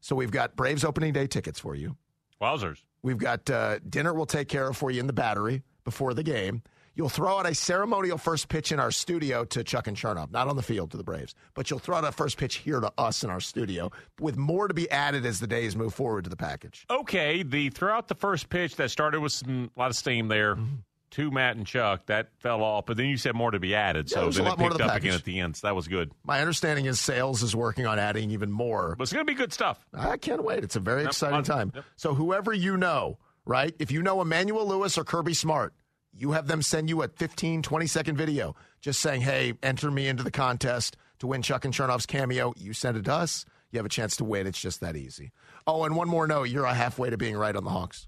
So 0.00 0.14
we've 0.14 0.30
got 0.30 0.54
Braves 0.54 0.84
opening 0.84 1.12
day 1.12 1.26
tickets 1.26 1.58
for 1.58 1.74
you. 1.74 1.96
Wowzers. 2.40 2.84
We've 3.02 3.18
got 3.18 3.48
uh, 3.50 3.78
dinner 3.88 4.14
we'll 4.14 4.26
take 4.26 4.48
care 4.48 4.68
of 4.68 4.76
for 4.76 4.90
you 4.90 5.00
in 5.00 5.06
the 5.06 5.12
battery 5.12 5.62
before 5.84 6.14
the 6.14 6.22
game. 6.22 6.62
You'll 6.96 7.10
throw 7.10 7.38
out 7.38 7.46
a 7.46 7.54
ceremonial 7.54 8.16
first 8.16 8.48
pitch 8.48 8.72
in 8.72 8.80
our 8.80 8.90
studio 8.90 9.44
to 9.44 9.62
Chuck 9.62 9.86
and 9.86 9.94
Chernoff, 9.96 10.30
not 10.30 10.48
on 10.48 10.56
the 10.56 10.62
field 10.62 10.90
to 10.92 10.96
the 10.96 11.04
Braves, 11.04 11.34
but 11.54 11.68
you'll 11.68 11.78
throw 11.78 11.96
out 11.96 12.04
a 12.04 12.10
first 12.10 12.38
pitch 12.38 12.56
here 12.56 12.80
to 12.80 12.90
us 12.96 13.22
in 13.22 13.28
our 13.28 13.38
studio 13.40 13.90
with 14.18 14.38
more 14.38 14.66
to 14.66 14.72
be 14.72 14.90
added 14.90 15.26
as 15.26 15.38
the 15.38 15.46
days 15.46 15.76
move 15.76 15.92
forward 15.92 16.24
to 16.24 16.30
the 16.30 16.36
package. 16.36 16.86
Okay, 16.88 17.42
the 17.42 17.68
throughout 17.68 18.08
the 18.08 18.14
first 18.14 18.48
pitch 18.48 18.76
that 18.76 18.90
started 18.90 19.20
with 19.20 19.32
some 19.32 19.70
a 19.76 19.78
lot 19.78 19.90
of 19.90 19.96
steam 19.96 20.28
there. 20.28 20.56
Mm-hmm. 20.56 20.74
To 21.10 21.30
Matt 21.30 21.56
and 21.56 21.64
Chuck, 21.66 22.06
that 22.06 22.30
fell 22.40 22.62
off, 22.62 22.84
but 22.84 22.96
then 22.98 23.06
you 23.06 23.16
said 23.16 23.34
more 23.36 23.50
to 23.52 23.60
be 23.60 23.74
added, 23.74 24.10
Yeah, 24.10 24.16
so 24.16 24.30
then 24.30 24.44
it 24.44 24.48
lot 24.50 24.58
more 24.58 24.68
to 24.70 24.74
picked 24.74 24.86
the 24.86 24.92
up 24.92 24.96
again 24.98 25.12
package. 25.12 25.20
at 25.20 25.24
the 25.24 25.38
end. 25.40 25.56
So 25.56 25.66
that 25.68 25.74
was 25.76 25.88
good. 25.88 26.10
My 26.24 26.40
understanding 26.40 26.84
is 26.86 27.00
sales 27.00 27.42
is 27.42 27.54
working 27.56 27.86
on 27.86 27.98
adding 27.98 28.32
even 28.32 28.50
more 28.50 28.96
But 28.98 29.04
it's 29.04 29.12
going 29.14 29.24
to 29.24 29.30
be 29.32 29.36
good 29.36 29.52
stuff. 29.52 29.78
I 29.94 30.16
can't 30.18 30.42
wait. 30.44 30.62
It's 30.64 30.76
a 30.76 30.80
very 30.80 31.02
Yep, 31.02 31.10
exciting 31.10 31.44
fun. 31.44 31.58
time. 31.58 31.72
Yep. 31.74 31.84
So, 31.94 32.12
whoever 32.14 32.52
you 32.52 32.76
know, 32.76 33.18
right? 33.46 33.74
If 33.78 33.92
you 33.92 34.02
know 34.02 34.20
Emmanuel 34.20 34.66
Lewis 34.66 34.98
or 34.98 35.04
Kirby 35.04 35.32
Smart, 35.32 35.72
you 36.16 36.32
have 36.32 36.46
them 36.46 36.62
send 36.62 36.88
you 36.88 37.02
a 37.02 37.08
15, 37.08 37.62
20 37.62 37.86
second 37.86 38.16
video 38.16 38.54
just 38.80 39.00
saying, 39.00 39.20
hey, 39.22 39.54
enter 39.62 39.90
me 39.90 40.08
into 40.08 40.22
the 40.22 40.30
contest 40.30 40.96
to 41.18 41.26
win 41.26 41.42
Chuck 41.42 41.64
and 41.64 41.74
Chernoff's 41.74 42.06
cameo. 42.06 42.52
You 42.56 42.72
send 42.72 42.96
it 42.96 43.04
to 43.06 43.12
us. 43.12 43.44
You 43.70 43.78
have 43.78 43.86
a 43.86 43.90
chance 43.90 44.16
to 44.16 44.24
win. 44.24 44.46
It's 44.46 44.60
just 44.60 44.80
that 44.80 44.96
easy. 44.96 45.32
Oh, 45.66 45.84
and 45.84 45.96
one 45.96 46.08
more 46.08 46.26
note 46.26 46.44
you're 46.44 46.64
halfway 46.66 47.10
to 47.10 47.16
being 47.16 47.36
right 47.36 47.54
on 47.54 47.64
the 47.64 47.70
Hawks. 47.70 48.06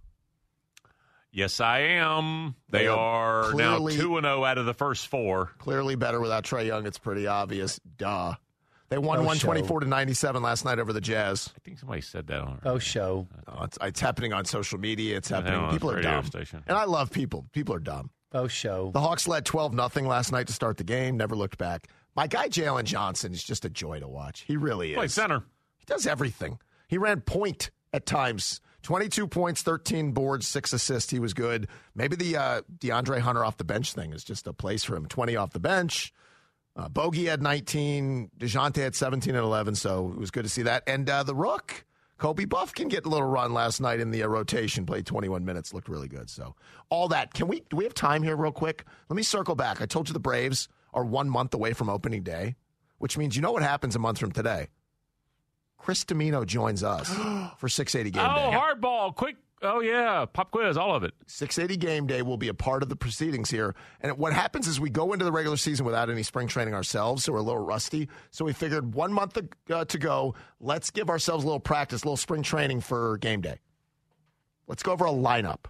Yes, 1.30 1.60
I 1.60 1.80
am. 1.80 2.54
They, 2.70 2.78
They 2.80 2.86
are 2.86 3.42
are 3.44 3.50
clearly- 3.50 3.94
now 3.96 4.00
two 4.00 4.16
and 4.16 4.24
zero 4.24 4.44
out 4.44 4.56
of 4.58 4.66
the 4.66 4.74
first 4.74 5.08
four. 5.08 5.52
Clearly 5.58 5.94
better 5.94 6.20
without 6.20 6.44
Trae 6.44 6.66
Young. 6.66 6.86
It's 6.86 6.98
pretty 6.98 7.26
obvious. 7.26 7.78
Duh. 7.98 8.34
They 8.88 8.98
won 8.98 9.18
Oh, 9.18 9.22
124 9.24 9.80
to 9.80 9.86
97 9.86 10.42
last 10.42 10.64
night 10.64 10.78
over 10.78 10.92
the 10.92 11.00
Jazz. 11.00 11.50
I 11.54 11.60
think 11.60 11.78
somebody 11.78 12.00
said 12.00 12.26
that 12.28 12.40
on. 12.40 12.60
Oh, 12.64 12.78
show. 12.78 13.28
Oh, 13.46 13.64
it's, 13.64 13.76
it's 13.82 14.00
happening 14.00 14.32
on 14.32 14.44
social 14.46 14.78
media. 14.78 15.16
It's 15.16 15.28
happening. 15.28 15.60
know, 15.60 15.70
people 15.70 15.90
are 15.90 16.00
dumb. 16.00 16.24
station. 16.24 16.62
And 16.66 16.76
I 16.76 16.84
love 16.84 17.10
people. 17.10 17.46
People 17.52 17.74
are 17.74 17.80
dumb. 17.80 18.10
Oh, 18.32 18.46
show. 18.48 18.90
The 18.92 19.00
Hawks 19.00 19.28
led 19.28 19.44
12 19.44 19.74
nothing 19.74 20.06
last 20.06 20.32
night 20.32 20.46
to 20.46 20.52
start 20.52 20.76
the 20.78 20.84
game, 20.84 21.16
never 21.16 21.34
looked 21.36 21.58
back. 21.58 21.88
My 22.16 22.26
guy 22.26 22.48
Jalen 22.48 22.84
Johnson 22.84 23.32
is 23.32 23.44
just 23.44 23.64
a 23.64 23.70
joy 23.70 24.00
to 24.00 24.08
watch. 24.08 24.40
He 24.40 24.56
really 24.56 24.92
is. 24.92 24.96
Play 24.96 25.08
center. 25.08 25.42
He 25.76 25.84
does 25.86 26.06
everything. 26.06 26.58
He 26.88 26.98
ran 26.98 27.20
point 27.20 27.70
at 27.92 28.06
times 28.06 28.60
22 28.82 29.26
points, 29.28 29.62
13 29.62 30.12
boards, 30.12 30.46
six 30.46 30.72
assists. 30.72 31.10
He 31.10 31.18
was 31.18 31.34
good. 31.34 31.68
Maybe 31.94 32.16
the 32.16 32.36
uh, 32.36 32.62
DeAndre 32.78 33.20
Hunter 33.20 33.44
off 33.44 33.56
the 33.56 33.64
bench 33.64 33.92
thing 33.92 34.12
is 34.12 34.24
just 34.24 34.46
a 34.46 34.52
place 34.52 34.84
for 34.84 34.96
him. 34.96 35.06
20 35.06 35.36
off 35.36 35.52
the 35.52 35.60
bench. 35.60 36.12
Uh, 36.78 36.88
Bogey 36.88 37.26
had 37.26 37.42
19. 37.42 38.30
DeJounte 38.38 38.76
had 38.76 38.94
17 38.94 39.34
and 39.34 39.44
11, 39.44 39.74
so 39.74 40.12
it 40.14 40.18
was 40.18 40.30
good 40.30 40.44
to 40.44 40.48
see 40.48 40.62
that. 40.62 40.84
And 40.86 41.10
uh, 41.10 41.24
the 41.24 41.34
Rook, 41.34 41.84
Kobe 42.18 42.44
Bufkin 42.44 42.88
get 42.88 43.04
a 43.04 43.08
little 43.08 43.26
run 43.26 43.52
last 43.52 43.80
night 43.80 43.98
in 43.98 44.12
the 44.12 44.22
uh, 44.22 44.28
rotation. 44.28 44.86
Played 44.86 45.04
21 45.04 45.44
minutes, 45.44 45.74
looked 45.74 45.88
really 45.88 46.06
good. 46.06 46.30
So 46.30 46.54
all 46.88 47.08
that. 47.08 47.34
Can 47.34 47.48
we? 47.48 47.64
Do 47.68 47.76
we 47.76 47.84
have 47.84 47.94
time 47.94 48.22
here, 48.22 48.36
real 48.36 48.52
quick? 48.52 48.84
Let 49.08 49.16
me 49.16 49.24
circle 49.24 49.56
back. 49.56 49.82
I 49.82 49.86
told 49.86 50.08
you 50.08 50.12
the 50.12 50.20
Braves 50.20 50.68
are 50.94 51.04
one 51.04 51.28
month 51.28 51.52
away 51.52 51.72
from 51.72 51.90
opening 51.90 52.22
day, 52.22 52.54
which 52.98 53.18
means 53.18 53.34
you 53.34 53.42
know 53.42 53.52
what 53.52 53.62
happens 53.62 53.96
a 53.96 53.98
month 53.98 54.18
from 54.18 54.30
today. 54.30 54.68
Chris 55.78 56.04
Dimino 56.04 56.46
joins 56.46 56.84
us 56.84 57.08
for 57.58 57.68
680 57.68 58.10
game 58.10 58.24
oh, 58.24 58.50
day. 58.50 58.56
hardball, 58.56 59.14
quick. 59.14 59.36
Oh, 59.62 59.80
yeah. 59.80 60.24
Pop 60.32 60.50
quiz, 60.52 60.76
all 60.76 60.94
of 60.94 61.02
it. 61.02 61.14
680 61.26 61.76
game 61.84 62.06
day 62.06 62.22
will 62.22 62.36
be 62.36 62.48
a 62.48 62.54
part 62.54 62.82
of 62.82 62.88
the 62.88 62.96
proceedings 62.96 63.50
here. 63.50 63.74
And 64.00 64.16
what 64.16 64.32
happens 64.32 64.68
is 64.68 64.78
we 64.80 64.90
go 64.90 65.12
into 65.12 65.24
the 65.24 65.32
regular 65.32 65.56
season 65.56 65.84
without 65.84 66.10
any 66.10 66.22
spring 66.22 66.46
training 66.46 66.74
ourselves, 66.74 67.24
so 67.24 67.32
we're 67.32 67.38
a 67.38 67.42
little 67.42 67.64
rusty. 67.64 68.08
So 68.30 68.44
we 68.44 68.52
figured 68.52 68.94
one 68.94 69.12
month 69.12 69.36
uh, 69.70 69.84
to 69.84 69.98
go, 69.98 70.34
let's 70.60 70.90
give 70.90 71.10
ourselves 71.10 71.42
a 71.44 71.46
little 71.46 71.60
practice, 71.60 72.02
a 72.02 72.06
little 72.06 72.16
spring 72.16 72.42
training 72.42 72.80
for 72.82 73.18
game 73.18 73.40
day. 73.40 73.58
Let's 74.68 74.82
go 74.82 74.92
over 74.92 75.06
a 75.06 75.10
lineup. 75.10 75.64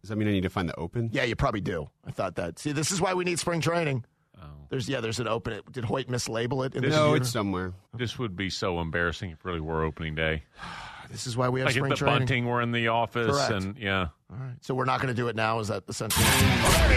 Does 0.00 0.10
that 0.10 0.16
mean 0.16 0.28
I 0.28 0.32
need 0.32 0.42
to 0.42 0.50
find 0.50 0.68
the 0.68 0.78
open? 0.78 1.10
Yeah, 1.12 1.24
you 1.24 1.34
probably 1.36 1.60
do. 1.60 1.88
I 2.04 2.10
thought 2.10 2.36
that. 2.36 2.58
See, 2.58 2.72
this 2.72 2.90
is 2.90 3.00
why 3.00 3.14
we 3.14 3.24
need 3.24 3.38
spring 3.38 3.60
training. 3.60 4.04
Oh. 4.40 4.46
There's 4.68 4.88
yeah, 4.88 5.00
there's 5.00 5.20
an 5.20 5.28
open. 5.28 5.52
It, 5.54 5.72
Did 5.72 5.84
Hoyt 5.84 6.08
mislabel 6.08 6.66
it? 6.66 6.74
In 6.74 6.82
the 6.82 6.88
No, 6.88 6.96
computer? 6.96 7.16
it's 7.22 7.30
somewhere. 7.30 7.72
This 7.94 8.18
would 8.18 8.36
be 8.36 8.50
so 8.50 8.80
embarrassing 8.80 9.30
if 9.30 9.44
really 9.44 9.60
were 9.60 9.84
opening 9.84 10.14
day. 10.14 10.42
This 11.12 11.26
is 11.26 11.36
why 11.36 11.48
we 11.50 11.60
have 11.60 11.66
Like 11.66 11.76
if 11.76 11.80
spring 11.80 11.90
the 11.90 11.96
training. 11.96 12.18
bunting 12.20 12.46
were 12.46 12.62
in 12.62 12.72
the 12.72 12.88
office 12.88 13.30
Correct. 13.36 13.50
and, 13.52 13.78
yeah. 13.78 14.08
All 14.30 14.38
right. 14.38 14.54
So 14.62 14.74
we're 14.74 14.86
not 14.86 15.00
going 15.00 15.14
to 15.14 15.20
do 15.20 15.28
it 15.28 15.36
now. 15.36 15.58
Is 15.60 15.68
that 15.68 15.84
essentially? 15.88 16.24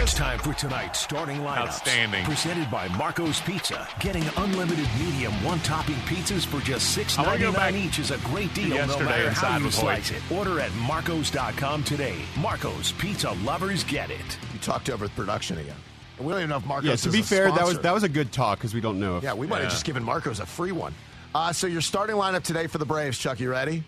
It's 0.00 0.14
time 0.14 0.38
for 0.38 0.54
tonight's 0.54 0.98
starting 1.00 1.38
lineup. 1.38 1.58
Outstanding. 1.66 2.24
Presented 2.24 2.70
by 2.70 2.88
Marco's 2.96 3.40
Pizza. 3.42 3.86
Getting 4.00 4.24
unlimited 4.38 4.88
medium 4.98 5.32
one 5.44 5.58
topping 5.60 5.96
pizzas 6.06 6.46
for 6.46 6.60
just 6.64 6.92
six 6.92 7.18
I 7.18 7.22
wanna 7.22 7.32
ninety 7.32 7.44
go 7.44 7.52
back 7.52 7.74
nine 7.74 7.82
each 7.84 7.98
is 7.98 8.10
a 8.10 8.18
great 8.18 8.52
deal 8.54 8.68
no 8.70 8.74
yesterday 8.76 9.04
matter 9.04 9.28
inside 9.28 9.46
how 9.46 9.58
you 9.58 9.64
with 9.66 9.74
Hoyt. 9.74 10.02
slice 10.04 10.10
it. 10.12 10.22
Order 10.32 10.60
at 10.60 10.72
Marcos.com 10.76 11.84
today. 11.84 12.16
Marco's 12.38 12.92
Pizza 12.92 13.32
lovers 13.44 13.84
get 13.84 14.10
it. 14.10 14.38
You 14.52 14.58
talked 14.60 14.88
over 14.88 15.06
the 15.08 15.14
production 15.14 15.58
again. 15.58 15.76
And 16.16 16.26
we 16.26 16.32
don't 16.32 16.40
even 16.40 16.50
know 16.50 16.56
if 16.56 16.64
Marcos. 16.64 16.88
Yeah, 16.88 16.96
to 16.96 17.08
is 17.08 17.12
be 17.14 17.20
a 17.20 17.22
fair, 17.22 17.52
that 17.52 17.66
was 17.66 17.78
that 17.80 17.92
was 17.92 18.02
a 18.02 18.08
good 18.08 18.32
talk 18.32 18.58
because 18.58 18.72
we 18.72 18.80
don't 18.80 18.98
know. 18.98 19.18
If, 19.18 19.24
Yeah, 19.24 19.34
we 19.34 19.46
might 19.46 19.60
have 19.62 19.70
just 19.70 19.84
given 19.84 20.02
Marcos 20.02 20.40
a 20.40 20.46
free 20.46 20.72
one. 20.72 20.94
Uh, 21.34 21.52
so 21.52 21.66
your 21.66 21.82
starting 21.82 22.16
lineup 22.16 22.42
today 22.44 22.66
for 22.66 22.78
the 22.78 22.86
Braves, 22.86 23.18
Chuck, 23.18 23.40
you 23.40 23.50
ready? 23.50 23.84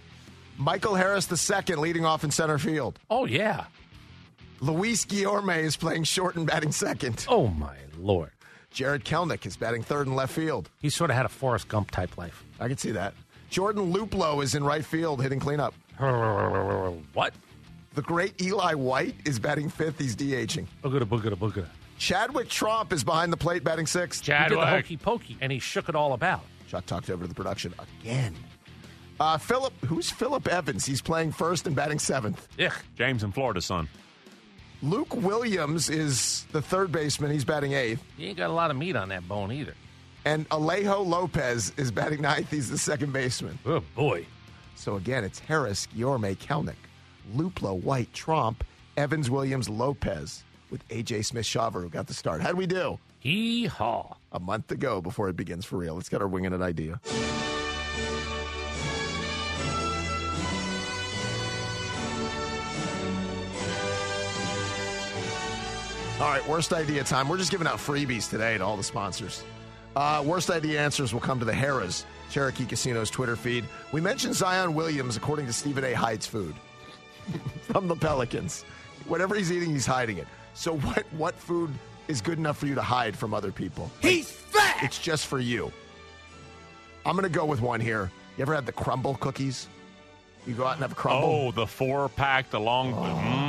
Michael 0.58 0.96
Harris 0.96 1.30
II 1.30 1.76
leading 1.76 2.04
off 2.04 2.24
in 2.24 2.30
center 2.32 2.58
field. 2.58 2.98
Oh, 3.08 3.24
yeah. 3.24 3.66
Luis 4.60 5.04
Guillorme 5.04 5.62
is 5.62 5.76
playing 5.76 6.02
short 6.02 6.34
and 6.34 6.46
batting 6.46 6.72
second. 6.72 7.24
Oh, 7.28 7.46
my 7.46 7.76
Lord. 7.96 8.32
Jarred 8.72 9.04
Kelenic 9.04 9.46
is 9.46 9.56
batting 9.56 9.82
third 9.82 10.08
in 10.08 10.16
left 10.16 10.34
field. 10.34 10.68
He 10.80 10.90
sort 10.90 11.10
of 11.10 11.16
had 11.16 11.24
a 11.24 11.28
Forrest 11.28 11.68
Gump 11.68 11.92
type 11.92 12.18
life. 12.18 12.44
I 12.58 12.66
can 12.66 12.76
see 12.76 12.90
that. 12.90 13.14
Jordan 13.50 13.92
Luplow 13.92 14.42
is 14.42 14.54
in 14.56 14.64
right 14.64 14.84
field 14.84 15.22
hitting 15.22 15.38
cleanup. 15.40 15.74
What? 17.14 17.34
The 17.94 18.02
great 18.02 18.42
Eli 18.42 18.74
White 18.74 19.14
is 19.24 19.38
batting 19.38 19.68
fifth. 19.70 19.98
He's 19.98 20.14
DHing. 20.14 20.66
Boogada, 20.82 21.04
boogada, 21.04 21.34
boogada. 21.34 21.68
Chadwick 21.98 22.48
Tromp 22.48 22.92
is 22.92 23.02
behind 23.02 23.32
the 23.32 23.36
plate 23.36 23.64
batting 23.64 23.86
sixth. 23.86 24.24
He 24.26 24.32
did 24.32 24.50
the 24.50 24.66
hokey 24.66 24.96
pokey, 24.96 25.36
and 25.40 25.50
he 25.50 25.58
shook 25.58 25.88
it 25.88 25.94
all 25.94 26.12
about. 26.12 26.42
Chuck 26.68 26.84
talked 26.86 27.10
over 27.10 27.24
to 27.24 27.28
the 27.28 27.34
production 27.34 27.74
again. 28.00 28.34
Uh, 29.20 29.36
Philip, 29.36 29.72
who's 29.84 30.10
Philip 30.10 30.46
Evans? 30.48 30.86
He's 30.86 31.02
playing 31.02 31.32
first 31.32 31.66
and 31.66 31.74
batting 31.74 31.98
seventh. 31.98 32.46
Ugh. 32.60 32.72
James 32.96 33.24
in 33.24 33.32
Florida, 33.32 33.60
son. 33.60 33.88
Luke 34.80 35.14
Williams 35.16 35.90
is 35.90 36.46
the 36.52 36.62
third 36.62 36.92
baseman. 36.92 37.32
He's 37.32 37.44
batting 37.44 37.72
eighth. 37.72 38.02
He 38.16 38.26
ain't 38.26 38.38
got 38.38 38.48
a 38.50 38.52
lot 38.52 38.70
of 38.70 38.76
meat 38.76 38.94
on 38.94 39.08
that 39.08 39.26
bone 39.26 39.50
either. 39.50 39.74
And 40.24 40.48
Alejo 40.50 41.04
Lopez 41.04 41.72
is 41.76 41.90
batting 41.90 42.22
ninth. 42.22 42.50
He's 42.50 42.70
the 42.70 42.78
second 42.78 43.12
baseman. 43.12 43.58
Oh, 43.66 43.82
boy. 43.96 44.24
So 44.76 44.94
again, 44.94 45.24
it's 45.24 45.40
Harris, 45.40 45.88
Yorme, 45.96 46.36
Kelenic, 46.36 46.76
Luplow, 47.34 47.82
White, 47.82 48.12
Tromp, 48.12 48.62
Evans, 48.96 49.30
Williams, 49.30 49.68
Lopez 49.68 50.44
with 50.70 50.86
AJ 50.88 51.24
Smith 51.24 51.44
Shawver 51.46 51.82
who 51.82 51.88
got 51.88 52.06
the 52.06 52.14
start. 52.14 52.40
How'd 52.40 52.54
we 52.54 52.66
do? 52.66 52.98
Hee 53.18 53.66
haw. 53.66 54.16
A 54.30 54.38
month 54.38 54.70
ago 54.70 55.00
before 55.00 55.28
it 55.28 55.36
begins 55.36 55.64
for 55.64 55.76
real. 55.78 55.94
Let's 55.94 56.08
get 56.08 56.20
our 56.20 56.28
winging 56.28 56.52
it 56.52 56.60
idea. 56.60 57.00
All 66.20 66.28
right, 66.28 66.46
worst 66.48 66.72
idea 66.72 67.04
time. 67.04 67.28
We're 67.28 67.36
just 67.38 67.52
giving 67.52 67.68
out 67.68 67.76
freebies 67.76 68.28
today 68.28 68.58
to 68.58 68.64
all 68.64 68.76
the 68.76 68.82
sponsors. 68.82 69.44
Uh, 69.94 70.20
worst 70.26 70.50
idea 70.50 70.80
answers 70.80 71.12
will 71.12 71.20
come 71.20 71.38
to 71.38 71.44
the 71.44 71.52
Harrah's 71.52 72.04
Cherokee 72.28 72.64
Casino's 72.64 73.08
Twitter 73.08 73.36
feed. 73.36 73.64
We 73.92 74.00
mentioned 74.00 74.34
Zion 74.34 74.74
Williams, 74.74 75.16
according 75.16 75.46
to 75.46 75.52
Stephen 75.52 75.84
A. 75.84 75.92
hides 75.92 76.26
food 76.26 76.56
from 77.62 77.86
the 77.86 77.94
Pelicans. 77.94 78.64
Whatever 79.06 79.36
he's 79.36 79.52
eating, 79.52 79.70
he's 79.70 79.86
hiding 79.86 80.18
it. 80.18 80.26
So 80.54 80.76
what? 80.78 81.04
What 81.12 81.36
food 81.36 81.70
is 82.08 82.20
good 82.20 82.38
enough 82.38 82.58
for 82.58 82.66
you 82.66 82.74
to 82.74 82.82
hide 82.82 83.16
from 83.16 83.32
other 83.32 83.52
people? 83.52 83.88
He's 84.02 84.28
fat. 84.28 84.78
It's 84.82 84.98
just 84.98 85.26
for 85.28 85.38
you. 85.38 85.72
I'm 87.06 87.14
gonna 87.14 87.28
go 87.28 87.44
with 87.44 87.60
one 87.60 87.80
here. 87.80 88.10
You 88.36 88.42
ever 88.42 88.56
had 88.56 88.66
the 88.66 88.72
Crumbl 88.72 89.20
cookies? 89.20 89.68
You 90.48 90.54
go 90.54 90.66
out 90.66 90.72
and 90.72 90.82
have 90.82 90.92
a 90.92 90.96
Crumbl. 90.96 91.22
Oh, 91.22 91.52
the 91.52 91.66
four 91.66 92.08
pack, 92.08 92.50
the 92.50 92.58
long. 92.58 92.92
Mm, 92.92 93.47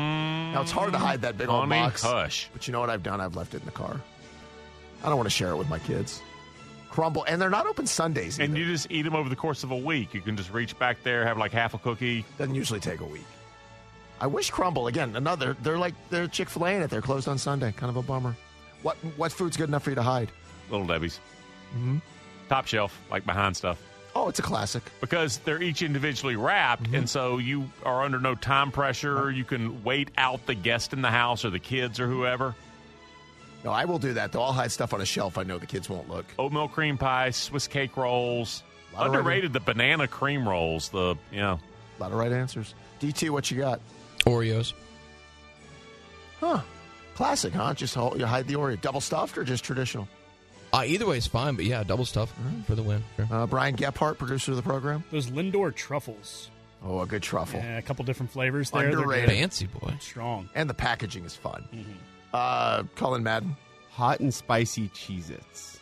Now 0.53 0.61
it's 0.61 0.71
hard 0.71 0.93
to 0.93 0.99
hide 0.99 1.21
that 1.21 1.37
big 1.37 1.49
old 1.49 1.69
box. 1.69 2.01
hush. 2.01 2.49
But 2.53 2.67
you 2.67 2.71
know 2.71 2.79
what 2.79 2.89
I've 2.89 3.03
done? 3.03 3.21
I've 3.21 3.35
left 3.35 3.53
it 3.53 3.59
in 3.59 3.65
the 3.65 3.71
car. 3.71 3.99
I 5.03 5.07
don't 5.07 5.17
want 5.17 5.27
to 5.27 5.35
share 5.35 5.51
it 5.51 5.57
with 5.57 5.69
my 5.69 5.79
kids. 5.79 6.21
Crumbl, 6.91 7.23
and 7.27 7.41
they're 7.41 7.49
not 7.49 7.67
open 7.67 7.85
Sundays. 7.85 8.39
And 8.39 8.57
you 8.57 8.65
just 8.65 8.87
eat 8.89 9.03
them 9.03 9.15
over 9.15 9.29
the 9.29 9.35
course 9.35 9.63
of 9.63 9.71
a 9.71 9.75
week. 9.77 10.13
You 10.13 10.21
can 10.21 10.35
just 10.35 10.51
reach 10.51 10.77
back 10.79 11.01
there, 11.03 11.25
have 11.25 11.37
like 11.37 11.51
half 11.51 11.73
a 11.73 11.77
cookie. 11.77 12.25
Doesn't 12.37 12.55
usually 12.55 12.79
take 12.79 12.99
a 12.99 13.05
week. 13.05 13.25
I 14.19 14.27
wish 14.27 14.51
Crumbl 14.51 14.89
again. 14.89 15.15
Another. 15.15 15.55
They're 15.61 15.77
like 15.77 15.93
they're 16.09 16.27
Chick 16.27 16.49
Fil 16.49 16.65
A 16.65 16.71
in 16.71 16.81
it. 16.81 16.89
They're 16.89 17.01
closed 17.01 17.27
on 17.27 17.37
Sunday. 17.37 17.71
Kind 17.71 17.89
of 17.89 17.95
a 17.97 18.01
bummer. 18.01 18.35
What 18.81 18.97
what 19.17 19.31
food's 19.31 19.55
good 19.55 19.69
enough 19.69 19.83
for 19.83 19.91
you 19.91 19.95
to 19.95 20.01
hide? 20.01 20.31
Little 20.69 20.85
Debbie's. 20.87 21.19
Mm-hmm. 21.73 21.97
Top 22.49 22.65
shelf, 22.65 22.99
like 23.11 23.25
behind 23.25 23.55
stuff. 23.55 23.81
Oh, 24.21 24.27
it's 24.27 24.39
a 24.39 24.43
classic. 24.43 24.83
Because 24.99 25.37
they're 25.39 25.61
each 25.61 25.81
individually 25.81 26.35
wrapped, 26.35 26.83
Mm-hmm. 26.83 26.95
and 26.95 27.09
so 27.09 27.37
you 27.37 27.69
are 27.85 28.03
under 28.03 28.19
no 28.19 28.35
time 28.35 28.69
pressure. 28.71 29.31
You 29.31 29.45
can 29.45 29.81
wait 29.83 30.09
out 30.17 30.45
the 30.45 30.55
guest 30.55 30.91
in 30.91 31.01
the 31.01 31.09
house 31.11 31.45
or 31.45 31.49
the 31.49 31.59
kids 31.59 31.99
or 32.01 32.07
whoever. 32.07 32.53
No, 33.63 33.71
I 33.71 33.85
will 33.85 33.99
do 33.99 34.13
that 34.13 34.31
though. 34.33 34.41
I'll 34.41 34.51
hide 34.53 34.71
stuff 34.73 34.93
on 34.93 34.99
a 35.01 35.05
shelf. 35.05 35.37
I 35.37 35.43
know 35.43 35.57
the 35.57 35.65
kids 35.65 35.89
won't 35.89 36.09
look. 36.09 36.25
Oatmeal 36.37 36.67
cream 36.67 36.97
pie, 36.97 37.29
Swiss 37.31 37.67
cake 37.67 37.95
rolls. 37.95 38.61
Lot 38.93 39.07
of 39.07 39.13
Underrated 39.13 39.53
the 39.53 39.59
banana 39.61 40.07
cream 40.07 40.47
rolls. 40.47 40.89
The 40.89 41.15
you 41.31 41.39
know 41.39 41.59
A 41.97 42.01
lot 42.01 42.11
of 42.11 42.17
right 42.17 42.31
answers. 42.31 42.73
DT, 42.99 43.29
what 43.29 43.49
you 43.49 43.57
got? 43.57 43.79
Oreos. 44.25 44.73
Huh? 46.41 46.61
Classic, 47.15 47.53
huh? 47.53 47.73
Just 47.73 47.95
hold, 47.95 48.19
you 48.19 48.25
hide 48.25 48.47
the 48.47 48.55
Oreo. 48.55 48.79
Double 48.81 49.01
stuffed 49.01 49.37
or 49.37 49.43
just 49.43 49.63
traditional? 49.63 50.07
Uh, 50.71 50.83
either 50.85 51.05
way 51.07 51.17
is 51.17 51.25
fine, 51.27 51.55
but 51.55 51.65
yeah, 51.65 51.83
double 51.83 52.05
stuff 52.05 52.33
for 52.67 52.75
the 52.75 52.83
win. 52.83 53.03
Sure. 53.15 53.27
Uh, 53.31 53.47
Brian 53.47 53.75
Gephardt, 53.75 54.17
producer 54.17 54.51
of 54.51 54.57
the 54.57 54.63
program. 54.63 55.03
Those 55.11 55.27
Lindor 55.31 55.73
truffles. 55.73 56.51
Oh, 56.83 56.99
a 57.01 57.05
good 57.07 57.23
truffle. 57.23 57.59
Yeah, 57.59 57.77
a 57.77 57.81
couple 57.81 58.05
different 58.05 58.31
flavors 58.31 58.69
there. 58.71 58.87
Underrated. 58.89 59.29
Fancy 59.31 59.65
boy. 59.67 59.93
Strong. 59.99 60.49
And 60.55 60.69
the 60.69 60.73
packaging 60.73 61.25
is 61.25 61.35
fun. 61.35 61.67
Mm-hmm. 61.73 61.91
Uh, 62.33 62.83
Colin 62.95 63.23
Madden. 63.23 63.57
Hot 63.91 64.19
and 64.21 64.33
spicy 64.33 64.87
Cheez 64.89 65.29
Its. 65.29 65.79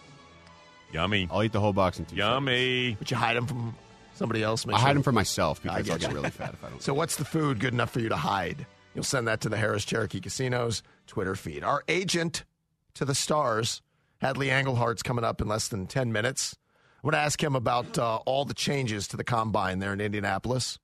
yummy, 0.91 1.27
I'll 1.29 1.43
eat 1.43 1.51
the 1.51 1.59
whole 1.59 1.73
box 1.73 1.99
in 1.99 2.05
two 2.05 2.15
yummy. 2.15 2.95
But 2.97 3.11
you 3.11 3.17
hide 3.17 3.37
them 3.37 3.45
from 3.45 3.75
somebody 4.15 4.41
else. 4.41 4.65
make 4.65 4.73
I'll 4.73 4.79
sure- 4.79 4.87
hide 4.87 4.95
them 4.95 5.03
for 5.03 5.11
myself 5.11 5.59
I 5.59 5.81
because 5.81 5.85
get 5.85 5.91
I'll 5.93 5.99
get 5.99 6.13
really 6.13 6.29
fat 6.31 6.53
if 6.53 6.63
I 6.63 6.69
don't. 6.69 6.81
So, 6.81 6.93
what's 6.95 7.17
the 7.17 7.25
food 7.25 7.59
good 7.59 7.73
enough 7.73 7.91
for 7.91 7.99
you 7.99 8.09
to 8.09 8.15
hide? 8.15 8.65
You'll 8.95 9.03
send 9.03 9.27
that 9.27 9.41
to 9.41 9.49
the 9.49 9.57
Harrah's 9.57 9.85
Cherokee 9.85 10.19
Casinos 10.19 10.81
Twitter 11.05 11.35
feed. 11.35 11.63
Our 11.63 11.83
agent 11.87 12.43
to 12.95 13.05
the 13.05 13.13
stars, 13.13 13.83
Hadley 14.21 14.49
Engelhard's 14.49 15.03
coming 15.03 15.23
up 15.23 15.41
in 15.41 15.47
less 15.47 15.67
than 15.67 15.87
10 15.87 16.11
minutes. 16.11 16.55
I'm 17.03 17.11
going 17.11 17.13
to 17.13 17.25
ask 17.25 17.41
him 17.41 17.55
about 17.55 17.97
uh, 17.97 18.17
all 18.25 18.45
the 18.45 18.53
changes 18.53 19.07
to 19.09 19.17
the 19.17 19.23
combine 19.23 19.79
there 19.79 19.93
in 19.93 20.01
Indianapolis. 20.01 20.79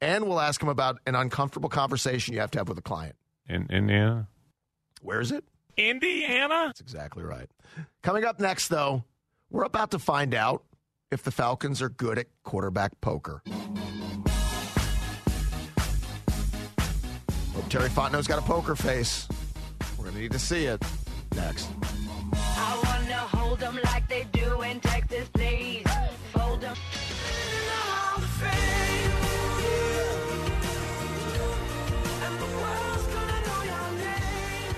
And 0.00 0.24
we'll 0.24 0.40
ask 0.40 0.62
him 0.62 0.68
about 0.68 0.98
an 1.06 1.14
uncomfortable 1.14 1.68
conversation 1.68 2.34
you 2.34 2.40
have 2.40 2.50
to 2.52 2.58
have 2.58 2.68
with 2.68 2.78
a 2.78 2.82
client. 2.82 3.14
In 3.48 3.66
Indiana, 3.70 4.28
Where 5.02 5.20
is 5.20 5.30
it? 5.32 5.44
Indiana. 5.76 6.64
That's 6.66 6.80
exactly 6.80 7.22
right. 7.24 7.48
Coming 8.02 8.24
up 8.24 8.40
next, 8.40 8.68
though, 8.68 9.04
we're 9.50 9.64
about 9.64 9.90
to 9.92 9.98
find 9.98 10.34
out 10.34 10.64
if 11.10 11.22
the 11.22 11.30
Falcons 11.30 11.80
are 11.80 11.88
good 11.88 12.18
at 12.18 12.26
quarterback 12.42 13.00
poker. 13.00 13.42
Hope 17.54 17.68
Terry 17.68 17.88
Fontenot's 17.88 18.26
got 18.26 18.38
a 18.38 18.42
poker 18.42 18.74
face. 18.74 19.28
We're 19.96 20.04
going 20.04 20.16
to 20.16 20.20
need 20.22 20.32
to 20.32 20.38
see 20.38 20.64
it 20.64 20.82
next. 21.36 21.68
Fold 23.54 23.74
them 23.74 23.80
like 23.84 24.08
they 24.08 24.26
do 24.32 24.62
in 24.62 24.80
Texas, 24.80 25.28
please. 25.28 25.86
Fold 26.32 26.60
them. 26.60 26.74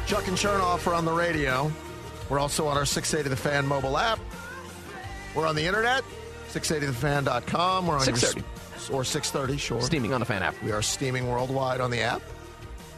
Chuck 0.07 0.29
and 0.29 0.37
Chernoff 0.37 0.87
are 0.87 0.93
on 0.93 1.07
the 1.07 1.13
radio. 1.13 1.73
We're 2.29 2.39
also 2.39 2.67
on 2.67 2.77
our 2.77 2.85
680 2.85 3.31
The 3.31 3.37
Fan 3.37 3.67
mobile 3.67 3.97
app. 3.97 4.19
We're 5.35 5.47
on 5.47 5.57
the 5.57 5.65
internet, 5.65 6.05
680thefan.com. 6.51 7.87
We're 7.87 7.95
on 7.95 8.01
630. 8.03 8.47
Your, 8.91 9.01
or 9.01 9.05
630, 9.05 9.57
sure. 9.57 9.81
Steaming 9.81 10.13
on 10.13 10.21
the 10.21 10.27
fan 10.27 10.43
app. 10.43 10.55
We 10.63 10.73
are 10.73 10.83
steaming 10.83 11.29
worldwide 11.29 11.81
on 11.81 11.91
the 11.91 12.01
app. 12.01 12.21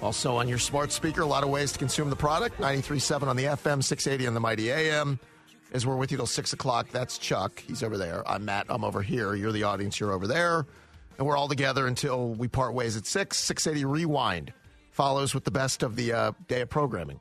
Also 0.02 0.34
on 0.34 0.48
your 0.48 0.58
smart 0.58 0.90
speaker, 0.90 1.22
a 1.22 1.26
lot 1.26 1.44
of 1.44 1.50
ways 1.50 1.70
to 1.70 1.78
consume 1.78 2.10
the 2.10 2.16
product. 2.16 2.60
93.7 2.60 3.28
on 3.28 3.36
the 3.36 3.44
FM, 3.44 3.84
680 3.84 4.26
on 4.26 4.34
the 4.34 4.40
Mighty 4.40 4.72
AM. 4.72 5.20
As 5.70 5.84
we're 5.84 5.96
with 5.96 6.10
you 6.10 6.16
till 6.16 6.26
6 6.26 6.52
o'clock, 6.54 6.88
that's 6.90 7.18
Chuck. 7.18 7.60
He's 7.60 7.82
over 7.82 7.98
there. 7.98 8.26
I'm 8.26 8.44
Matt. 8.46 8.66
I'm 8.70 8.84
over 8.84 9.02
here. 9.02 9.34
You're 9.34 9.52
the 9.52 9.64
audience. 9.64 10.00
You're 10.00 10.12
over 10.12 10.26
there. 10.26 10.64
And 11.18 11.26
we're 11.26 11.36
all 11.36 11.48
together 11.48 11.86
until 11.86 12.30
we 12.30 12.48
part 12.48 12.72
ways 12.72 12.96
at 12.96 13.04
6. 13.04 13.36
680 13.36 13.84
Rewind 13.84 14.52
follows 14.90 15.34
with 15.34 15.44
the 15.44 15.50
best 15.50 15.82
of 15.82 15.94
the 15.94 16.12
uh, 16.12 16.32
day 16.46 16.62
of 16.62 16.70
programming. 16.70 17.20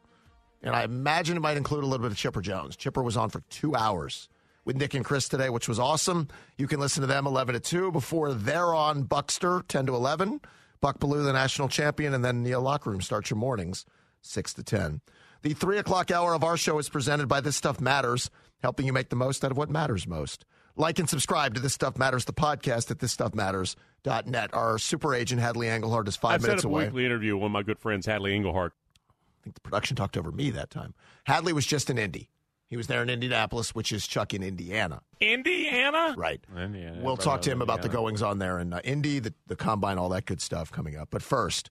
And 0.64 0.76
I 0.76 0.84
imagine 0.84 1.36
it 1.36 1.42
might 1.42 1.58
include 1.58 1.84
a 1.84 1.88
little 1.88 2.06
bit 2.06 2.12
of 2.12 2.18
Chipper 2.18 2.42
Jones. 2.42 2.78
Chipper 2.78 3.04
was 3.04 3.18
on 3.18 3.30
for 3.30 3.42
two 3.50 3.76
hours 3.76 4.30
with 4.64 4.78
Nick 4.78 4.94
and 4.94 5.04
Chris 5.04 5.28
today, 5.28 5.50
which 5.50 5.68
was 5.68 5.78
awesome. 5.78 6.30
You 6.58 6.68
can 6.68 6.80
listen 6.80 7.02
to 7.02 7.08
them 7.08 7.28
11 7.28 7.54
to 7.54 7.60
2 7.60 7.92
before 7.92 8.34
they're 8.34 8.74
on 8.74 9.04
Buckster 9.04 9.64
10 9.68 9.88
to 9.88 9.96
11. 9.96 10.40
Buck 10.80 11.00
Belue, 11.00 11.24
the 11.24 11.34
national 11.34 11.68
champion, 11.68 12.14
and 12.14 12.24
then 12.24 12.44
the 12.44 12.56
locker 12.56 12.92
room 12.92 13.02
starts 13.02 13.30
your 13.30 13.38
mornings 13.38 13.86
6 14.22 14.54
to 14.54 14.64
10. 14.64 15.02
The 15.42 15.54
3 15.54 15.78
o'clock 15.78 16.12
hour 16.12 16.34
of 16.34 16.44
our 16.44 16.58
show 16.58 16.80
is 16.80 16.90
presented 16.90 17.28
by 17.28 17.42
This 17.42 17.56
Stuff 17.56 17.80
Matters, 17.80 18.30
helping 18.62 18.86
you 18.86 18.94
make 18.94 19.10
the 19.10 19.16
most 19.16 19.46
out 19.46 19.52
of 19.52 19.58
what 19.58 19.70
matters 19.70 20.08
most. 20.08 20.46
Like 20.76 21.00
and 21.00 21.10
subscribe 21.10 21.54
to 21.56 21.60
This 21.60 21.74
Stuff 21.74 21.98
Matters, 21.98 22.26
the 22.26 22.34
podcast 22.34 22.92
at 22.92 22.98
thisstuffmatters.net. 23.00 24.54
Our 24.54 24.78
super 24.78 25.14
agent, 25.16 25.42
Hadley 25.42 25.68
Engelhard, 25.68 26.08
is 26.08 26.16
5 26.16 26.32
I've 26.32 26.42
set 26.42 26.48
minutes 26.48 26.66
up 26.66 26.72
a 26.72 26.74
away. 26.74 26.86
weekly 26.86 27.06
interview 27.06 27.36
with 27.36 27.42
one 27.44 27.50
of 27.50 27.54
my 27.54 27.64
good 27.64 27.80
friends, 27.80 28.06
Hadley 28.06 28.38
Engelhard. 28.38 28.72
I 28.72 29.44
think 29.44 29.56
the 29.56 29.62
production 29.62 29.96
talked 29.96 30.18
over 30.18 30.32
me 30.32 30.50
that 30.52 30.70
time. 30.70 30.94
Hadley 31.26 31.54
was 31.54 31.66
just 31.66 31.90
in 31.90 31.98
Indy. 31.98 32.30
He 32.70 32.76
was 32.76 32.88
there 32.88 33.02
in 33.02 33.10
Indianapolis, 33.10 33.74
which 33.74 33.94
is 33.94 34.06
Chuck 34.08 34.34
in 34.34 34.44
Indiana. 34.44 35.02
Indiana? 35.22 36.14
Right. 36.18 36.42
Indiana. 36.56 37.00
We'll 37.02 37.16
talk 37.16 37.42
to 37.44 37.52
him 37.52 37.62
about 37.62 37.82
the 37.82 37.88
goings 37.90 38.22
on 38.22 38.40
there 38.40 38.60
in 38.60 38.74
uh, 38.74 38.82
Indy, 38.84 39.20
the, 39.20 39.34
the 39.48 39.56
combine, 39.56 39.98
all 39.98 40.10
that 40.10 40.26
good 40.26 40.42
stuff 40.42 40.70
coming 40.70 40.98
up. 40.98 41.08
But 41.10 41.22
first, 41.22 41.70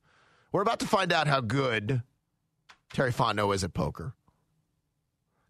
we're 0.53 0.63
about 0.63 0.81
to 0.81 0.87
find 0.87 1.13
out 1.13 1.27
how 1.27 1.43
good 1.43 2.03
Terry 2.93 3.13
Fontenot 3.13 3.55
is 3.55 3.65
at 3.65 3.75
poker. 3.75 4.15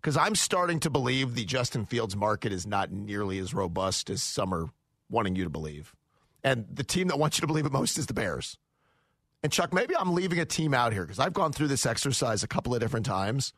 Because 0.00 0.16
I'm 0.16 0.34
starting 0.34 0.78
to 0.80 0.90
believe 0.90 1.34
the 1.34 1.44
Justin 1.44 1.84
Fields 1.84 2.14
market 2.14 2.52
is 2.52 2.66
not 2.66 2.92
nearly 2.92 3.38
as 3.38 3.52
robust 3.52 4.08
as 4.08 4.22
some 4.22 4.54
are 4.54 4.68
wanting 5.10 5.34
you 5.34 5.44
to 5.44 5.50
believe. 5.50 5.94
And 6.44 6.66
the 6.72 6.84
team 6.84 7.08
that 7.08 7.18
wants 7.18 7.38
you 7.38 7.40
to 7.40 7.46
believe 7.46 7.66
it 7.66 7.72
most 7.72 7.98
is 7.98 8.06
the 8.06 8.14
Bears. 8.14 8.56
And 9.42 9.52
Chuck, 9.52 9.72
maybe 9.72 9.96
I'm 9.96 10.14
leaving 10.14 10.38
a 10.38 10.44
team 10.44 10.74
out 10.74 10.92
here 10.92 11.02
because 11.02 11.18
I've 11.18 11.32
gone 11.32 11.52
through 11.52 11.68
this 11.68 11.86
exercise 11.86 12.42
a 12.42 12.48
couple 12.48 12.74
of 12.74 12.80
different 12.80 13.06
times. 13.06 13.52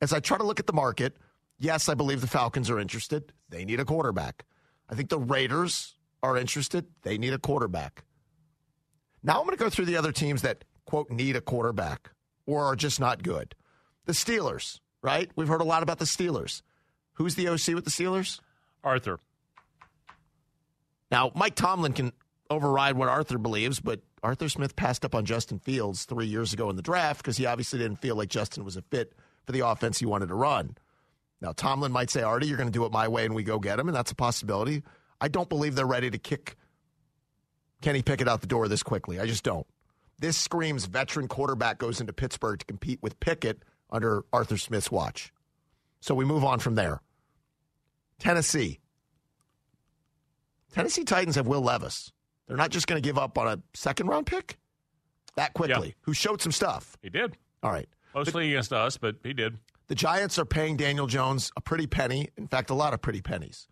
As 0.00 0.12
I 0.12 0.20
try 0.20 0.38
to 0.38 0.44
look 0.44 0.60
at 0.60 0.66
the 0.66 0.72
market, 0.72 1.16
yes, 1.58 1.88
I 1.88 1.94
believe 1.94 2.20
the 2.20 2.26
Falcons 2.26 2.68
are 2.68 2.78
interested. 2.78 3.32
They 3.48 3.64
need 3.64 3.80
a 3.80 3.84
quarterback. 3.84 4.44
I 4.88 4.94
think 4.94 5.08
the 5.08 5.18
Raiders 5.18 5.94
are 6.22 6.36
interested. 6.36 6.86
They 7.02 7.18
need 7.18 7.32
a 7.32 7.38
quarterback. 7.38 8.04
Now 9.22 9.38
I'm 9.38 9.46
going 9.46 9.56
to 9.56 9.64
go 9.64 9.70
through 9.70 9.86
the 9.86 9.96
other 9.96 10.12
teams 10.12 10.42
that, 10.42 10.64
quote, 10.84 11.10
need 11.10 11.36
a 11.36 11.40
quarterback 11.40 12.10
or 12.46 12.64
are 12.64 12.76
just 12.76 13.00
not 13.00 13.22
good. 13.22 13.54
The 14.06 14.12
Steelers, 14.12 14.80
right? 15.02 15.30
We've 15.36 15.48
heard 15.48 15.60
a 15.60 15.64
lot 15.64 15.82
about 15.82 15.98
the 15.98 16.04
Steelers. 16.04 16.62
Who's 17.14 17.34
the 17.34 17.48
OC 17.48 17.68
with 17.74 17.84
the 17.84 17.90
Steelers? 17.90 18.40
Arthur. 18.82 19.18
Now, 21.10 21.30
Mike 21.34 21.54
Tomlin 21.54 21.92
can 21.92 22.12
override 22.50 22.96
what 22.96 23.08
Arthur 23.08 23.38
believes, 23.38 23.80
but 23.80 24.00
Arthur 24.22 24.48
Smith 24.48 24.76
passed 24.76 25.04
up 25.04 25.14
on 25.14 25.24
Justin 25.24 25.58
Fields 25.58 26.04
three 26.04 26.26
years 26.26 26.52
ago 26.52 26.70
in 26.70 26.76
the 26.76 26.82
draft 26.82 27.22
because 27.22 27.36
he 27.36 27.46
obviously 27.46 27.78
didn't 27.78 28.00
feel 28.00 28.16
like 28.16 28.28
Justin 28.28 28.64
was 28.64 28.76
a 28.76 28.82
fit 28.82 29.12
for 29.44 29.52
the 29.52 29.60
offense 29.60 29.98
he 29.98 30.06
wanted 30.06 30.28
to 30.28 30.34
run. 30.34 30.76
Now, 31.40 31.52
Tomlin 31.52 31.92
might 31.92 32.08
say, 32.08 32.22
Artie, 32.22 32.46
you're 32.46 32.56
going 32.56 32.68
to 32.68 32.72
do 32.72 32.84
it 32.84 32.92
my 32.92 33.08
way 33.08 33.24
and 33.24 33.34
we 33.34 33.42
go 33.42 33.58
get 33.58 33.78
him, 33.78 33.88
and 33.88 33.96
that's 33.96 34.12
a 34.12 34.14
possibility. 34.14 34.82
I 35.20 35.28
don't 35.28 35.48
believe 35.48 35.74
they're 35.74 35.86
ready 35.86 36.10
to 36.10 36.18
kick 36.18 36.56
Kenny 37.80 38.02
Pickett 38.02 38.28
out 38.28 38.40
the 38.40 38.46
door 38.46 38.68
this 38.68 38.82
quickly. 38.82 39.18
I 39.18 39.26
just 39.26 39.42
don't. 39.42 39.66
This 40.18 40.36
screams 40.36 40.86
veteran 40.86 41.28
quarterback 41.28 41.78
goes 41.78 42.00
into 42.00 42.12
Pittsburgh 42.12 42.58
to 42.58 42.64
compete 42.66 43.00
with 43.02 43.18
Pickett 43.20 43.62
under 43.90 44.24
Arthur 44.32 44.56
Smith's 44.56 44.90
watch. 44.90 45.32
So 46.00 46.14
we 46.14 46.24
move 46.24 46.44
on 46.44 46.58
from 46.58 46.74
there. 46.74 47.00
Tennessee. 48.18 48.80
Tennessee 50.72 51.04
Titans 51.04 51.36
have 51.36 51.46
Will 51.46 51.60
Levis. 51.60 52.12
They're 52.46 52.56
not 52.56 52.70
just 52.70 52.86
going 52.86 53.00
to 53.00 53.06
give 53.06 53.18
up 53.18 53.36
on 53.36 53.48
a 53.48 53.58
second 53.74 54.06
round 54.06 54.26
pick 54.26 54.58
that 55.36 55.54
quickly, 55.54 55.94
who 56.02 56.12
showed 56.12 56.40
some 56.40 56.52
stuff. 56.52 56.96
He 57.02 57.10
did. 57.10 57.36
All 57.62 57.70
right. 57.70 57.88
Mostly 58.14 58.50
against 58.50 58.72
us, 58.72 58.96
but 58.96 59.16
he 59.22 59.32
did. 59.32 59.56
The 59.88 59.94
Giants 59.94 60.38
are 60.38 60.44
paying 60.44 60.76
Daniel 60.76 61.06
Jones 61.06 61.50
a 61.56 61.60
pretty 61.60 61.86
penny. 61.86 62.28
In 62.36 62.46
fact, 62.46 62.70
a 62.70 62.74
lot 62.74 62.94
of 62.94 63.02
pretty 63.02 63.22
pennies. 63.22 63.68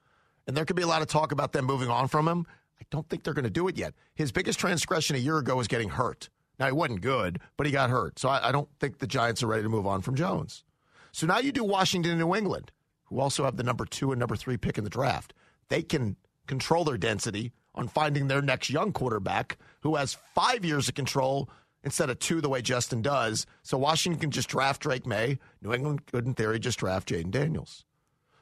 And 0.47 0.57
there 0.57 0.65
could 0.65 0.77
be 0.77 0.83
a 0.83 0.87
lot 0.87 1.03
of 1.03 1.09
talk 1.09 1.33
about 1.33 1.53
them 1.53 1.65
moving 1.65 1.89
on 1.89 2.09
from 2.09 2.27
him. 2.27 2.47
I 2.81 2.85
don't 2.91 3.09
think 3.09 3.23
they're 3.23 3.35
going 3.35 3.45
to 3.45 3.51
do 3.51 3.69
it 3.69 3.77
yet. 3.77 3.95
His 4.15 4.33
biggest 4.33 4.59
transgression 4.59 5.17
a 5.17 5.19
year 5.19 5.39
ago 5.39 5.57
was 5.57 5.69
getting 5.69 5.91
hurt. 5.91 6.29
Now, 6.59 6.67
he 6.67 6.73
wasn't 6.73 7.01
good, 7.01 7.41
but 7.57 7.67
he 7.67 7.73
got 7.73 7.91
hurt. 7.91 8.19
So 8.19 8.29
I, 8.29 8.49
I 8.49 8.53
don't 8.53 8.69
think 8.79 8.99
the 8.99 9.07
Giants 9.07 9.43
are 9.43 9.47
ready 9.47 9.63
to 9.63 9.69
move 9.69 9.87
on 9.87 10.03
from 10.03 10.15
Jones. 10.15 10.65
So 11.13 11.27
now 11.27 11.39
you 11.39 11.53
do 11.53 11.65
Washington 11.65 12.13
and 12.13 12.21
New 12.21 12.35
England, 12.35 12.71
who 13.05 13.19
also 13.19 13.45
have 13.45 13.57
the 13.57 13.63
number 13.63 13.85
two 13.85 14.13
and 14.13 14.19
number 14.21 14.37
three 14.37 14.57
pick 14.57 14.79
in 14.79 14.85
the 14.85 14.91
draft. 14.91 15.33
They 15.69 15.83
can 15.83 16.17
control 16.47 16.85
their 16.85 16.99
density 16.99 17.53
on 17.75 17.89
finding 17.89 18.29
their 18.29 18.43
next 18.43 18.71
young 18.71 18.93
quarterback 18.93 19.57
who 19.81 19.97
has 19.97 20.19
five 20.35 20.65
years 20.65 20.89
of 20.89 20.95
control 20.95 21.49
instead 21.83 22.11
of 22.11 22.19
two 22.19 22.41
the 22.41 22.49
way 22.49 22.61
Justin 22.61 23.03
does. 23.03 23.47
So 23.63 23.79
Washington 23.79 24.21
can 24.21 24.31
just 24.31 24.49
draft 24.49 24.83
Drake 24.83 25.07
Maye. 25.07 25.39
New 25.63 25.73
England 25.73 26.07
could, 26.07 26.27
in 26.27 26.35
theory, 26.35 26.59
just 26.59 26.79
draft 26.79 27.09
Jayden 27.09 27.31
Daniels. 27.31 27.85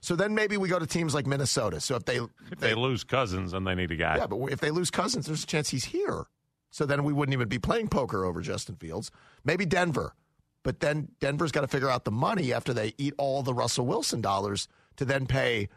So 0.00 0.14
then 0.16 0.34
maybe 0.34 0.56
we 0.56 0.68
go 0.68 0.78
to 0.78 0.86
teams 0.86 1.14
like 1.14 1.26
Minnesota. 1.26 1.80
So 1.80 1.96
if 1.96 2.04
they 2.04 2.16
If 2.50 2.58
they 2.60 2.74
lose 2.74 3.04
Cousins, 3.04 3.52
then 3.52 3.64
they 3.64 3.74
need 3.74 3.90
a 3.90 3.96
guy. 3.96 4.16
yeah, 4.18 4.26
but 4.26 4.38
if 4.52 4.60
they 4.60 4.70
lose 4.70 4.90
Cousins, 4.90 5.26
there's 5.26 5.42
a 5.42 5.46
chance 5.46 5.68
he's 5.70 5.84
here. 5.86 6.26
So 6.70 6.84
then 6.86 7.02
we 7.04 7.12
wouldn't 7.12 7.32
even 7.32 7.48
be 7.48 7.58
playing 7.58 7.88
poker 7.88 8.24
over 8.24 8.40
Justin 8.40 8.76
Fields. 8.76 9.10
Maybe 9.44 9.64
Denver. 9.66 10.14
But 10.62 10.80
then 10.80 11.08
Denver's 11.20 11.50
got 11.52 11.62
to 11.62 11.68
figure 11.68 11.88
out 11.88 12.04
the 12.04 12.10
money 12.10 12.52
after 12.52 12.74
they 12.74 12.92
eat 12.98 13.14
all 13.16 13.42
the 13.42 13.54
Russell 13.54 13.86
Wilson 13.86 14.20
dollars 14.20 14.68
to 14.96 15.04
then 15.04 15.26
pay 15.26 15.68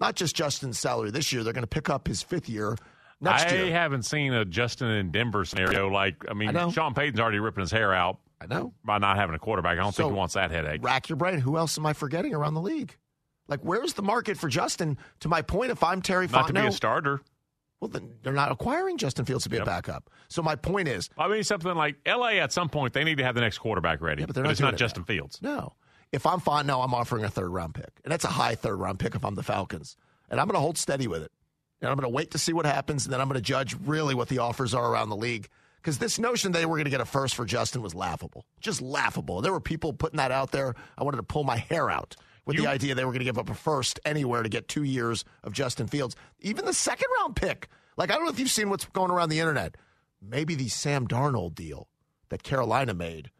not 0.00 0.14
just 0.16 0.36
Justin's 0.36 0.78
salary 0.78 1.10
this 1.10 1.32
year, 1.32 1.42
they're 1.42 1.52
going 1.52 1.62
to 1.64 1.66
pick 1.68 1.90
up 1.90 2.06
his 2.06 2.22
fifth 2.22 2.48
year 2.48 2.76
next 3.20 3.46
I 3.46 3.54
year. 3.56 3.72
haven't 3.72 4.02
seen 4.04 4.32
a 4.32 4.44
Justin 4.44 4.88
in 4.90 5.10
Denver 5.10 5.44
scenario 5.44 5.88
like 5.88 6.24
I 6.28 6.34
mean 6.34 6.56
I. 6.56 6.70
Sean 6.70 6.94
Payton's 6.94 7.20
already 7.20 7.38
ripping 7.38 7.62
his 7.62 7.70
hair 7.70 7.92
out. 7.92 8.18
I 8.40 8.46
know. 8.46 8.74
By 8.84 8.98
not 8.98 9.16
having 9.16 9.34
a 9.34 9.38
quarterback. 9.38 9.72
I 9.78 9.82
don't 9.82 9.92
So- 9.92 10.04
think 10.04 10.12
he 10.14 10.18
wants 10.18 10.34
that 10.34 10.50
headache. 10.50 10.82
Rack 10.84 11.08
your 11.08 11.16
brain. 11.16 11.38
Who 11.40 11.56
else 11.56 11.78
am 11.78 11.86
I 11.86 11.92
forgetting 11.92 12.34
around 12.34 12.54
the 12.54 12.60
league? 12.60 12.96
Like, 13.48 13.60
where's 13.60 13.94
the 13.94 14.02
market 14.02 14.36
for 14.38 14.48
Justin? 14.48 14.98
To 15.20 15.28
my 15.28 15.42
point, 15.42 15.70
if 15.70 15.82
I'm 15.82 16.02
Terry 16.02 16.26
Not 16.28 16.46
to 16.46 16.52
be 16.52 16.60
a 16.60 16.72
starter. 16.72 17.20
well, 17.80 17.88
then 17.88 18.14
they're 18.22 18.32
not 18.32 18.52
acquiring 18.52 18.98
Justin 18.98 19.24
Fields 19.24 19.44
to 19.44 19.50
be 19.50 19.56
a 19.56 19.64
backup. 19.64 20.08
So 20.28 20.42
my 20.42 20.56
point 20.56 20.88
is, 20.88 21.10
I 21.18 21.28
mean 21.28 21.44
something 21.44 21.74
like 21.74 21.96
LA 22.06 22.38
at 22.38 22.52
some 22.52 22.68
point 22.68 22.94
they 22.94 23.04
need 23.04 23.18
to 23.18 23.24
have 23.24 23.34
the 23.34 23.40
next 23.40 23.58
quarterback 23.58 24.00
ready. 24.00 24.22
Yeah, 24.22 24.26
but 24.26 24.34
they're 24.34 24.44
not 24.44 24.52
it's 24.52 24.60
not 24.60 24.74
it 24.74 24.78
Justin 24.78 25.02
now. 25.02 25.06
Fields. 25.06 25.40
No. 25.42 25.74
If 26.12 26.26
I'm 26.26 26.40
Fontenot, 26.40 26.84
I'm 26.84 26.94
offering 26.94 27.24
a 27.24 27.30
third 27.30 27.48
round 27.48 27.74
pick. 27.74 27.90
And 28.04 28.12
that's 28.12 28.24
a 28.24 28.28
high 28.28 28.54
third 28.54 28.76
round 28.76 28.98
pick 28.98 29.14
if 29.14 29.24
I'm 29.24 29.34
the 29.34 29.42
Falcons. 29.42 29.96
And 30.30 30.40
I'm 30.40 30.46
going 30.46 30.56
to 30.56 30.60
hold 30.60 30.78
steady 30.78 31.06
with 31.08 31.22
it. 31.22 31.32
And 31.80 31.90
I'm 31.90 31.96
going 31.96 32.10
to 32.10 32.14
wait 32.14 32.30
to 32.32 32.38
see 32.38 32.52
what 32.52 32.64
happens. 32.64 33.06
And 33.06 33.12
then 33.12 33.20
I'm 33.20 33.28
going 33.28 33.40
to 33.40 33.44
judge 33.44 33.74
really 33.84 34.14
what 34.14 34.28
the 34.28 34.38
offers 34.38 34.72
are 34.74 34.92
around 34.92 35.08
the 35.08 35.16
league. 35.16 35.48
Because 35.76 35.98
this 35.98 36.18
notion 36.18 36.52
they 36.52 36.64
were 36.64 36.76
going 36.76 36.84
to 36.84 36.90
get 36.90 37.00
a 37.00 37.04
first 37.04 37.34
for 37.34 37.44
Justin 37.44 37.82
was 37.82 37.94
laughable. 37.94 38.46
Just 38.60 38.80
laughable. 38.80 39.40
There 39.40 39.52
were 39.52 39.60
people 39.60 39.92
putting 39.92 40.18
that 40.18 40.30
out 40.30 40.52
there. 40.52 40.74
I 40.96 41.02
wanted 41.02 41.16
to 41.16 41.22
pull 41.24 41.42
my 41.44 41.56
hair 41.56 41.90
out 41.90 42.14
with 42.46 42.56
the 42.56 42.66
idea 42.66 42.94
they 42.94 43.04
were 43.04 43.12
going 43.12 43.20
to 43.20 43.24
give 43.24 43.38
up 43.38 43.50
a 43.50 43.54
first 43.54 44.00
anywhere 44.04 44.42
to 44.42 44.48
get 44.48 44.68
two 44.68 44.82
years 44.82 45.24
of 45.44 45.52
Justin 45.52 45.86
Fields. 45.86 46.16
Even 46.40 46.64
the 46.64 46.74
second 46.74 47.06
round 47.20 47.36
pick. 47.36 47.68
Like, 47.96 48.10
I 48.10 48.14
don't 48.14 48.24
know 48.24 48.30
if 48.30 48.38
you've 48.38 48.50
seen 48.50 48.70
what's 48.70 48.84
going 48.86 49.10
around 49.10 49.28
the 49.28 49.38
internet. 49.40 49.76
Maybe 50.20 50.54
the 50.54 50.68
Sam 50.68 51.06
Darnold 51.06 51.54
deal 51.54 51.88
that 52.30 52.42
Carolina 52.42 52.94
made. 52.94 53.30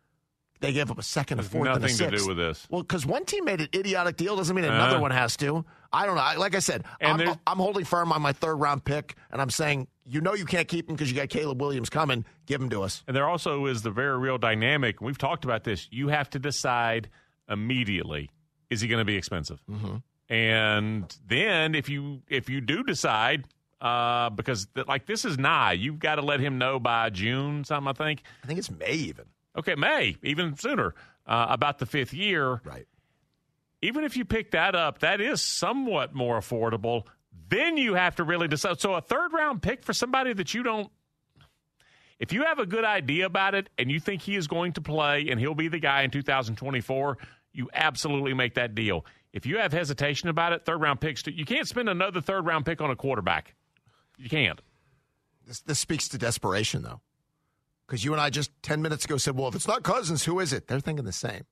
They 0.60 0.72
gave 0.72 0.92
up 0.92 0.98
a 0.98 1.02
second, 1.02 1.40
a 1.40 1.42
fourth, 1.42 1.66
and 1.68 1.78
a 1.78 1.80
nothing 1.80 1.96
to 1.96 2.04
do 2.10 2.16
sixth. 2.18 2.28
with 2.28 2.36
this. 2.36 2.68
Well, 2.70 2.82
because 2.82 3.04
one 3.04 3.24
team 3.24 3.44
made 3.46 3.60
an 3.60 3.68
idiotic 3.74 4.16
deal 4.16 4.36
doesn't 4.36 4.54
mean 4.54 4.64
another 4.64 4.98
Uh. 4.98 5.00
one 5.00 5.10
has 5.10 5.36
to. 5.38 5.64
I 5.92 6.06
don't 6.06 6.14
know. 6.14 6.22
I- 6.22 6.36
Like 6.36 6.54
I 6.54 6.60
said, 6.60 6.84
I'm, 7.00 7.20
I'm 7.46 7.56
holding 7.58 7.84
firm 7.84 8.12
on 8.12 8.22
my 8.22 8.32
third 8.32 8.54
round 8.56 8.84
pick, 8.84 9.16
and 9.32 9.42
I'm 9.42 9.50
saying, 9.50 9.88
you 10.04 10.20
know, 10.20 10.34
you 10.34 10.44
can't 10.44 10.68
keep 10.68 10.88
him 10.88 10.94
because 10.94 11.10
you 11.10 11.16
got 11.16 11.30
Caleb 11.30 11.60
Williams 11.60 11.90
coming. 11.90 12.24
Give 12.46 12.60
him 12.60 12.70
to 12.70 12.82
us. 12.82 13.02
And 13.08 13.16
there 13.16 13.26
also 13.28 13.66
is 13.66 13.82
the 13.82 13.90
very 13.90 14.16
real 14.18 14.38
dynamic. 14.38 15.00
We've 15.00 15.18
talked 15.18 15.44
about 15.44 15.64
this. 15.64 15.88
You 15.90 16.08
have 16.08 16.30
to 16.30 16.38
decide 16.38 17.08
immediately: 17.48 18.30
is 18.72 18.80
he 18.80 18.88
going 18.88 19.00
to 19.00 19.04
be 19.04 19.16
expensive? 19.16 19.62
Mm-hmm. 19.70 19.96
And 20.28 21.14
then 21.28 21.74
if 21.74 21.88
you 21.88 22.22
if 22.28 22.48
you 22.48 22.62
do 22.62 22.82
decide, 22.82 23.44
uh, 23.80 24.30
because 24.30 24.66
th- 24.74 24.86
like 24.86 25.04
this 25.06 25.24
is 25.24 25.38
nigh, 25.38 25.72
you've 25.72 25.98
got 25.98 26.14
to 26.14 26.22
let 26.22 26.40
him 26.40 26.56
know 26.56 26.80
by 26.80 27.10
June, 27.10 27.64
something 27.64 27.88
I 27.88 27.92
think. 27.92 28.22
I 28.42 28.46
think 28.46 28.58
it's 28.58 28.70
May 28.70 28.92
even. 28.92 29.26
Okay, 29.58 29.74
May 29.74 30.16
even 30.22 30.56
sooner 30.56 30.94
uh, 31.26 31.46
about 31.50 31.78
the 31.78 31.86
fifth 31.86 32.14
year. 32.14 32.62
Right. 32.64 32.86
Even 33.82 34.04
if 34.04 34.16
you 34.16 34.24
pick 34.24 34.52
that 34.52 34.74
up, 34.74 35.00
that 35.00 35.20
is 35.20 35.42
somewhat 35.42 36.14
more 36.14 36.38
affordable. 36.38 37.06
Then 37.48 37.76
you 37.76 37.94
have 37.94 38.16
to 38.16 38.24
really 38.24 38.48
decide. 38.48 38.80
So 38.80 38.94
a 38.94 39.02
third 39.02 39.34
round 39.34 39.60
pick 39.60 39.84
for 39.84 39.92
somebody 39.92 40.32
that 40.32 40.54
you 40.54 40.62
don't. 40.62 40.90
If 42.18 42.32
you 42.32 42.44
have 42.44 42.60
a 42.60 42.66
good 42.66 42.84
idea 42.84 43.26
about 43.26 43.54
it 43.54 43.68
and 43.76 43.90
you 43.90 44.00
think 44.00 44.22
he 44.22 44.36
is 44.36 44.46
going 44.46 44.74
to 44.74 44.80
play 44.80 45.26
and 45.28 45.40
he'll 45.40 45.56
be 45.56 45.68
the 45.68 45.80
guy 45.80 46.02
in 46.02 46.10
2024, 46.10 47.18
you 47.52 47.68
absolutely 47.72 48.34
make 48.34 48.54
that 48.54 48.74
deal. 48.74 49.04
If 49.32 49.46
you 49.46 49.58
have 49.58 49.72
hesitation 49.72 50.28
about 50.28 50.52
it, 50.52 50.64
third 50.64 50.80
round 50.80 51.00
picks, 51.00 51.26
you 51.26 51.44
can't 51.44 51.66
spend 51.66 51.88
another 51.88 52.20
third 52.20 52.46
round 52.46 52.66
pick 52.66 52.80
on 52.80 52.90
a 52.90 52.96
quarterback. 52.96 53.54
You 54.18 54.28
can't. 54.28 54.60
This, 55.46 55.60
this 55.60 55.78
speaks 55.78 56.08
to 56.08 56.18
desperation, 56.18 56.82
though. 56.82 57.00
Because 57.86 58.04
you 58.04 58.12
and 58.12 58.20
I 58.20 58.30
just 58.30 58.50
10 58.62 58.80
minutes 58.80 59.04
ago 59.04 59.16
said, 59.16 59.36
well, 59.36 59.48
if 59.48 59.54
it's 59.54 59.68
not 59.68 59.82
Cousins, 59.82 60.24
who 60.24 60.40
is 60.40 60.52
it? 60.52 60.68
They're 60.68 60.80
thinking 60.80 61.04
the 61.04 61.12
same. 61.12 61.44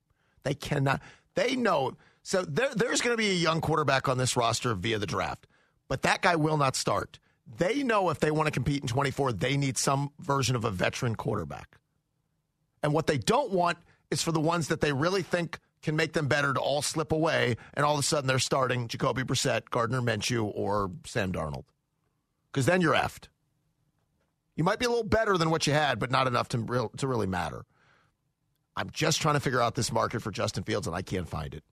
They 0.43 0.55
cannot. 0.55 1.03
They 1.35 1.57
know. 1.57 1.97
So 2.23 2.43
there, 2.43 2.71
there's 2.75 3.01
going 3.01 3.15
to 3.15 3.19
be 3.19 3.31
a 3.31 3.35
young 3.35 3.61
quarterback 3.61 4.09
on 4.09 4.19
this 4.19 4.37
roster 4.37 4.75
via 4.75 4.99
the 4.99 5.07
draft, 5.07 5.47
but 5.89 6.03
that 6.03 6.23
guy 6.23 6.37
will 6.37 6.57
not 6.57 6.77
start. 6.77 7.19
They 7.59 7.83
know 7.83 8.11
if 8.11 8.21
they 8.21 8.31
want 8.31 8.47
to 8.47 8.53
compete 8.53 8.83
in 8.83 8.89
24, 8.89 9.33
they 9.33 9.57
need 9.57 9.77
some 9.77 10.13
version 10.21 10.55
of 10.55 10.65
a 10.65 10.71
veteran 10.71 11.17
quarterback. 11.17 11.77
And 12.83 12.93
what 12.93 13.07
they 13.07 13.19
don't 13.19 13.51
want 13.51 13.79
is 14.11 14.23
for 14.23 14.33
the 14.33 14.41
ones 14.41 14.69
that 14.69 14.81
they 14.81 14.93
really 14.93 15.23
think 15.23 15.59
can 15.83 15.97
make 15.97 16.13
them 16.13 16.29
better 16.29 16.53
to 16.53 16.61
all 16.61 16.83
slip 16.83 17.13
away, 17.13 17.57
and 17.75 17.85
all 17.85 17.95
of 17.95 18.01
a 18.01 18.03
sudden 18.03 18.27
they're 18.27 18.39
starting 18.39 18.89
Jacoby 18.89 19.23
Brissett, 19.23 19.71
Gardner 19.71 20.01
Minshew, 20.01 20.51
or 20.55 20.91
Sam 21.07 21.33
Darnold. 21.33 21.65
Because 22.53 22.67
then 22.67 22.81
you're 22.81 22.95
effed. 22.95 23.29
You 24.57 24.65
might 24.65 24.79
be 24.79 24.85
a 24.85 24.91
little 24.91 25.05
better 25.05 25.39
than 25.39 25.51
what 25.51 25.67
you 25.67 25.73
had, 25.73 25.99
but 25.99 26.11
not 26.11 26.27
enough 26.27 26.49
to, 26.49 26.59
real, 26.59 26.91
to 26.99 27.07
really 27.07 27.27
matter. 27.27 27.65
I'm 28.77 28.91
just 28.91 29.21
trying 29.21 29.35
to 29.35 29.41
figure 29.41 29.61
out 29.61 29.75
this 29.75 29.93
market 29.93 30.21
for 30.21 30.31
Justin 30.31 30.65
Fields, 30.65 30.87
and 30.87 30.95
I 30.95 31.03
can't 31.03 31.29
find 31.29 31.55
it. 31.55 31.65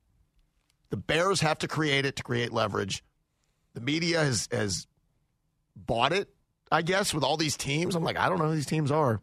The 0.90 0.97
Bears 0.97 1.40
have 1.40 1.59
to 1.59 1.68
create 1.68 2.07
it 2.07 2.16
to 2.16 2.23
create 2.23 2.53
leverage. 2.53 3.05
The 3.75 3.81
media 3.81 4.21
has, 4.21 4.49
has 4.51 4.87
bought 5.77 6.12
it, 6.12 6.31
I 6.73 6.81
guess, 6.81 7.12
with 7.12 7.25
all 7.25 7.37
these 7.37 7.57
teams. 7.59 7.94
I'm 7.94 8.05
like, 8.05 8.16
I 8.16 8.29
don't 8.29 8.38
know 8.38 8.49
who 8.49 8.55
these 8.55 8.66
teams 8.66 8.90
are. 8.90 9.21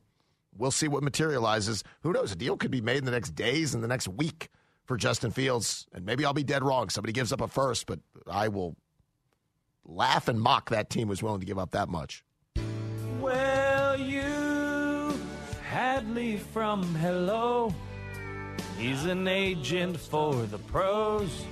We'll 0.56 0.71
see 0.71 0.88
what 0.88 1.04
materializes. 1.04 1.84
Who 2.02 2.13
knows? 2.13 2.32
A 2.32 2.36
deal 2.36 2.56
could 2.56 2.71
be 2.71 2.82
made 2.82 2.98
in 2.98 3.06
the 3.06 3.12
next 3.12 3.32
days, 3.32 3.74
in 3.74 3.82
the 3.82 3.88
next 3.88 4.08
week 4.08 4.50
for 4.86 4.98
Justin 4.98 5.32
Fields. 5.32 5.88
And 5.93 6.06
maybe 6.06 6.24
I'll 6.26 6.34
be 6.34 6.43
dead 6.43 6.63
wrong. 6.63 6.89
Somebody 6.89 7.13
gives 7.13 7.32
up 7.34 7.41
a 7.41 7.48
first, 7.48 7.86
but 7.88 8.00
I 8.30 8.48
will 8.48 8.76
laugh 9.84 10.28
and 10.28 10.39
mock 10.41 10.69
that 10.69 10.89
team 10.89 11.08
was 11.08 11.21
willing 11.21 11.39
to 11.39 11.45
give 11.45 11.60
up 11.60 11.71
that 11.71 11.89
much. 11.89 12.24
Well, 13.19 14.00
you 14.00 15.19
had 15.67 16.10
Lee 16.13 16.38
from 16.38 16.84
Hello. 16.95 17.74
He's 18.78 19.06
an 19.06 19.28
agent 19.28 19.98
for 19.98 20.34
the 20.34 20.58
pros. 20.58 21.43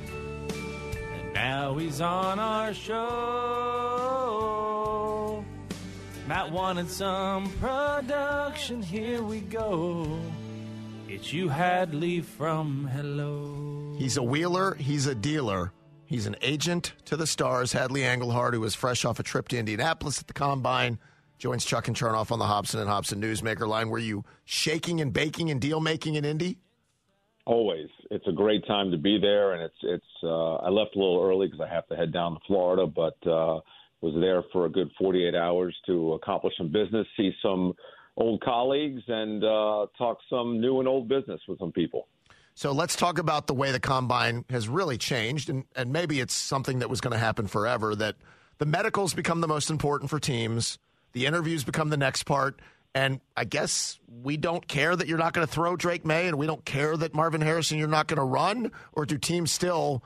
And 0.50 1.34
now 1.34 1.76
he's 1.76 2.02
on 2.02 2.40
our 2.40 2.74
show. 2.74 4.04
Matt 6.28 6.52
wanted 6.52 6.90
some 6.90 7.50
production. 7.60 8.82
Here 8.82 9.22
we 9.22 9.42
go. 9.42 10.20
It's 11.08 11.34
you 11.34 11.50
had 11.50 11.94
Lee 11.94 12.22
from 12.22 12.88
Hello. 12.88 13.96
He's 13.98 14.18
a 14.18 14.24
wheeler, 14.24 14.76
he's 14.76 15.06
a 15.06 15.14
dealer. 15.14 15.72
He's 16.06 16.28
an 16.28 16.36
agent 16.42 16.94
to 17.06 17.18
the 17.18 17.28
stars. 17.28 17.74
Hadley 17.74 18.02
Engelhard, 18.02 18.54
who 18.54 18.62
was 18.62 18.76
fresh 18.76 19.04
off 19.04 19.20
a 19.20 19.24
trip 19.24 19.48
to 19.50 19.58
Indianapolis 19.58 20.20
at 20.20 20.28
the 20.28 20.34
combine, 20.34 21.00
joins 21.40 21.66
Chuck 21.66 21.88
and 21.88 21.98
Chernoff 21.98 22.32
on 22.32 22.40
the 22.40 22.46
Hobson 22.46 22.80
and 22.80 22.90
Hobson 22.90 23.22
Newsmaker 23.22 23.68
line. 23.68 23.90
Were 23.90 24.00
you 24.00 24.24
shaking 24.46 25.02
and 25.02 25.12
baking 25.12 25.50
and 25.50 25.60
deal 25.60 25.80
making 25.80 26.16
in 26.16 26.24
Indy? 26.24 26.58
Always, 27.46 27.90
it's 28.12 28.28
a 28.28 28.32
great 28.32 28.66
time 28.68 28.92
to 28.92 28.98
be 28.98 29.20
there, 29.20 29.54
and 29.54 29.64
it's 29.64 29.76
it's. 29.84 30.06
Uh, 30.24 30.56
I 30.56 30.70
left 30.70 30.96
a 30.96 31.00
little 31.00 31.22
early 31.22 31.48
because 31.48 31.60
I 31.60 31.74
have 31.74 31.88
to 31.88 31.96
head 31.96 32.14
down 32.14 32.36
to 32.36 32.40
Florida, 32.48 32.88
but 32.88 33.18
uh, 33.28 33.60
was 34.02 34.14
there 34.20 34.44
for 34.54 34.66
a 34.66 34.70
good 34.70 34.90
48 34.98 35.36
hours 35.36 35.76
to 35.88 36.14
accomplish 36.14 36.54
some 36.58 36.72
business, 36.72 37.08
see 37.18 37.32
some 37.42 37.74
old 38.18 38.42
colleagues, 38.42 39.02
and 39.08 39.44
uh, 39.44 39.88
talk 39.98 40.20
some 40.30 40.62
new 40.62 40.80
and 40.80 40.88
old 40.88 41.08
business 41.08 41.42
with 41.48 41.60
some 41.60 41.72
people. 41.72 42.08
So 42.56 42.72
let's 42.72 42.96
talk 42.96 43.18
about 43.18 43.48
the 43.48 43.54
way 43.56 43.72
the 43.72 43.80
combine 43.80 44.46
has 44.50 44.70
really 44.70 44.98
changed, 44.98 45.50
and, 45.50 45.66
and 45.76 45.92
maybe 45.92 46.20
it's 46.20 46.36
something 46.36 46.80
that 46.80 46.90
was 46.90 47.02
going 47.02 47.14
to 47.14 47.18
happen 47.18 47.48
forever. 47.48 47.96
That 47.96 48.16
the 48.60 48.66
medicals 48.66 49.14
become 49.14 49.42
the 49.42 49.48
most 49.48 49.72
important 49.72 50.10
for 50.10 50.20
teams, 50.20 50.78
the 51.14 51.26
interviews 51.26 51.64
become 51.64 51.90
the 51.90 51.98
next 51.98 52.24
part, 52.24 52.60
and 52.94 53.22
I 53.36 53.46
guess 53.46 54.00
we 54.22 54.38
don't 54.38 54.68
care 54.68 54.96
that 54.96 55.08
you're 55.08 55.18
not 55.18 55.34
going 55.34 55.48
to 55.48 55.52
throw 55.52 55.76
Drake 55.76 56.06
Maye, 56.06 56.28
and 56.28 56.38
we 56.38 56.46
don't 56.46 56.64
care 56.64 56.96
that 56.96 57.16
Marvin 57.16 57.42
Harrison 57.42 57.80
you're 57.80 57.88
not 57.88 58.08
going 58.08 58.20
to 58.20 58.24
run, 58.24 58.72
or 58.92 59.06
do 59.08 59.18
teams 59.18 59.52
still 59.52 60.04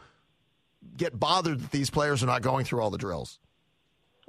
get 0.95 1.19
bothered 1.19 1.59
that 1.59 1.71
these 1.71 1.89
players 1.89 2.23
are 2.23 2.27
not 2.27 2.41
going 2.41 2.63
through 2.63 2.79
all 2.81 2.89
the 2.89 2.97
drills? 2.97 3.39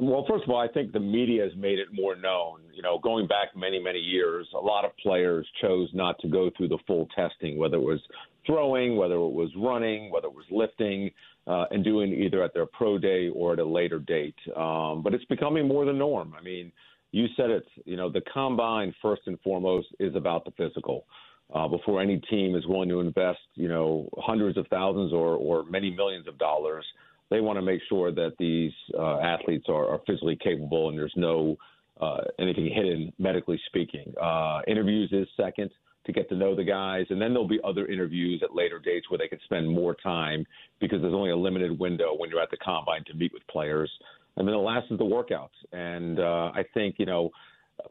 Well, 0.01 0.25
first 0.29 0.45
of 0.45 0.51
all, 0.51 0.61
I 0.61 0.69
think 0.69 0.93
the 0.93 1.01
media 1.01 1.43
has 1.43 1.53
made 1.57 1.81
it 1.81 1.89
more 1.93 2.15
known. 2.15 2.61
You 2.73 2.83
know, 2.83 3.01
going 3.01 3.27
back 3.27 3.57
many, 3.57 3.81
many 3.81 3.99
years, 3.99 4.47
a 4.55 4.59
lot 4.59 4.85
of 4.85 4.97
players 4.99 5.45
chose 5.61 5.89
not 5.93 6.17
to 6.21 6.29
go 6.29 6.51
through 6.57 6.69
the 6.69 6.79
full 6.87 7.09
testing, 7.17 7.59
whether 7.59 7.79
it 7.79 7.83
was 7.83 8.01
throwing, 8.47 8.97
whether 8.97 9.15
it 9.15 9.33
was 9.33 9.51
running, 9.57 10.13
whether 10.13 10.29
it 10.29 10.35
was 10.35 10.45
lifting, 10.53 11.11
uh, 11.49 11.65
and 11.73 11.83
doing 11.83 12.13
either 12.13 12.45
at 12.45 12.55
their 12.55 12.67
pro 12.67 12.97
day 12.97 13.29
or 13.29 13.55
at 13.55 13.59
a 13.59 13.65
later 13.65 13.99
date. 13.99 14.37
Um, 14.57 15.03
but 15.03 15.15
it's 15.15 15.25
becoming 15.25 15.67
more 15.67 15.85
the 15.85 15.93
norm. 15.93 16.33
I 16.39 16.43
mean, 16.43 16.71
you 17.11 17.27
said 17.37 17.51
it. 17.51 17.67
You 17.85 17.97
know, 17.97 18.09
the 18.09 18.23
combine 18.33 18.95
first 19.03 19.23
and 19.27 19.41
foremost 19.41 19.89
is 19.99 20.15
about 20.15 20.45
the 20.45 20.53
physical. 20.53 21.07
Uh, 21.53 21.67
before 21.67 22.01
any 22.01 22.19
team 22.31 22.55
is 22.55 22.67
willing 22.67 22.91
to 22.91 23.01
invest, 23.01 23.41
you 23.55 23.69
know, 23.69 24.09
hundreds 24.19 24.59
of 24.59 24.67
thousands 24.69 25.13
or, 25.13 25.35
or 25.35 25.65
many 25.65 25.91
millions 25.91 26.29
of 26.29 26.39
dollars 26.39 26.85
they 27.31 27.41
want 27.41 27.57
to 27.59 27.62
make 27.62 27.81
sure 27.88 28.12
that 28.12 28.33
these 28.38 28.73
uh, 28.99 29.19
athletes 29.21 29.67
are, 29.69 29.87
are, 29.88 30.01
physically 30.07 30.37
capable 30.37 30.88
and 30.88 30.99
there's 30.99 31.12
no 31.17 31.57
uh, 32.01 32.19
anything 32.38 32.71
hidden 32.73 33.12
medically 33.19 33.61
speaking. 33.67 34.12
Uh, 34.21 34.61
interviews 34.67 35.11
is 35.12 35.27
second 35.37 35.71
to 36.07 36.12
get 36.12 36.29
to 36.29 36.37
know 36.37 36.55
the 36.55 36.64
guys, 36.64 37.05
and 37.11 37.21
then 37.21 37.33
there'll 37.33 37.49
be 37.49 37.61
other 37.64 37.87
interviews 37.87 38.41
at 38.43 38.55
later 38.55 38.79
dates 38.79 39.11
where 39.11 39.19
they 39.19 39.29
can 39.29 39.38
spend 39.45 39.69
more 39.69 39.95
time 39.95 40.47
because 40.81 41.03
there's 41.03 41.14
only 41.14 41.31
a 41.31 41.37
limited 41.37 41.79
window 41.79 42.14
when 42.17 42.31
you're 42.31 42.41
at 42.41 42.51
the 42.51 42.57
combine 42.59 43.05
to 43.05 43.14
meet 43.14 43.33
with 43.33 43.47
players. 43.49 43.91
And 44.37 44.47
then 44.47 44.55
the 44.55 44.61
last 44.61 44.91
is 44.91 44.99
the 44.99 45.05
workouts, 45.05 45.49
and 45.73 46.21
uh, 46.21 46.53
I 46.55 46.64
think 46.73 46.97
you 46.99 47.07
know, 47.07 47.31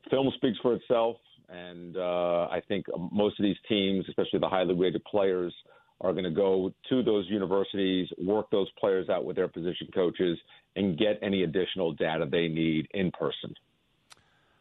film 0.10 0.32
speaks 0.36 0.58
for 0.62 0.74
itself. 0.74 1.18
And 1.50 1.96
uh, 1.96 2.48
I 2.52 2.62
think 2.68 2.88
most 3.12 3.40
of 3.40 3.44
these 3.44 3.56
teams, 3.70 4.06
especially 4.10 4.40
the 4.40 4.50
highly 4.50 4.74
rated 4.74 5.04
players, 5.06 5.54
are 6.02 6.12
going 6.12 6.24
to 6.24 6.30
go 6.30 6.74
to 6.90 7.04
those 7.04 7.28
universities, 7.30 8.08
work 8.18 8.50
those 8.52 8.70
players 8.80 9.10
out 9.10 9.26
with 9.26 9.36
their 9.36 9.48
position 9.48 9.88
coaches, 9.94 10.38
and 10.76 10.98
get 10.98 11.20
any 11.22 11.44
additional 11.44 11.94
data 11.94 12.28
they 12.30 12.48
need 12.48 12.88
in 12.94 13.12
person. 13.12 13.54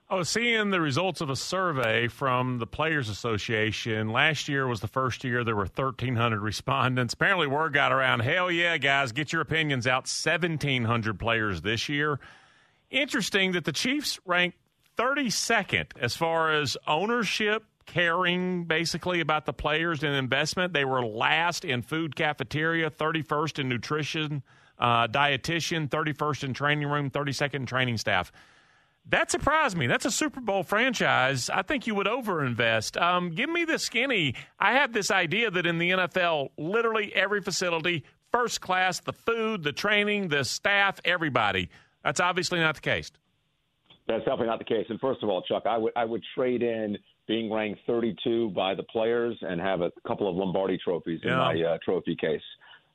I 0.08 0.14
was 0.14 0.28
seeing 0.28 0.70
the 0.70 0.80
results 0.80 1.20
of 1.20 1.30
a 1.30 1.36
survey 1.36 2.06
from 2.06 2.58
the 2.58 2.66
Players 2.66 3.08
Association. 3.08 4.10
Last 4.10 4.48
year 4.48 4.68
was 4.68 4.78
the 4.78 4.86
first 4.86 5.24
year 5.24 5.42
there 5.42 5.56
were 5.56 5.62
1,300 5.62 6.40
respondents. 6.40 7.14
Apparently, 7.14 7.48
word 7.48 7.72
got 7.72 7.90
around 7.90 8.20
hell 8.20 8.48
yeah, 8.48 8.78
guys, 8.78 9.10
get 9.10 9.32
your 9.32 9.42
opinions 9.42 9.84
out. 9.84 10.02
1,700 10.04 11.18
players 11.18 11.62
this 11.62 11.88
year. 11.88 12.20
Interesting 12.88 13.50
that 13.52 13.64
the 13.64 13.72
Chiefs 13.72 14.20
ranked 14.24 14.56
32nd 14.96 15.86
as 16.00 16.14
far 16.14 16.52
as 16.52 16.76
ownership 16.86 17.64
caring 17.86 18.64
basically 18.64 19.20
about 19.20 19.46
the 19.46 19.52
players 19.52 20.02
and 20.02 20.14
investment. 20.14 20.72
They 20.72 20.84
were 20.84 21.04
last 21.04 21.64
in 21.64 21.82
food 21.82 22.16
cafeteria, 22.16 22.90
31st 22.90 23.60
in 23.60 23.68
nutrition, 23.68 24.42
uh, 24.78 25.06
dietitian, 25.08 25.88
31st 25.88 26.44
in 26.44 26.54
training 26.54 26.88
room, 26.88 27.10
32nd 27.10 27.54
in 27.54 27.66
training 27.66 27.96
staff. 27.96 28.32
That 29.08 29.30
surprised 29.30 29.76
me. 29.76 29.86
That's 29.86 30.04
a 30.04 30.10
Super 30.10 30.40
Bowl 30.40 30.64
franchise. 30.64 31.48
I 31.48 31.62
think 31.62 31.86
you 31.86 31.94
would 31.94 32.08
overinvest. 32.08 33.00
Um, 33.00 33.30
give 33.30 33.48
me 33.48 33.64
the 33.64 33.78
skinny. 33.78 34.34
I 34.58 34.72
have 34.72 34.92
this 34.92 35.12
idea 35.12 35.48
that 35.52 35.64
in 35.64 35.78
the 35.78 35.90
NFL, 35.90 36.50
literally 36.58 37.14
every 37.14 37.40
facility, 37.40 38.02
first 38.32 38.60
class, 38.60 38.98
the 38.98 39.12
food, 39.12 39.62
the 39.62 39.72
training, 39.72 40.28
the 40.28 40.44
staff, 40.44 41.00
everybody. 41.04 41.70
That's 42.02 42.18
obviously 42.18 42.58
not 42.58 42.74
the 42.74 42.80
case. 42.80 43.12
That's 44.08 44.24
definitely 44.24 44.46
not 44.48 44.58
the 44.58 44.64
case. 44.64 44.86
And 44.88 45.00
first 45.00 45.22
of 45.22 45.28
all, 45.28 45.42
Chuck, 45.42 45.64
I 45.66 45.78
would 45.78 45.92
I 45.96 46.04
would 46.04 46.22
trade 46.34 46.62
in 46.62 46.96
being 47.26 47.52
ranked 47.52 47.80
32 47.86 48.50
by 48.50 48.74
the 48.74 48.82
players 48.84 49.36
and 49.42 49.60
have 49.60 49.80
a 49.80 49.90
couple 50.06 50.28
of 50.28 50.36
Lombardi 50.36 50.78
trophies 50.78 51.20
yeah. 51.22 51.32
in 51.32 51.38
my 51.38 51.68
uh, 51.68 51.78
trophy 51.84 52.16
case. 52.16 52.40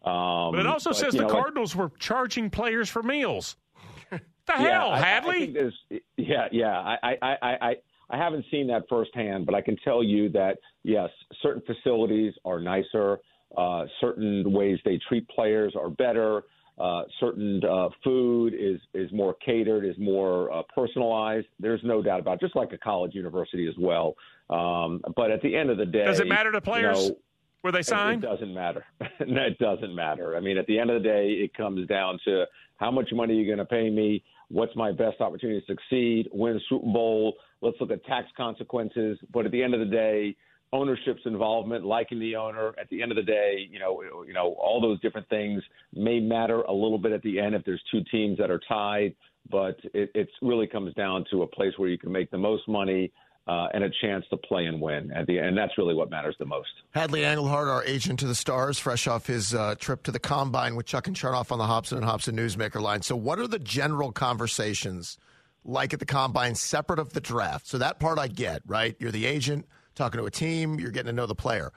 Um, 0.03 0.51
but 0.53 0.59
it 0.59 0.67
also 0.67 0.91
but, 0.91 0.97
says 0.97 1.13
the 1.13 1.23
know, 1.23 1.29
Cardinals 1.29 1.75
were 1.75 1.91
charging 1.99 2.49
players 2.49 2.89
for 2.89 3.03
meals. 3.03 3.55
the 4.09 4.19
yeah, 4.47 4.57
hell, 4.57 4.91
I, 4.91 4.99
Hadley? 4.99 5.71
I 5.91 5.99
yeah, 6.17 6.47
yeah. 6.51 6.79
I, 6.79 7.17
I, 7.21 7.37
I, 7.41 7.75
I 8.09 8.17
haven't 8.17 8.45
seen 8.49 8.67
that 8.67 8.83
firsthand, 8.89 9.45
but 9.45 9.53
I 9.53 9.61
can 9.61 9.77
tell 9.83 10.03
you 10.03 10.29
that 10.29 10.57
yes, 10.83 11.09
certain 11.41 11.61
facilities 11.65 12.33
are 12.45 12.59
nicer. 12.59 13.19
Uh, 13.55 13.85
certain 13.99 14.51
ways 14.51 14.79
they 14.85 14.99
treat 15.09 15.27
players 15.27 15.75
are 15.79 15.89
better. 15.89 16.43
Uh, 16.79 17.03
certain 17.19 17.61
uh, 17.63 17.89
food 18.03 18.53
is 18.53 18.79
is 18.93 19.11
more 19.11 19.35
catered, 19.45 19.85
is 19.85 19.95
more 19.99 20.51
uh, 20.51 20.63
personalized. 20.73 21.47
There's 21.59 21.81
no 21.83 22.01
doubt 22.01 22.19
about 22.19 22.35
it, 22.35 22.41
just 22.41 22.55
like 22.55 22.71
a 22.73 22.77
college 22.77 23.13
university 23.13 23.67
as 23.67 23.75
well. 23.77 24.15
Um, 24.49 25.01
but 25.15 25.31
at 25.31 25.41
the 25.41 25.55
end 25.55 25.69
of 25.69 25.77
the 25.77 25.85
day, 25.85 26.05
does 26.05 26.19
it 26.19 26.27
matter 26.27 26.51
to 26.51 26.61
players? 26.61 27.03
You 27.03 27.09
know, 27.09 27.17
were 27.63 27.71
they 27.71 27.83
signed? 27.83 28.23
It, 28.23 28.27
doesn't 28.27 28.53
matter. 28.53 28.85
it 29.19 29.57
doesn't 29.59 29.93
matter. 29.93 30.35
I 30.35 30.39
mean, 30.39 30.57
at 30.57 30.65
the 30.65 30.79
end 30.79 30.89
of 30.89 31.01
the 31.01 31.07
day, 31.07 31.27
it 31.29 31.53
comes 31.55 31.87
down 31.87 32.19
to 32.25 32.45
how 32.77 32.89
much 32.89 33.09
money 33.13 33.35
you're 33.35 33.55
going 33.55 33.65
to 33.65 33.65
pay 33.65 33.89
me, 33.89 34.23
what's 34.49 34.75
my 34.75 34.91
best 34.91 35.21
opportunity 35.21 35.61
to 35.61 35.65
succeed, 35.67 36.27
win 36.31 36.57
a 36.57 36.59
Super 36.67 36.87
Bowl. 36.87 37.35
Let's 37.61 37.77
look 37.79 37.91
at 37.91 38.03
tax 38.05 38.27
consequences. 38.35 39.19
But 39.31 39.45
at 39.45 39.51
the 39.51 39.61
end 39.61 39.75
of 39.75 39.79
the 39.79 39.85
day, 39.85 40.35
ownership's 40.73 41.21
involvement, 41.25 41.85
liking 41.85 42.19
the 42.19 42.35
owner. 42.35 42.73
At 42.79 42.89
the 42.89 43.01
end 43.01 43.11
of 43.11 43.17
the 43.17 43.23
day, 43.23 43.67
you 43.69 43.79
know, 43.79 44.01
you 44.25 44.33
know, 44.33 44.55
all 44.59 44.81
those 44.81 44.99
different 45.01 45.27
things 45.29 45.61
may 45.93 46.19
matter 46.19 46.61
a 46.61 46.73
little 46.73 46.97
bit 46.97 47.11
at 47.11 47.21
the 47.23 47.39
end 47.39 47.55
if 47.55 47.63
there's 47.65 47.81
two 47.91 48.01
teams 48.11 48.37
that 48.37 48.49
are 48.49 48.61
tied. 48.67 49.15
But 49.49 49.77
it 49.93 50.29
really 50.41 50.67
comes 50.67 50.93
down 50.93 51.25
to 51.31 51.41
a 51.41 51.47
place 51.47 51.73
where 51.77 51.89
you 51.89 51.97
can 51.97 52.11
make 52.11 52.29
the 52.29 52.37
most 52.37 52.67
money 52.67 53.11
uh, 53.47 53.67
and 53.73 53.83
a 53.83 53.89
chance 54.01 54.23
to 54.29 54.37
play 54.37 54.65
and 54.65 54.79
win 54.79 55.11
at 55.11 55.25
the 55.25 55.37
end. 55.39 55.47
And 55.49 55.57
that's 55.57 55.77
really 55.77 55.95
what 55.95 56.09
matters 56.09 56.35
the 56.39 56.45
most. 56.45 56.69
Hadley 56.91 57.21
Engelhard, 57.21 57.67
our 57.67 57.83
agent 57.85 58.19
to 58.19 58.27
the 58.27 58.35
stars, 58.35 58.77
fresh 58.77 59.07
off 59.07 59.27
his 59.27 59.53
uh, 59.53 59.75
trip 59.79 60.03
to 60.03 60.11
the 60.11 60.19
combine 60.19 60.75
with 60.75 60.85
Chuck 60.85 61.07
and 61.07 61.15
Chernoff 61.15 61.51
on 61.51 61.57
the 61.57 61.65
Hobson 61.65 61.97
and 61.97 62.05
Hobson 62.05 62.35
Newsmaker 62.37 62.79
line. 62.79 63.01
So, 63.01 63.15
what 63.15 63.39
are 63.39 63.47
the 63.47 63.59
general 63.59 64.11
conversations 64.11 65.17
like 65.65 65.93
at 65.93 65.99
the 65.99 66.05
combine, 66.05 66.55
separate 66.55 66.99
of 66.99 67.13
the 67.13 67.21
draft? 67.21 67.67
So 67.67 67.77
that 67.79 67.99
part 67.99 68.19
I 68.19 68.27
get, 68.27 68.61
right? 68.67 68.95
You're 68.99 69.11
the 69.11 69.25
agent 69.25 69.65
talking 69.95 70.19
to 70.19 70.25
a 70.25 70.31
team, 70.31 70.79
you're 70.79 70.91
getting 70.91 71.07
to 71.07 71.13
know 71.13 71.25
the 71.25 71.35
player. 71.35 71.71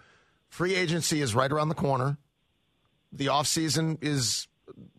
Free 0.48 0.74
agency 0.74 1.20
is 1.20 1.34
right 1.34 1.50
around 1.50 1.68
the 1.68 1.74
corner. 1.74 2.18
The 3.12 3.26
offseason 3.26 3.98
is 4.02 4.48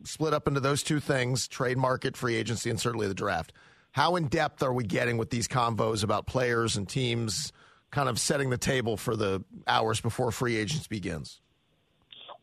split 0.03 0.33
up 0.33 0.47
into 0.47 0.59
those 0.59 0.83
two 0.83 0.99
things 0.99 1.47
trade 1.47 1.77
market, 1.77 2.15
free 2.15 2.35
agency, 2.35 2.69
and 2.69 2.79
certainly 2.79 3.07
the 3.07 3.13
draft. 3.13 3.53
How 3.91 4.15
in 4.15 4.27
depth 4.27 4.61
are 4.61 4.73
we 4.73 4.83
getting 4.83 5.17
with 5.17 5.29
these 5.29 5.47
convos 5.47 6.03
about 6.03 6.27
players 6.27 6.75
and 6.75 6.87
teams 6.87 7.53
kind 7.91 8.09
of 8.09 8.19
setting 8.19 8.49
the 8.49 8.57
table 8.57 8.97
for 8.97 9.15
the 9.15 9.43
hours 9.67 10.01
before 10.01 10.31
free 10.31 10.57
agents 10.57 10.87
begins? 10.87 11.41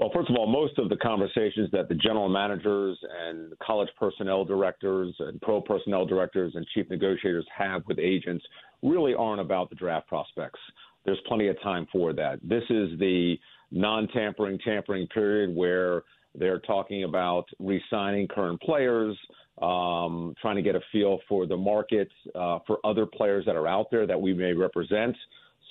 Well, 0.03 0.11
first 0.13 0.31
of 0.31 0.35
all, 0.35 0.49
most 0.49 0.81
of 0.81 0.89
the 0.89 0.97
conversations 0.97 1.71
that 1.71 1.89
the 1.89 1.95
general 1.95 2.29
managers 2.29 2.99
and 3.25 3.57
college 3.61 3.89
personnel 3.97 4.45
directors 4.45 5.15
and 5.21 5.41
pro 5.41 5.61
personnel 5.61 6.07
directors 6.07 6.57
and 6.57 6.67
chief 6.75 6.91
negotiators 6.91 7.47
have 7.57 7.83
with 7.87 8.01
agents 8.01 8.45
really 8.83 9.15
aren't 9.15 9.41
about 9.41 9.71
the 9.71 9.77
draft 9.77 10.09
prospects. 10.09 10.59
There's 11.05 11.21
plenty 11.29 11.47
of 11.47 11.63
time 11.63 11.87
for 11.93 12.13
that. 12.15 12.41
This 12.43 12.65
is 12.65 12.99
the 12.99 13.37
non 13.71 14.09
tampering, 14.09 14.59
tampering 14.65 15.07
period 15.07 15.55
where 15.55 16.03
they're 16.35 16.59
talking 16.59 17.05
about 17.05 17.45
re 17.61 17.81
signing 17.89 18.27
current 18.27 18.61
players, 18.61 19.17
um, 19.61 20.35
trying 20.43 20.57
to 20.57 20.63
get 20.63 20.75
a 20.75 20.81
feel 20.91 21.21
for 21.29 21.47
the 21.47 21.57
market 21.57 22.09
uh, 22.35 22.59
for 22.67 22.85
other 22.85 23.07
players 23.07 23.45
that 23.47 23.55
are 23.55 23.69
out 23.69 23.87
there 23.93 24.09
that 24.09 24.21
we 24.21 24.35
may 24.35 24.53
represent. 24.53 25.15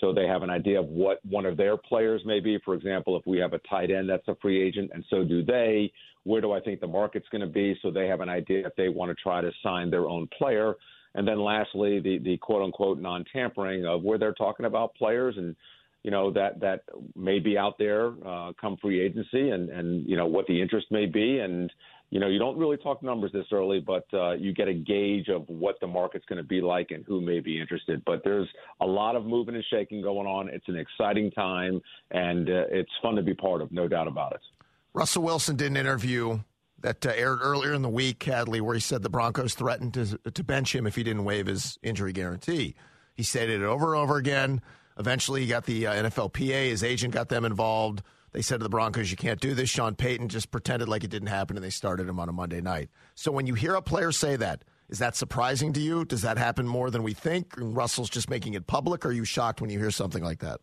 So 0.01 0.11
they 0.11 0.27
have 0.27 0.41
an 0.41 0.49
idea 0.49 0.79
of 0.79 0.87
what 0.87 1.23
one 1.23 1.45
of 1.45 1.55
their 1.55 1.77
players 1.77 2.23
may 2.25 2.41
be. 2.41 2.59
For 2.65 2.73
example, 2.73 3.15
if 3.15 3.25
we 3.25 3.37
have 3.37 3.53
a 3.53 3.59
tight 3.59 3.91
end 3.91 4.09
that's 4.09 4.27
a 4.27 4.35
free 4.41 4.61
agent, 4.61 4.91
and 4.93 5.05
so 5.09 5.23
do 5.23 5.43
they, 5.43 5.93
where 6.23 6.41
do 6.41 6.51
I 6.51 6.59
think 6.59 6.81
the 6.81 6.87
market's 6.87 7.29
going 7.29 7.41
to 7.41 7.47
be? 7.47 7.77
So 7.81 7.91
they 7.91 8.07
have 8.07 8.19
an 8.19 8.29
idea 8.29 8.67
if 8.67 8.75
they 8.75 8.89
want 8.89 9.15
to 9.15 9.23
try 9.23 9.39
to 9.39 9.51
sign 9.63 9.89
their 9.89 10.07
own 10.09 10.27
player. 10.37 10.73
And 11.13 11.27
then 11.27 11.39
lastly, 11.39 11.99
the, 11.99 12.17
the 12.17 12.37
quote 12.37 12.63
unquote 12.63 12.99
non 12.99 13.23
tampering 13.31 13.85
of 13.85 14.01
where 14.01 14.17
they're 14.17 14.33
talking 14.33 14.65
about 14.65 14.95
players 14.95 15.35
and 15.37 15.55
you 16.03 16.09
know 16.09 16.31
that 16.31 16.59
that 16.59 16.83
may 17.15 17.37
be 17.37 17.57
out 17.59 17.77
there 17.77 18.13
uh, 18.25 18.53
come 18.59 18.75
free 18.77 18.99
agency 18.99 19.51
and 19.51 19.69
and 19.69 20.09
you 20.09 20.17
know 20.17 20.25
what 20.25 20.47
the 20.47 20.59
interest 20.59 20.87
may 20.89 21.05
be 21.05 21.37
and 21.37 21.71
you 22.11 22.19
know 22.19 22.27
you 22.27 22.37
don't 22.37 22.57
really 22.57 22.77
talk 22.77 23.01
numbers 23.01 23.31
this 23.33 23.45
early 23.51 23.79
but 23.79 24.05
uh, 24.13 24.33
you 24.33 24.53
get 24.53 24.67
a 24.67 24.73
gauge 24.73 25.27
of 25.29 25.43
what 25.47 25.79
the 25.81 25.87
market's 25.87 26.25
going 26.27 26.37
to 26.37 26.47
be 26.47 26.61
like 26.61 26.91
and 26.91 27.03
who 27.05 27.19
may 27.19 27.39
be 27.39 27.59
interested 27.59 28.03
but 28.05 28.21
there's 28.23 28.47
a 28.81 28.85
lot 28.85 29.15
of 29.15 29.25
moving 29.25 29.55
and 29.55 29.63
shaking 29.71 30.01
going 30.01 30.27
on 30.27 30.47
it's 30.49 30.67
an 30.67 30.77
exciting 30.77 31.31
time 31.31 31.81
and 32.11 32.49
uh, 32.49 32.65
it's 32.69 32.91
fun 33.01 33.15
to 33.15 33.23
be 33.23 33.33
part 33.33 33.61
of 33.61 33.71
no 33.71 33.87
doubt 33.87 34.07
about 34.07 34.33
it 34.33 34.41
Russell 34.93 35.23
Wilson 35.23 35.55
did 35.55 35.71
an 35.71 35.77
interview 35.77 36.39
that 36.81 37.05
uh, 37.05 37.11
aired 37.15 37.39
earlier 37.41 37.73
in 37.73 37.81
the 37.81 37.89
week, 37.89 38.23
Hadley, 38.23 38.61
where 38.61 38.73
he 38.73 38.81
said 38.81 39.03
the 39.03 39.09
Broncos 39.09 39.53
threatened 39.53 39.93
to, 39.93 40.17
to 40.17 40.43
bench 40.43 40.75
him 40.75 40.85
if 40.87 40.95
he 40.95 41.03
didn't 41.03 41.23
waive 41.23 41.47
his 41.47 41.77
injury 41.83 42.11
guarantee. 42.11 42.75
He 43.15 43.23
stated 43.23 43.61
it 43.61 43.65
over 43.65 43.93
and 43.93 44.03
over 44.03 44.17
again. 44.17 44.61
Eventually, 44.97 45.41
he 45.41 45.47
got 45.47 45.65
the 45.65 45.87
uh, 45.87 45.93
NFLPA. 45.93 46.69
His 46.69 46.83
agent 46.83 47.13
got 47.13 47.29
them 47.29 47.45
involved. 47.45 48.01
They 48.33 48.41
said 48.41 48.59
to 48.59 48.63
the 48.63 48.69
Broncos, 48.69 49.11
"You 49.11 49.17
can't 49.17 49.39
do 49.39 49.53
this." 49.53 49.69
Sean 49.69 49.95
Payton 49.95 50.29
just 50.29 50.51
pretended 50.51 50.87
like 50.87 51.03
it 51.03 51.09
didn't 51.09 51.27
happen, 51.27 51.57
and 51.57 51.63
they 51.63 51.69
started 51.69 52.07
him 52.07 52.19
on 52.19 52.29
a 52.29 52.33
Monday 52.33 52.61
night. 52.61 52.89
So 53.15 53.31
when 53.31 53.47
you 53.47 53.55
hear 53.55 53.75
a 53.75 53.81
player 53.81 54.11
say 54.11 54.35
that, 54.37 54.63
is 54.89 54.99
that 54.99 55.15
surprising 55.15 55.73
to 55.73 55.79
you? 55.79 56.05
Does 56.05 56.21
that 56.21 56.37
happen 56.37 56.67
more 56.67 56.89
than 56.89 57.03
we 57.03 57.13
think? 57.13 57.55
And 57.57 57.75
Russell's 57.75 58.09
just 58.09 58.29
making 58.29 58.53
it 58.53 58.67
public. 58.67 59.05
Are 59.05 59.11
you 59.11 59.25
shocked 59.25 59.61
when 59.61 59.69
you 59.69 59.79
hear 59.79 59.91
something 59.91 60.23
like 60.23 60.39
that? 60.39 60.59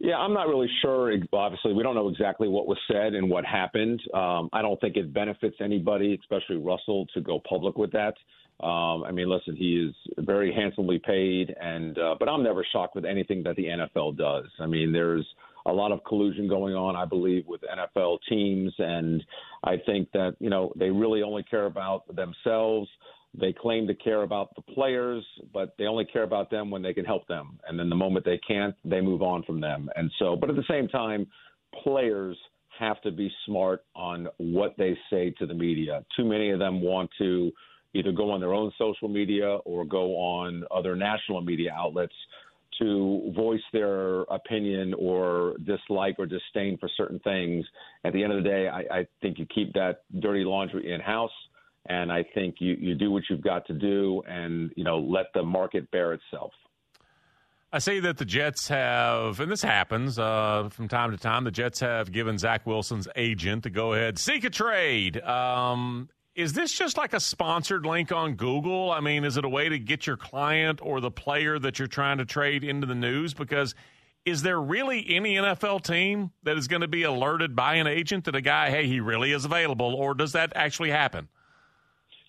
Yeah, 0.00 0.16
I'm 0.16 0.34
not 0.34 0.48
really 0.48 0.68
sure. 0.82 1.14
Obviously, 1.32 1.72
we 1.74 1.84
don't 1.84 1.94
know 1.94 2.08
exactly 2.08 2.48
what 2.48 2.66
was 2.66 2.78
said 2.90 3.14
and 3.14 3.30
what 3.30 3.44
happened. 3.44 4.02
Um, 4.12 4.50
I 4.52 4.60
don't 4.60 4.80
think 4.80 4.96
it 4.96 5.14
benefits 5.14 5.54
anybody, 5.60 6.18
especially 6.20 6.56
Russell, 6.56 7.06
to 7.14 7.20
go 7.20 7.40
public 7.48 7.78
with 7.78 7.92
that. 7.92 8.14
Um, 8.60 9.04
I 9.04 9.12
mean, 9.12 9.28
listen, 9.28 9.54
he 9.54 9.76
is 9.76 9.94
very 10.18 10.52
handsomely 10.52 10.98
paid, 10.98 11.54
and 11.60 11.96
uh, 11.98 12.16
but 12.18 12.28
I'm 12.28 12.42
never 12.42 12.66
shocked 12.72 12.96
with 12.96 13.04
anything 13.04 13.44
that 13.44 13.54
the 13.54 13.66
NFL 13.66 14.16
does. 14.16 14.46
I 14.58 14.66
mean, 14.66 14.90
there's 14.90 15.26
a 15.66 15.72
lot 15.72 15.92
of 15.92 16.02
collusion 16.04 16.48
going 16.48 16.74
on, 16.74 16.96
I 16.96 17.04
believe, 17.04 17.46
with 17.46 17.60
NFL 17.62 18.18
teams, 18.28 18.72
and 18.78 19.22
I 19.64 19.76
think 19.84 20.10
that 20.12 20.36
you 20.40 20.50
know 20.50 20.72
they 20.76 20.90
really 20.90 21.22
only 21.22 21.42
care 21.44 21.66
about 21.66 22.04
themselves. 22.14 22.88
They 23.34 23.52
claim 23.52 23.86
to 23.86 23.94
care 23.94 24.22
about 24.22 24.54
the 24.56 24.62
players, 24.62 25.24
but 25.54 25.74
they 25.78 25.86
only 25.86 26.04
care 26.04 26.24
about 26.24 26.50
them 26.50 26.70
when 26.70 26.82
they 26.82 26.92
can 26.92 27.06
help 27.06 27.26
them. 27.28 27.58
And 27.66 27.78
then 27.78 27.88
the 27.88 27.96
moment 27.96 28.26
they 28.26 28.38
can't, 28.46 28.74
they 28.84 29.00
move 29.00 29.22
on 29.22 29.42
from 29.44 29.58
them. 29.58 29.88
And 29.96 30.10
so, 30.18 30.36
but 30.36 30.50
at 30.50 30.56
the 30.56 30.64
same 30.68 30.86
time, 30.86 31.26
players 31.82 32.36
have 32.78 33.00
to 33.02 33.10
be 33.10 33.30
smart 33.46 33.84
on 33.94 34.28
what 34.36 34.74
they 34.76 34.96
say 35.08 35.30
to 35.38 35.46
the 35.46 35.54
media. 35.54 36.04
Too 36.14 36.24
many 36.24 36.50
of 36.50 36.58
them 36.58 36.82
want 36.82 37.08
to 37.18 37.50
either 37.94 38.12
go 38.12 38.30
on 38.30 38.40
their 38.40 38.54
own 38.54 38.72
social 38.78 39.08
media 39.08 39.56
or 39.64 39.84
go 39.84 40.16
on 40.16 40.64
other 40.70 40.96
national 40.96 41.42
media 41.42 41.72
outlets 41.76 42.14
to 42.78 43.32
voice 43.34 43.60
their 43.72 44.22
opinion 44.22 44.94
or 44.98 45.54
dislike 45.64 46.16
or 46.18 46.26
disdain 46.26 46.78
for 46.78 46.88
certain 46.96 47.18
things. 47.20 47.64
At 48.04 48.12
the 48.12 48.22
end 48.22 48.32
of 48.32 48.42
the 48.42 48.48
day, 48.48 48.68
I, 48.68 48.80
I 48.98 49.06
think 49.20 49.38
you 49.38 49.46
keep 49.54 49.72
that 49.74 50.02
dirty 50.20 50.44
laundry 50.44 50.92
in 50.92 51.00
house 51.00 51.30
and 51.86 52.12
I 52.12 52.24
think 52.34 52.56
you, 52.60 52.76
you 52.78 52.94
do 52.94 53.10
what 53.10 53.24
you've 53.28 53.42
got 53.42 53.66
to 53.66 53.74
do 53.74 54.22
and, 54.28 54.70
you 54.76 54.84
know, 54.84 54.98
let 54.98 55.26
the 55.34 55.42
market 55.42 55.90
bear 55.90 56.12
itself. 56.12 56.52
I 57.74 57.78
say 57.78 58.00
that 58.00 58.18
the 58.18 58.26
Jets 58.26 58.68
have, 58.68 59.40
and 59.40 59.50
this 59.50 59.62
happens 59.62 60.18
uh, 60.18 60.68
from 60.70 60.88
time 60.88 61.10
to 61.10 61.16
time, 61.16 61.44
the 61.44 61.50
Jets 61.50 61.80
have 61.80 62.12
given 62.12 62.36
Zach 62.36 62.66
Wilson's 62.66 63.08
agent 63.16 63.62
to 63.62 63.70
go 63.70 63.94
ahead, 63.94 64.18
seek 64.18 64.44
a 64.44 64.50
trade. 64.50 65.20
Um, 65.22 66.10
is 66.34 66.52
this 66.52 66.72
just 66.72 66.96
like 66.96 67.12
a 67.12 67.20
sponsored 67.20 67.84
link 67.84 68.10
on 68.10 68.34
Google? 68.34 68.90
I 68.90 69.00
mean, 69.00 69.24
is 69.24 69.36
it 69.36 69.44
a 69.44 69.48
way 69.48 69.68
to 69.68 69.78
get 69.78 70.06
your 70.06 70.16
client 70.16 70.80
or 70.82 71.00
the 71.00 71.10
player 71.10 71.58
that 71.58 71.78
you're 71.78 71.88
trying 71.88 72.18
to 72.18 72.24
trade 72.24 72.64
into 72.64 72.86
the 72.86 72.94
news? 72.94 73.34
Because 73.34 73.74
is 74.24 74.42
there 74.42 74.60
really 74.60 75.04
any 75.14 75.34
NFL 75.34 75.84
team 75.84 76.30
that 76.44 76.56
is 76.56 76.68
going 76.68 76.82
to 76.82 76.88
be 76.88 77.02
alerted 77.02 77.54
by 77.54 77.74
an 77.74 77.86
agent 77.86 78.24
that 78.24 78.34
a 78.34 78.40
guy, 78.40 78.70
hey, 78.70 78.86
he 78.86 79.00
really 79.00 79.32
is 79.32 79.44
available, 79.44 79.94
or 79.94 80.14
does 80.14 80.32
that 80.32 80.52
actually 80.54 80.90
happen? 80.90 81.28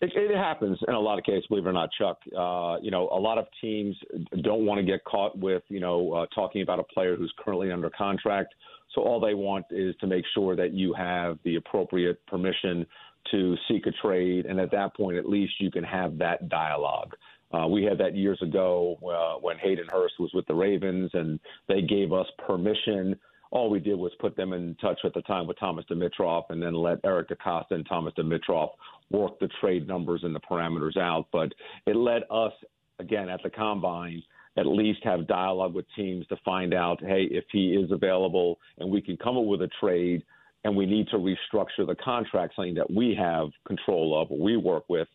It, 0.01 0.12
it 0.16 0.36
happens 0.36 0.78
in 0.86 0.93
a 0.95 0.99
lot 0.99 1.18
of 1.18 1.24
cases, 1.24 1.45
believe 1.47 1.66
it 1.66 1.70
or 1.70 1.74
not, 1.74 1.89
Chuck. 1.97 2.18
Uh, 2.38 2.78
you 2.82 2.91
know, 2.91 3.08
a 3.10 3.20
lot 3.20 3.38
of 3.38 3.45
teams 3.62 3.95
don't 4.41 4.66
want 4.66 4.80
to 4.80 4.86
get 4.86 5.04
caught 5.06 5.38
with, 5.38 5.64
you 5.70 5.80
know, 5.80 6.12
uh, 6.12 6.26
talking 6.36 6.62
about 6.62 6.80
a 6.80 6.84
player 6.84 7.16
who's 7.16 7.34
currently 7.39 7.72
under 7.72 7.89
contract. 7.89 8.54
So 8.93 9.01
all 9.01 9.20
they 9.20 9.34
want 9.34 9.66
is 9.72 9.95
to 10.01 10.08
make 10.08 10.26
sure 10.34 10.56
that 10.56 10.74
you 10.74 10.93
have 10.93 11.39
the 11.45 11.56
appropriate 11.56 12.26
permission 12.28 12.86
to 13.32 13.55
seek 13.67 13.86
a 13.88 13.91
trade, 13.91 14.45
and 14.45 14.59
at 14.59 14.71
that 14.71 14.95
point, 14.95 15.17
at 15.17 15.28
least 15.28 15.53
you 15.59 15.71
can 15.71 15.84
have 15.84 16.17
that 16.17 16.49
dialogue. 16.49 17.15
Uh, 17.51 17.67
we 17.67 17.84
had 17.84 17.97
that 17.99 18.15
years 18.15 18.41
ago 18.41 18.97
uh, 19.03 19.39
when 19.39 19.57
Hayden 19.59 19.88
Hurst 19.88 20.15
was 20.19 20.32
with 20.34 20.45
the 20.47 20.55
Ravens, 20.55 21.11
and 21.13 21.39
they 21.67 21.82
gave 21.82 22.11
us 22.11 22.28
permission 22.47 23.19
all 23.53 23.69
we 23.69 23.80
did 23.80 23.99
was 23.99 24.11
put 24.19 24.36
them 24.36 24.51
in 24.51 24.76
touch 24.82 24.99
at 25.03 25.13
the 25.13 25.21
time 25.21 25.45
with 25.45 25.59
Thomas 25.59 25.86
Dimitroff, 25.86 26.45
and 26.49 26.61
then 26.61 26.74
let 26.74 26.97
Eric 27.05 27.30
DeCosta 27.30 27.76
and 27.76 27.86
Thomas 27.88 28.11
Dimitroff 28.17 28.71
work 29.11 29.39
the 29.39 29.47
trade 29.61 29.88
numbers 29.88 30.21
and 30.24 30.34
the 30.34 30.39
parameters 30.39 30.97
out. 30.97 31.28
But 31.32 31.53
it 31.86 31.95
let 31.95 32.24
us, 32.32 32.51
again, 32.97 33.30
at 33.30 33.43
the 33.43 33.51
combine, 33.51 34.24
at 34.57 34.65
least 34.65 35.03
have 35.03 35.28
dialogue 35.28 35.76
with 35.76 35.86
teams 35.95 36.26
to 36.28 36.36
find 36.43 36.74
out, 36.74 36.99
hey, 36.99 37.28
if 37.30 37.43
he 37.51 37.74
is 37.74 37.91
available 37.91 38.57
and 38.80 38.89
we 38.89 39.01
can 39.01 39.17
come 39.17 39.38
up 39.38 39.45
with 39.45 39.61
a 39.61 39.69
trade 39.80 40.24
and 40.64 40.76
we 40.76 40.86
need 40.86 41.07
to 41.09 41.18
restructure 41.18 41.86
the 41.86 41.95
contract, 41.95 42.55
something 42.55 42.76
that 42.76 42.89
we 42.89 43.16
have 43.20 43.49
control 43.68 44.20
of 44.20 44.32
or 44.32 44.39
we 44.39 44.57
work 44.57 44.84
with, 44.88 45.07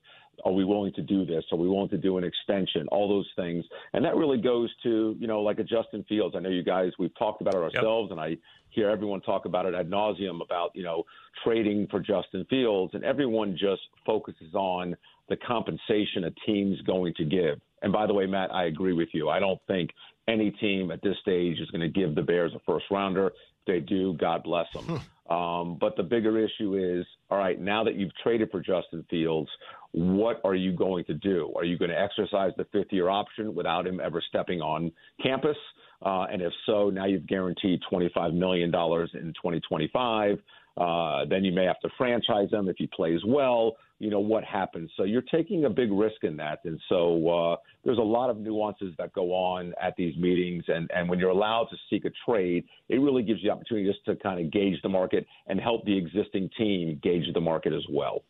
are 0.45 0.53
we 0.53 0.65
willing 0.65 0.93
to 0.93 1.03
do 1.03 1.25
this? 1.25 1.45
Are 1.51 1.59
we 1.59 1.69
willing 1.69 1.89
to 1.89 1.99
do 1.99 2.19
an 2.19 2.25
extension? 2.25 2.87
All 2.89 3.09
those 3.09 3.29
things. 3.37 3.65
And 3.93 4.05
that 4.05 4.17
really 4.17 4.41
goes 4.41 4.71
to, 4.85 5.17
you 5.19 5.27
know, 5.27 5.41
like 5.41 5.59
a 5.59 5.65
Justin 5.65 6.05
Fields. 6.09 6.35
I 6.37 6.41
know 6.41 6.49
you 6.49 6.63
guys, 6.63 6.93
we've 6.99 7.17
talked 7.19 7.41
about 7.41 7.55
it 7.55 7.63
ourselves, 7.63 8.11
yep. 8.11 8.19
and 8.19 8.21
I 8.21 8.37
hear 8.71 8.89
everyone 8.89 9.21
talk 9.23 9.47
about 9.47 9.67
it 9.67 9.75
ad 9.75 9.91
nauseum 9.91 10.41
about, 10.43 10.71
you 10.75 10.85
know, 10.85 11.05
trading 11.43 11.89
for 11.91 12.01
Justin 12.01 12.47
Fields. 12.49 12.95
And 12.95 13.05
everyone 13.05 13.57
just 13.59 13.83
focuses 14.07 14.55
on 14.55 14.97
the 15.29 15.37
compensation 15.37 16.25
a 16.25 16.31
team's 16.47 16.81
going 16.83 17.15
to 17.15 17.25
give. 17.25 17.61
And 17.83 17.93
by 17.93 18.07
the 18.07 18.15
way, 18.15 18.27
Matt, 18.27 18.53
I 18.53 18.65
agree 18.65 18.93
with 18.93 19.09
you. 19.13 19.29
I 19.29 19.41
don't 19.41 19.61
think 19.67 19.91
any 20.27 20.51
team 20.51 20.91
at 20.91 21.03
this 21.03 21.17
stage 21.21 21.59
is 21.59 21.71
going 21.71 21.81
to 21.81 21.89
give 21.89 22.15
the 22.15 22.23
Bears 22.23 22.53
a 22.55 22.61
first 22.67 22.87
rounder. 22.91 23.29
If 23.29 23.33
they 23.67 23.81
do, 23.81 24.15
God 24.15 24.43
bless 24.43 24.67
them. 24.73 25.01
Um, 25.29 25.77
but 25.79 25.97
the 25.97 26.03
bigger 26.03 26.39
issue 26.39 26.77
is, 26.77 27.07
all 27.31 27.39
right, 27.39 27.61
now 27.61 27.85
that 27.85 27.97
you've 27.97 28.15
traded 28.23 28.51
for 28.51 28.61
Justin 28.61 29.05
Fields, 29.11 29.51
what 29.93 30.41
are 30.45 30.55
you 30.55 30.73
going 30.73 31.05
to 31.05 31.15
do? 31.15 31.53
Are 31.57 31.65
you 31.65 31.79
going 31.79 31.91
to 31.91 32.01
exercise 32.01 32.53
the 32.57 32.65
fifth 32.73 32.93
year 32.93 33.09
option 33.09 33.55
without 33.55 33.87
him 33.87 34.01
ever 34.01 34.23
stepping 34.27 34.61
on 34.61 34.91
campus? 35.23 35.57
Uh, 36.05 36.27
and 36.31 36.41
if 36.41 36.53
so, 36.65 36.91
now 36.91 37.07
you've 37.07 37.27
guaranteed 37.27 37.81
$25 37.91 38.35
million 38.35 38.69
in 38.69 38.71
2025. 38.71 40.39
Uh, 40.77 41.25
then 41.29 41.45
you 41.45 41.53
may 41.53 41.65
have 41.65 41.81
to 41.81 41.89
franchise 41.99 42.49
him 42.53 42.69
if 42.69 42.77
he 42.79 42.87
plays 42.87 43.21
well. 43.27 43.77
You 43.99 44.11
know 44.11 44.21
what 44.21 44.45
happens. 44.45 44.91
So 44.97 45.03
you're 45.03 45.23
taking 45.23 45.65
a 45.65 45.71
big 45.71 45.91
risk 45.91 46.23
in 46.23 46.37
that, 46.37 46.61
and 46.65 46.81
so 46.89 47.29
uh, 47.29 47.57
there's 47.85 47.99
a 47.99 48.03
lot 48.03 48.31
of 48.31 48.39
nuances 48.39 48.95
that 48.99 49.13
go 49.13 49.33
on 49.33 49.75
at 49.83 49.95
these 49.97 50.17
meetings. 50.17 50.65
And 50.69 50.89
and 50.95 51.09
when 51.09 51.19
you're 51.19 51.31
allowed 51.31 51.67
to 51.71 51.77
seek 51.91 52.05
a 52.05 52.11
trade, 52.25 52.65
it 52.89 53.01
really 53.01 53.23
gives 53.23 53.43
you 53.43 53.51
opportunity 53.51 53.91
just 53.91 54.05
to 54.05 54.15
kind 54.17 54.45
of 54.45 54.53
gauge 54.53 54.81
the 54.83 54.89
market 54.89 55.27
and 55.49 55.61
help 55.61 55.85
the 55.85 55.97
existing 55.97 56.49
team 56.57 57.01
gauge 57.03 57.25
the 57.35 57.41
market 57.41 57.73
as 57.73 57.85
well. 57.91 58.23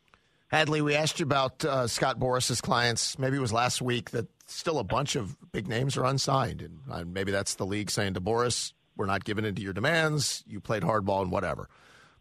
Hadley, 0.49 0.81
we 0.81 0.95
asked 0.95 1.21
you 1.21 1.25
about 1.25 1.62
uh, 1.62 1.87
Scott 1.87 2.19
Boras's 2.19 2.62
clients. 2.62 3.19
Maybe 3.19 3.37
it 3.37 3.41
was 3.41 3.53
last 3.53 3.83
week 3.83 4.11
that 4.12 4.27
still 4.47 4.79
a 4.79 4.85
bunch 4.85 5.14
of 5.14 5.37
big 5.53 5.69
names 5.69 5.99
are 5.99 6.05
unsigned, 6.07 6.62
and 6.62 6.79
uh, 6.91 7.05
maybe 7.05 7.31
that's 7.31 7.57
the 7.57 7.66
league 7.66 7.91
saying 7.91 8.14
to 8.14 8.23
Boras, 8.23 8.73
"We're 8.97 9.07
not 9.07 9.25
giving 9.25 9.45
in 9.45 9.55
to 9.57 9.62
your 9.62 9.75
demands. 9.75 10.43
You 10.47 10.61
played 10.61 10.83
hardball 10.83 11.21
and 11.21 11.31
whatever." 11.31 11.69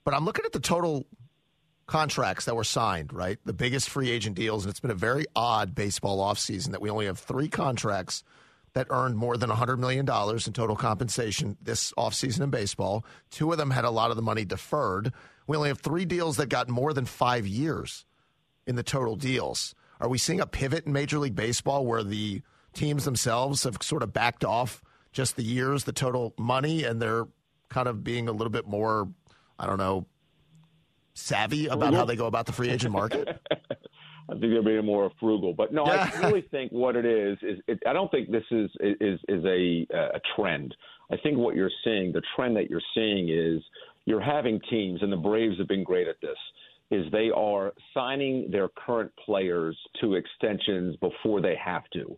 But 0.04 0.14
I'm 0.14 0.26
looking 0.26 0.44
at 0.46 0.52
the 0.52 0.60
total 0.60 1.06
contracts 1.88 2.46
that 2.46 2.56
were 2.56 2.66
signed, 2.66 3.14
right? 3.14 3.40
The 3.46 3.54
biggest 3.54 3.90
free 3.90 4.12
agent 4.12 4.36
deals, 4.36 4.66
and 4.66 4.70
it's 4.70 4.80
been 4.80 4.92
a 4.92 4.96
very 4.96 5.26
odd 5.36 5.74
baseball 5.74 6.20
offseason 6.20 6.72
that 6.72 6.82
we 6.82 6.90
only 6.90 7.06
have 7.06 7.18
three 7.18 7.48
contracts 7.48 8.24
that 8.74 8.88
earned 8.90 9.18
more 9.18 9.38
than 9.38 9.50
$100 9.50 9.80
million 9.80 10.02
in 10.02 10.54
total 10.54 10.76
compensation 10.76 11.58
this 11.62 11.94
offseason 11.94 12.42
in 12.42 12.50
baseball. 12.50 13.06
Two 13.32 13.52
of 13.52 13.58
them 13.58 13.72
had 13.72 13.86
a 13.86 13.90
lot 13.90 14.12
of 14.12 14.18
the 14.18 14.22
money 14.22 14.46
deferred. 14.46 15.14
We 15.48 15.58
only 15.58 15.70
have 15.70 15.80
three 15.80 16.06
deals 16.06 16.38
that 16.38 16.50
got 16.50 16.70
more 16.70 16.94
than 16.94 17.06
five 17.06 17.48
years 17.48 18.06
in 18.68 18.76
the 18.76 18.84
total 18.84 19.16
deals. 19.16 19.74
Are 20.00 20.10
we 20.10 20.18
seeing 20.18 20.42
a 20.42 20.46
pivot 20.46 20.86
in 20.86 20.94
Major 20.94 21.18
League 21.18 21.36
Baseball 21.36 21.86
where 21.86 22.04
the 22.04 22.42
teams 22.74 23.06
themselves 23.06 23.64
have 23.64 23.78
sort 23.82 24.04
of 24.04 24.14
backed 24.14 24.46
off 24.46 24.84
just 25.14 25.38
the 25.38 25.44
years, 25.44 25.86
the 25.86 25.94
total 25.94 26.34
money, 26.38 26.84
and 26.84 27.02
they're 27.02 27.28
kind 27.70 27.88
of 27.88 28.04
being 28.04 28.28
a 28.28 28.32
little 28.32 28.52
bit 28.52 28.68
more, 28.68 29.10
I 29.58 29.66
don't 29.66 29.80
know, 29.80 30.06
savvy 31.18 31.68
about 31.68 31.94
how 31.94 32.06
they 32.06 32.16
go 32.16 32.28
about 32.28 32.46
the 32.46 32.52
free 32.52 32.70
agent 32.70 32.94
market? 32.94 33.42
I 34.30 34.34
think 34.34 34.42
they're 34.42 34.62
being 34.62 34.86
more 34.86 35.10
frugal, 35.20 35.54
but 35.54 35.74
no, 35.74 35.86
I 35.86 36.12
really 36.22 36.42
think 36.52 36.72
what 36.72 36.96
it 36.96 37.06
is 37.06 37.38
is 37.42 37.60
it, 37.68 37.80
I 37.88 37.94
don't 37.94 38.12
think 38.12 38.30
this 38.30 38.44
is 38.52 38.70
is 38.80 39.20
is 39.30 39.44
a 39.46 39.88
a 39.94 40.20
trend. 40.36 40.76
I 41.12 41.16
think 41.18 41.38
what 41.38 41.56
you're 41.56 41.72
seeing, 41.84 42.12
the 42.12 42.22
trend 42.36 42.56
that 42.58 42.70
you're 42.70 42.82
seeing 42.94 43.30
is 43.30 43.64
you're 44.06 44.22
having 44.22 44.60
teams, 44.70 45.02
and 45.02 45.12
the 45.12 45.18
Braves 45.18 45.58
have 45.60 45.68
been 45.68 45.84
great 45.84 46.08
at 46.08 46.20
this. 46.22 46.38
Is 46.90 47.06
they 47.12 47.30
are 47.36 47.74
signing 47.94 48.50
their 48.52 48.70
current 48.70 49.12
players 49.26 49.78
to 50.02 50.16
extensions 50.16 50.96
before 50.98 51.42
they 51.42 51.56
have 51.64 51.84
to. 51.94 52.18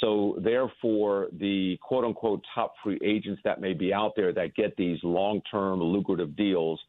So 0.00 0.36
therefore, 0.38 1.28
the 1.38 1.78
quote 1.80 2.04
unquote 2.04 2.42
top 2.54 2.74
free 2.82 2.98
agents 3.04 3.40
that 3.44 3.60
may 3.60 3.72
be 3.72 3.92
out 3.92 4.12
there 4.16 4.32
that 4.32 4.54
get 4.54 4.76
these 4.76 4.98
long 5.02 5.40
term 5.50 5.80
lucrative 5.80 6.36
deals 6.36 6.80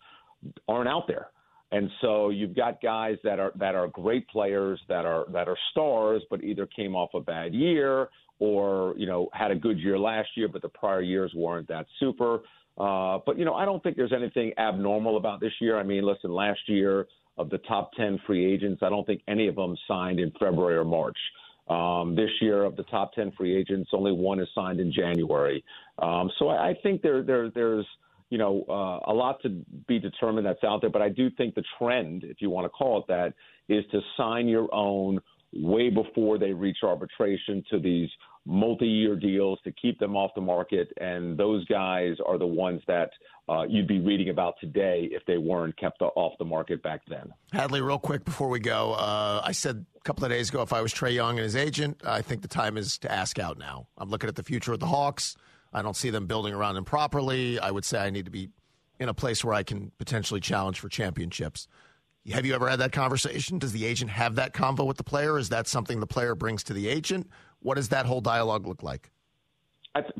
aren't 0.68 0.90
out 0.90 1.08
there. 1.08 1.28
And 1.72 1.90
so 2.02 2.30
you've 2.30 2.56
got 2.56 2.82
guys 2.82 3.18
that 3.24 3.40
are 3.40 3.52
that 3.56 3.76
are 3.76 3.88
great 3.88 4.28
players 4.30 4.80
that 4.88 5.06
are 5.06 5.26
that 5.34 5.50
are 5.50 5.58
stars, 5.72 6.22
but 6.30 6.44
either 6.44 6.66
came 6.66 6.96
off 6.96 7.10
a 7.14 7.20
bad 7.20 7.54
year 7.54 8.10
or 8.40 8.94
you 8.98 9.06
know 9.06 9.30
had 9.34 9.52
a 9.52 9.56
good 9.56 9.78
year 9.78 10.00
last 10.00 10.30
year, 10.36 10.48
but 10.48 10.62
the 10.62 10.70
prior 10.70 11.02
years 11.02 11.32
weren't 11.36 11.68
that 11.68 11.86
super. 12.00 12.40
Uh, 12.78 13.20
but 13.26 13.38
you 13.38 13.44
know 13.44 13.54
I 13.54 13.66
don't 13.66 13.84
think 13.84 13.98
there's 13.98 14.14
anything 14.14 14.54
abnormal 14.58 15.18
about 15.18 15.42
this 15.42 15.52
year. 15.60 15.78
I 15.78 15.84
mean, 15.84 16.06
listen, 16.06 16.32
last 16.32 16.60
year 16.68 17.08
of 17.38 17.50
the 17.50 17.58
top 17.60 17.92
ten 17.94 18.18
free 18.26 18.46
agents, 18.46 18.82
I 18.82 18.90
don't 18.90 19.06
think 19.06 19.22
any 19.28 19.48
of 19.48 19.56
them 19.56 19.76
signed 19.88 20.20
in 20.20 20.32
February 20.40 20.78
or 20.78 20.86
March. 20.86 21.18
Um, 21.70 22.16
this 22.16 22.30
year, 22.40 22.64
of 22.64 22.78
the 22.78 22.84
top 22.84 23.12
ten 23.12 23.34
free 23.38 23.54
agents, 23.54 23.90
only 23.92 24.14
one 24.14 24.40
is 24.40 24.48
signed 24.56 24.80
in 24.80 24.94
January. 24.94 25.66
Um, 26.00 26.32
so 26.40 26.48
I, 26.48 26.70
I 26.70 26.74
think 26.82 27.02
there 27.02 27.24
there 27.24 27.50
there's 27.50 27.86
you 28.30 28.38
know, 28.38 28.64
uh, 28.70 29.12
a 29.12 29.14
lot 29.14 29.42
to 29.44 29.50
be 29.88 30.00
determined 30.00 30.46
that's 30.46 30.64
out 30.64 30.82
there. 30.82 30.90
But 30.90 31.02
I 31.02 31.10
do 31.10 31.30
think 31.32 31.56
the 31.56 31.64
trend, 31.78 32.24
if 32.24 32.38
you 32.42 32.50
want 32.50 32.66
to 32.66 32.70
call 32.70 33.00
it 33.00 33.06
that, 33.08 33.34
is 33.70 33.86
to 33.92 34.00
sign 34.18 34.48
your 34.48 34.74
own 34.74 35.20
way 35.54 35.90
before 35.90 36.38
they 36.38 36.52
reach 36.52 36.78
arbitration 36.84 37.64
to 37.72 37.80
these 37.80 38.10
multi-year 38.46 39.16
deals 39.16 39.60
to 39.64 39.72
keep 39.74 40.00
them 40.00 40.16
off 40.16 40.32
the 40.36 40.42
market. 40.42 40.92
And 41.00 41.38
those 41.38 41.66
guys 41.66 42.16
are 42.26 42.38
the 42.38 42.48
ones 42.48 42.82
that 42.88 43.10
uh, 43.50 43.64
you'd 43.64 43.88
be 43.88 44.00
reading 44.00 44.30
about 44.30 44.56
today 44.60 45.10
if 45.12 45.24
they 45.26 45.38
weren't 45.38 45.78
kept 45.78 46.02
off 46.02 46.34
the 46.38 46.46
market 46.46 46.82
back 46.84 47.02
then. 47.10 47.34
Hadley, 47.52 47.82
real 47.82 48.00
quick 48.00 48.26
before 48.26 48.50
we 48.50 48.60
go, 48.60 48.94
uh, 48.94 49.42
I 49.44 49.52
said 49.52 49.86
a 49.98 50.02
couple 50.02 50.24
of 50.26 50.32
days 50.32 50.50
ago 50.50 50.62
if 50.62 50.74
I 50.74 50.82
was 50.82 50.94
Trae 50.94 51.14
Young 51.14 51.38
and 51.38 51.44
his 51.44 51.56
agent, 51.56 52.02
I 52.06 52.22
think 52.22 52.42
the 52.42 52.48
time 52.48 52.78
is 52.78 52.98
to 53.00 53.12
ask 53.12 53.40
out 53.40 53.58
now. 53.58 53.88
I'm 53.98 54.10
looking 54.10 54.30
at 54.30 54.36
the 54.36 54.44
future 54.44 54.74
of 54.74 54.80
the 54.80 54.88
Hawks. 54.88 55.36
I 55.74 55.82
don't 55.82 55.96
see 55.96 56.10
them 56.10 56.28
building 56.28 56.54
around 56.54 56.78
him 56.78 56.86
properly. 56.86 57.60
I 57.60 57.72
would 57.72 57.86
say 57.86 58.00
I 58.00 58.10
need 58.10 58.26
to 58.26 58.32
be 58.32 58.50
in 59.00 59.10
a 59.10 59.14
place 59.14 59.44
where 59.44 59.54
I 59.54 59.64
can 59.64 59.92
potentially 59.98 60.40
challenge 60.40 60.80
for 60.80 60.90
championships. 60.90 61.68
Have 62.32 62.46
you 62.46 62.56
ever 62.56 62.68
had 62.68 62.80
that 62.80 62.92
conversation? 62.92 63.58
Does 63.60 63.72
the 63.72 63.86
agent 63.86 64.12
have 64.12 64.36
that 64.36 64.54
convo 64.54 64.86
with 64.86 64.98
the 64.98 65.04
player? 65.04 65.38
Is 65.38 65.50
that 65.50 65.68
something 65.68 66.00
the 66.00 66.08
player 66.08 66.36
brings 66.36 66.64
to 66.66 66.74
the 66.74 66.88
agent? 66.88 67.30
What 67.60 67.76
does 67.76 67.90
that 67.90 68.06
whole 68.06 68.22
dialogue 68.22 68.68
look 68.68 68.84
like? 68.84 69.12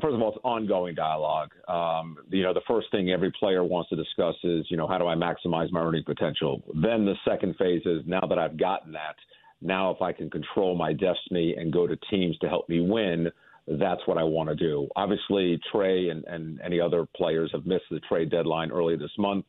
First 0.00 0.14
of 0.14 0.22
all, 0.22 0.30
it's 0.30 0.38
ongoing 0.42 0.94
dialogue. 0.94 1.52
Um, 1.68 2.16
you 2.30 2.42
know, 2.42 2.52
the 2.52 2.62
first 2.66 2.90
thing 2.90 3.10
every 3.10 3.30
player 3.38 3.62
wants 3.62 3.90
to 3.90 3.96
discuss 3.96 4.34
is, 4.42 4.66
you 4.70 4.76
know, 4.76 4.88
how 4.88 4.98
do 4.98 5.06
I 5.06 5.14
maximize 5.14 5.70
my 5.70 5.80
earning 5.80 6.02
potential? 6.04 6.62
Then 6.74 7.04
the 7.04 7.14
second 7.24 7.54
phase 7.56 7.82
is 7.84 8.02
now 8.06 8.22
that 8.28 8.38
I've 8.38 8.56
gotten 8.56 8.90
that, 8.92 9.14
now 9.60 9.90
if 9.90 10.02
I 10.02 10.12
can 10.12 10.30
control 10.30 10.74
my 10.74 10.92
destiny 10.92 11.54
and 11.56 11.72
go 11.72 11.86
to 11.86 11.96
teams 12.10 12.36
to 12.38 12.48
help 12.48 12.68
me 12.68 12.80
win, 12.80 13.30
that's 13.78 14.00
what 14.06 14.18
I 14.18 14.24
want 14.24 14.48
to 14.48 14.54
do. 14.54 14.88
Obviously, 14.96 15.60
Trae 15.72 16.10
and, 16.10 16.24
and 16.24 16.60
any 16.60 16.80
other 16.80 17.06
players 17.16 17.50
have 17.52 17.66
missed 17.66 17.84
the 17.90 18.00
trade 18.00 18.30
deadline 18.30 18.70
early 18.70 18.96
this 18.96 19.10
month. 19.18 19.44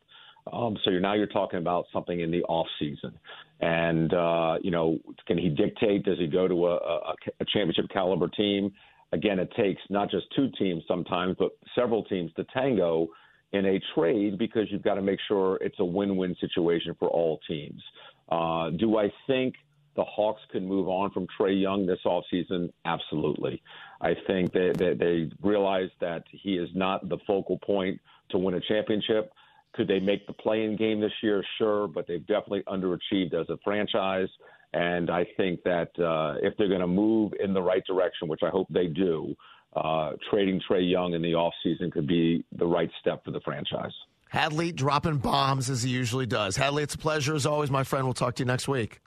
Um, 0.52 0.78
so 0.84 0.90
you're 0.90 1.00
now 1.00 1.14
you're 1.14 1.28
talking 1.28 1.60
about 1.60 1.86
something 1.94 2.20
in 2.20 2.32
the 2.32 2.42
off 2.44 2.68
season, 2.80 3.14
and 3.60 4.14
uh, 4.14 4.58
you 4.62 4.72
know, 4.72 4.98
can 5.28 5.38
he 5.38 5.50
dictate? 5.50 6.04
Does 6.04 6.18
he 6.18 6.28
go 6.28 6.48
to 6.48 6.68
a, 6.68 6.76
a, 6.76 7.16
a 7.42 7.46
championship 7.46 7.86
caliber 7.92 8.28
team? 8.30 8.72
Again, 9.12 9.40
it 9.40 9.52
takes 9.56 9.82
not 9.90 10.10
just 10.10 10.26
two 10.36 10.50
teams 10.58 10.84
sometimes, 10.88 11.36
but 11.38 11.52
several 11.76 12.04
teams 12.04 12.32
to 12.36 12.46
tango 12.54 13.08
in 13.52 13.66
a 13.66 13.80
trade 13.96 14.38
because 14.38 14.68
you've 14.70 14.84
got 14.84 14.96
to 14.96 15.02
make 15.02 15.20
sure 15.28 15.58
it's 15.62 15.80
a 15.80 15.86
win-win 15.86 16.36
situation 16.40 16.96
for 17.00 17.10
all 17.10 17.40
teams. 17.48 17.82
Uh, 18.30 18.70
do 18.72 18.98
I 18.98 19.12
think 19.26 19.56
the 19.96 20.04
Hawks 20.04 20.42
can 20.52 20.68
move 20.68 20.88
on 20.88 21.12
from 21.12 21.28
Trae 21.38 21.60
Young 21.60 21.86
this 21.86 22.00
offseason? 22.06 22.72
Absolutely. 22.86 23.62
I 24.02 24.16
think 24.28 24.54
that 24.54 24.76
they, 24.78 24.94
they 24.94 25.32
realize 25.42 25.90
that 26.00 26.24
he 26.32 26.56
is 26.56 26.70
not 26.74 27.10
the 27.10 27.18
focal 27.28 27.58
point 27.60 28.00
to 28.30 28.38
win 28.38 28.56
a 28.56 28.62
championship. 28.62 29.34
Could 29.74 29.88
they 29.88 30.00
make 30.00 30.26
the 30.26 30.34
play-in 30.34 30.78
game 30.78 31.00
this 31.00 31.12
year? 31.22 31.44
Sure, 31.58 31.88
but 31.88 32.08
they've 32.08 32.26
definitely 32.26 32.64
underachieved 32.68 33.34
as 33.34 33.50
a 33.50 33.58
franchise. 33.64 34.30
And 34.74 35.10
I 35.10 35.26
think 35.38 35.64
that 35.64 35.90
uh, 36.00 36.40
if 36.42 36.56
they're 36.58 36.70
going 36.70 36.80
to 36.82 36.88
move 36.88 37.34
in 37.40 37.54
the 37.54 37.62
right 37.62 37.84
direction, 37.86 38.28
which 38.28 38.42
I 38.44 38.50
hope 38.50 38.68
they 38.70 38.88
do, 38.88 39.36
uh, 39.76 40.12
trading 40.30 40.62
Trae 40.68 40.90
Young 40.90 41.14
in 41.14 41.22
the 41.22 41.34
offseason 41.34 41.92
could 41.92 42.08
be 42.08 42.44
the 42.58 42.66
right 42.66 42.90
step 43.00 43.24
for 43.26 43.32
the 43.32 43.42
franchise. 43.42 43.94
Hadley 44.30 44.72
dropping 44.72 45.18
bombs 45.18 45.70
as 45.70 45.84
he 45.84 45.90
usually 45.90 46.26
does. 46.26 46.56
Hadley, 46.56 46.84
it's 46.84 46.96
a 46.96 47.00
pleasure 47.00 47.36
as 47.36 47.46
always, 47.46 47.72
my 47.72 47.84
friend. 47.84 48.06
We'll 48.06 48.14
talk 48.14 48.36
to 48.36 48.44
you 48.44 48.48
next 48.48 48.68
week. 48.68 49.02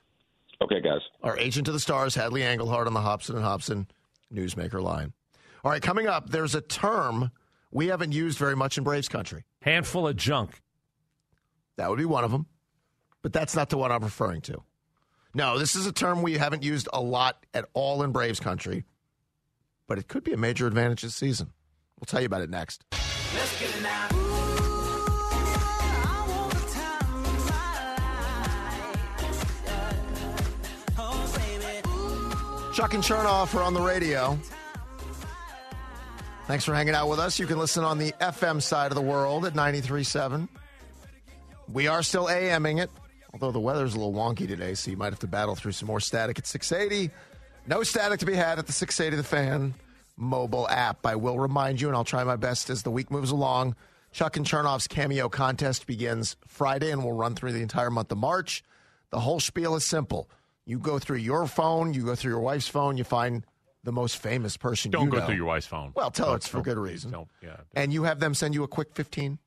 Okay, 0.61 0.80
guys. 0.80 1.01
Our 1.22 1.38
agent 1.38 1.66
to 1.66 1.72
the 1.72 1.80
stars, 1.80 2.14
Hadley 2.14 2.43
Engelhard 2.43 2.86
on 2.86 2.95
the 2.95 3.01
Hobson 3.01 3.36
and 3.36 3.45
Hobson 3.45 3.86
Newsmaker 4.32 4.82
line. 4.82 5.12
All 5.64 5.70
right, 5.70 5.82
coming 5.82 6.06
up, 6.06 6.30
there's 6.30 6.54
a 6.54 6.60
term 6.60 7.30
we 7.70 7.86
haven't 7.88 8.12
used 8.12 8.38
very 8.38 8.56
much 8.56 8.78
in 8.78 8.84
Braves 8.84 9.08
country. 9.08 9.44
Handful 9.60 10.08
of 10.08 10.16
junk. 10.16 10.60
That 11.76 11.88
would 11.88 11.98
be 11.98 12.04
one 12.04 12.24
of 12.24 12.30
them, 12.30 12.46
but 13.22 13.32
that's 13.32 13.54
not 13.54 13.70
the 13.70 13.78
one 13.78 13.92
I'm 13.92 14.02
referring 14.02 14.40
to. 14.42 14.62
No, 15.34 15.58
this 15.58 15.74
is 15.76 15.86
a 15.86 15.92
term 15.92 16.22
we 16.22 16.34
haven't 16.34 16.62
used 16.62 16.88
a 16.92 17.00
lot 17.00 17.46
at 17.54 17.64
all 17.72 18.02
in 18.02 18.12
Braves 18.12 18.40
country, 18.40 18.84
but 19.86 19.98
it 19.98 20.08
could 20.08 20.24
be 20.24 20.32
a 20.32 20.36
major 20.36 20.66
advantage 20.66 21.02
this 21.02 21.14
season. 21.14 21.52
We'll 21.98 22.06
tell 22.06 22.20
you 22.20 22.26
about 22.26 22.42
it 22.42 22.50
next. 22.50 22.84
Chuck 32.72 32.94
and 32.94 33.04
Chernoff 33.04 33.54
are 33.54 33.62
on 33.62 33.74
the 33.74 33.82
radio. 33.82 34.38
Thanks 36.46 36.64
for 36.64 36.74
hanging 36.74 36.94
out 36.94 37.06
with 37.06 37.18
us. 37.18 37.38
You 37.38 37.46
can 37.46 37.58
listen 37.58 37.84
on 37.84 37.98
the 37.98 38.12
FM 38.12 38.62
side 38.62 38.90
of 38.90 38.94
the 38.94 39.02
world 39.02 39.44
at 39.44 39.52
93.7. 39.52 40.48
We 41.70 41.86
are 41.86 42.02
still 42.02 42.28
AMing 42.28 42.82
it, 42.82 42.90
although 43.34 43.52
the 43.52 43.60
weather's 43.60 43.94
a 43.94 43.98
little 43.98 44.14
wonky 44.14 44.48
today, 44.48 44.72
so 44.72 44.90
you 44.90 44.96
might 44.96 45.12
have 45.12 45.18
to 45.18 45.26
battle 45.26 45.54
through 45.54 45.72
some 45.72 45.86
more 45.86 46.00
static 46.00 46.38
at 46.38 46.46
680. 46.46 47.12
No 47.66 47.82
static 47.82 48.20
to 48.20 48.26
be 48.26 48.34
had 48.34 48.58
at 48.58 48.66
the 48.66 48.72
680 48.72 49.16
The 49.18 49.22
Fan 49.22 49.74
mobile 50.16 50.66
app. 50.70 51.04
I 51.04 51.16
will 51.16 51.38
remind 51.38 51.78
you, 51.78 51.88
and 51.88 51.96
I'll 51.96 52.04
try 52.04 52.24
my 52.24 52.36
best 52.36 52.70
as 52.70 52.84
the 52.84 52.90
week 52.90 53.10
moves 53.10 53.30
along. 53.30 53.76
Chuck 54.12 54.38
and 54.38 54.46
Chernoff's 54.46 54.88
Cameo 54.88 55.28
contest 55.28 55.86
begins 55.86 56.36
Friday 56.48 56.90
and 56.90 57.04
will 57.04 57.12
run 57.12 57.34
through 57.34 57.52
the 57.52 57.62
entire 57.62 57.90
month 57.90 58.10
of 58.12 58.18
March. 58.18 58.64
The 59.10 59.20
whole 59.20 59.40
spiel 59.40 59.76
is 59.76 59.84
simple 59.84 60.30
You 60.64 60.78
go 60.78 60.98
through 60.98 61.18
your 61.18 61.46
phone, 61.46 61.92
you 61.94 62.04
go 62.04 62.14
through 62.14 62.30
your 62.32 62.40
wife's 62.40 62.68
phone, 62.68 62.96
you 62.96 63.04
find 63.04 63.44
the 63.84 63.92
most 63.92 64.16
famous 64.18 64.56
person 64.56 64.90
Don't 64.92 65.08
go 65.10 65.18
know. 65.18 65.26
through 65.26 65.34
your 65.34 65.46
wife's 65.46 65.66
phone. 65.66 65.90
Well, 65.94 66.10
tell 66.10 66.30
her 66.30 66.36
it's 66.36 66.46
for 66.46 66.62
good 66.62 66.78
reason. 66.78 67.10
don't- 67.10 67.28
yeah. 67.42 67.56
And 67.74 67.92
you 67.92 68.04
have 68.04 68.20
them 68.20 68.32
send 68.34 68.54
you 68.54 68.62
a 68.62 68.68
quick 68.68 68.94
15, 68.94 69.38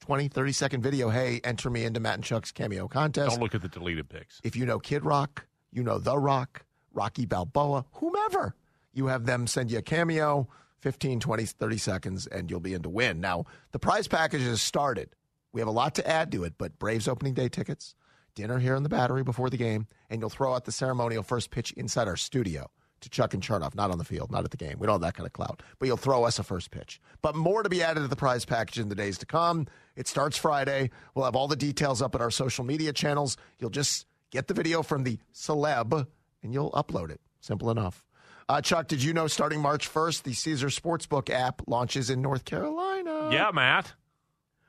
20, 0.00 0.28
30 0.28 0.52
second 0.52 0.82
video. 0.82 1.08
Hey, 1.08 1.40
enter 1.42 1.70
me 1.70 1.84
into 1.84 2.00
Matt 2.00 2.16
and 2.16 2.24
Chuck's 2.24 2.52
cameo 2.52 2.86
contest. 2.86 3.30
Don't 3.30 3.40
look 3.40 3.54
at 3.54 3.62
the 3.62 3.68
deleted 3.68 4.10
pics. 4.10 4.40
If 4.44 4.56
you 4.56 4.66
know 4.66 4.78
Kid 4.78 5.04
Rock, 5.06 5.46
you 5.72 5.82
know 5.82 5.98
The 5.98 6.18
Rock, 6.18 6.66
Rocky 6.92 7.24
Balboa, 7.24 7.86
whomever, 7.92 8.54
you 8.92 9.06
have 9.06 9.24
them 9.24 9.46
send 9.46 9.70
you 9.70 9.78
a 9.78 9.82
cameo, 9.82 10.48
15, 10.80 11.18
20, 11.20 11.44
30 11.46 11.78
seconds, 11.78 12.26
and 12.26 12.50
you'll 12.50 12.60
be 12.60 12.74
in 12.74 12.82
to 12.82 12.88
win. 12.90 13.20
Now, 13.20 13.46
the 13.72 13.78
prize 13.78 14.06
package 14.06 14.42
has 14.42 14.60
started. 14.60 15.10
We 15.52 15.60
have 15.62 15.68
a 15.68 15.72
lot 15.72 15.94
to 15.94 16.06
add 16.06 16.30
to 16.32 16.44
it, 16.44 16.54
but 16.58 16.78
Braves 16.78 17.08
opening 17.08 17.32
day 17.32 17.48
tickets, 17.48 17.94
dinner 18.38 18.60
here 18.60 18.76
in 18.76 18.84
the 18.84 18.88
battery 18.88 19.24
before 19.24 19.50
the 19.50 19.56
game, 19.56 19.88
and 20.08 20.20
you'll 20.20 20.30
throw 20.30 20.54
out 20.54 20.64
the 20.64 20.72
ceremonial 20.72 21.24
first 21.24 21.50
pitch 21.50 21.72
inside 21.72 22.06
our 22.06 22.16
studio 22.16 22.70
to 23.00 23.10
Chuck 23.10 23.34
and 23.34 23.42
Chernoff, 23.42 23.74
not 23.74 23.90
on 23.90 23.98
the 23.98 24.04
field, 24.04 24.30
not 24.30 24.44
at 24.44 24.52
the 24.52 24.56
game. 24.56 24.76
We 24.78 24.86
don't 24.86 24.94
have 24.94 25.00
that 25.00 25.14
kind 25.14 25.26
of 25.26 25.32
clout, 25.32 25.62
but 25.78 25.86
you'll 25.86 25.96
throw 25.96 26.24
us 26.24 26.38
a 26.38 26.44
first 26.44 26.70
pitch. 26.70 27.00
But 27.20 27.34
more 27.34 27.64
to 27.64 27.68
be 27.68 27.82
added 27.82 28.00
to 28.00 28.08
the 28.08 28.16
prize 28.16 28.44
package 28.44 28.78
in 28.78 28.88
the 28.88 28.94
days 28.94 29.18
to 29.18 29.26
come. 29.26 29.66
It 29.96 30.06
starts 30.06 30.36
Friday. 30.36 30.90
We'll 31.14 31.24
have 31.24 31.34
all 31.34 31.48
the 31.48 31.56
details 31.56 32.00
up 32.00 32.14
at 32.14 32.20
our 32.20 32.30
social 32.30 32.64
media 32.64 32.92
channels. 32.92 33.36
You'll 33.58 33.70
just 33.70 34.06
get 34.30 34.46
the 34.46 34.54
video 34.54 34.84
from 34.84 35.02
the 35.02 35.18
celeb 35.34 36.06
and 36.42 36.54
you'll 36.54 36.70
upload 36.72 37.10
it. 37.10 37.20
Simple 37.40 37.70
enough. 37.70 38.04
Uh, 38.48 38.60
Chuck, 38.60 38.86
did 38.86 39.02
you 39.02 39.12
know 39.12 39.26
starting 39.26 39.60
March 39.60 39.92
1st, 39.92 40.22
the 40.22 40.32
Caesars 40.32 40.78
Sportsbook 40.78 41.28
app 41.28 41.62
launches 41.66 42.08
in 42.08 42.22
North 42.22 42.44
Carolina? 42.44 43.30
Yeah, 43.32 43.50
Matt. 43.52 43.92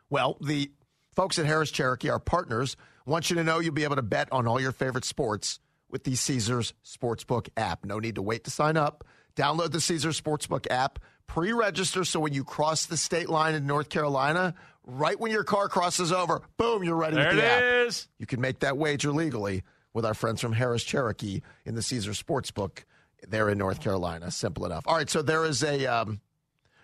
Well, 0.10 0.38
the 0.42 0.72
folks 1.16 1.40
at 1.40 1.46
Harrah's 1.46 1.72
Cherokee, 1.72 2.10
our 2.10 2.20
partners, 2.20 2.76
want 3.10 3.30
you 3.30 3.36
to 3.38 3.44
know 3.44 3.60
you'll 3.60 3.74
be 3.74 3.84
able 3.84 3.96
to 3.98 4.02
bet 4.02 4.32
on 4.32 4.48
all 4.48 4.62
your 4.62 4.72
favorite 4.72 5.06
sports 5.06 5.60
with 5.90 6.04
the 6.04 6.16
Caesars 6.16 6.74
Sportsbook 6.86 7.50
app. 7.58 7.84
No 7.86 8.00
need 8.00 8.16
to 8.16 8.22
wait 8.22 8.44
to 8.46 8.52
sign 8.52 8.78
up. 8.78 9.04
Download 9.36 9.72
the 9.72 9.82
Caesars 9.82 10.20
Sportsbook 10.20 10.68
app, 10.70 11.00
pre 11.28 11.52
register 11.52 12.04
so 12.04 12.20
when 12.20 12.34
you 12.34 12.44
cross 12.44 12.86
the 12.86 12.98
state 12.98 13.30
line 13.30 13.56
in 13.56 13.66
North 13.66 13.90
Carolina, 13.90 14.54
right 14.86 15.20
when 15.20 15.32
your 15.32 15.44
car 15.44 15.70
crosses 15.70 16.12
over, 16.12 16.42
boom, 16.58 16.84
you're 16.84 16.96
ready 16.96 17.16
There 17.16 17.28
with 17.30 17.38
the 17.38 17.44
it 17.44 17.48
app. 17.48 17.88
is. 17.88 18.08
You 18.20 18.26
can 18.26 18.42
make 18.42 18.60
that 18.60 18.78
wager 18.78 19.12
legally 19.12 19.64
with 19.94 20.06
our 20.06 20.14
friends 20.14 20.42
from 20.42 20.54
Harrah's 20.54 20.84
Cherokee 20.84 21.42
in 21.66 21.76
the 21.76 21.82
Caesars 21.82 22.22
Sportsbook 22.22 22.84
there 23.28 23.50
in 23.50 23.58
North 23.58 23.82
Carolina. 23.82 24.30
Simple 24.32 24.66
enough. 24.66 24.84
All 24.88 24.96
right, 24.96 25.10
so 25.10 25.22
there 25.22 25.46
is 25.46 25.64
a. 25.64 25.86
Um, 25.86 26.22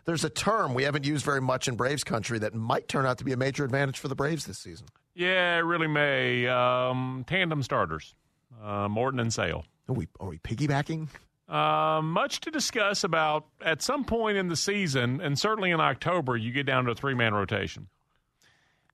there's 0.05 0.23
a 0.23 0.29
term 0.29 0.75
we 0.75 0.83
haven't 0.83 1.03
used 1.03 1.25
very 1.25 1.41
much 1.41 1.67
in 1.67 1.75
Braves 1.75 2.03
country 2.03 2.37
that 2.39 2.53
might 2.53 2.87
turn 2.87 3.07
out 3.07 3.17
to 3.17 3.23
be 3.23 3.31
a 3.33 3.37
major 3.37 3.65
advantage 3.65 3.97
for 3.97 4.07
the 4.07 4.13
Braves 4.15 4.45
this 4.45 4.59
season. 4.59 4.85
Yeah, 5.15 5.57
it 5.57 5.61
really 5.61 5.87
may. 5.87 6.45
Um, 6.47 7.23
tandem 7.25 7.63
starters, 7.63 8.13
uh, 8.61 8.89
Morton 8.89 9.19
and 9.19 9.33
Sale. 9.33 9.65
Are 9.87 9.95
we 9.95 10.07
are 10.19 10.27
we 10.27 10.37
piggybacking? 10.39 11.07
Uh, 11.47 12.01
much 12.01 12.41
to 12.41 12.51
discuss 12.51 13.03
about 13.03 13.45
at 13.61 13.81
some 13.81 14.03
point 14.03 14.37
in 14.37 14.47
the 14.47 14.55
season, 14.55 15.21
and 15.21 15.37
certainly 15.39 15.71
in 15.71 15.79
October, 15.79 16.35
you 16.35 16.51
get 16.51 16.65
down 16.65 16.85
to 16.85 16.91
a 16.91 16.95
three 16.95 17.13
man 17.13 17.33
rotation. 17.33 17.87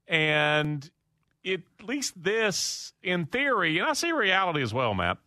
And 0.08 0.90
it, 1.44 1.62
at 1.80 1.86
least 1.88 2.22
this, 2.22 2.94
in 3.02 3.26
theory, 3.26 3.80
and 3.80 3.88
I 3.88 3.94
see 3.94 4.12
reality 4.12 4.62
as 4.62 4.74
well, 4.74 4.94
Matt, 4.94 5.18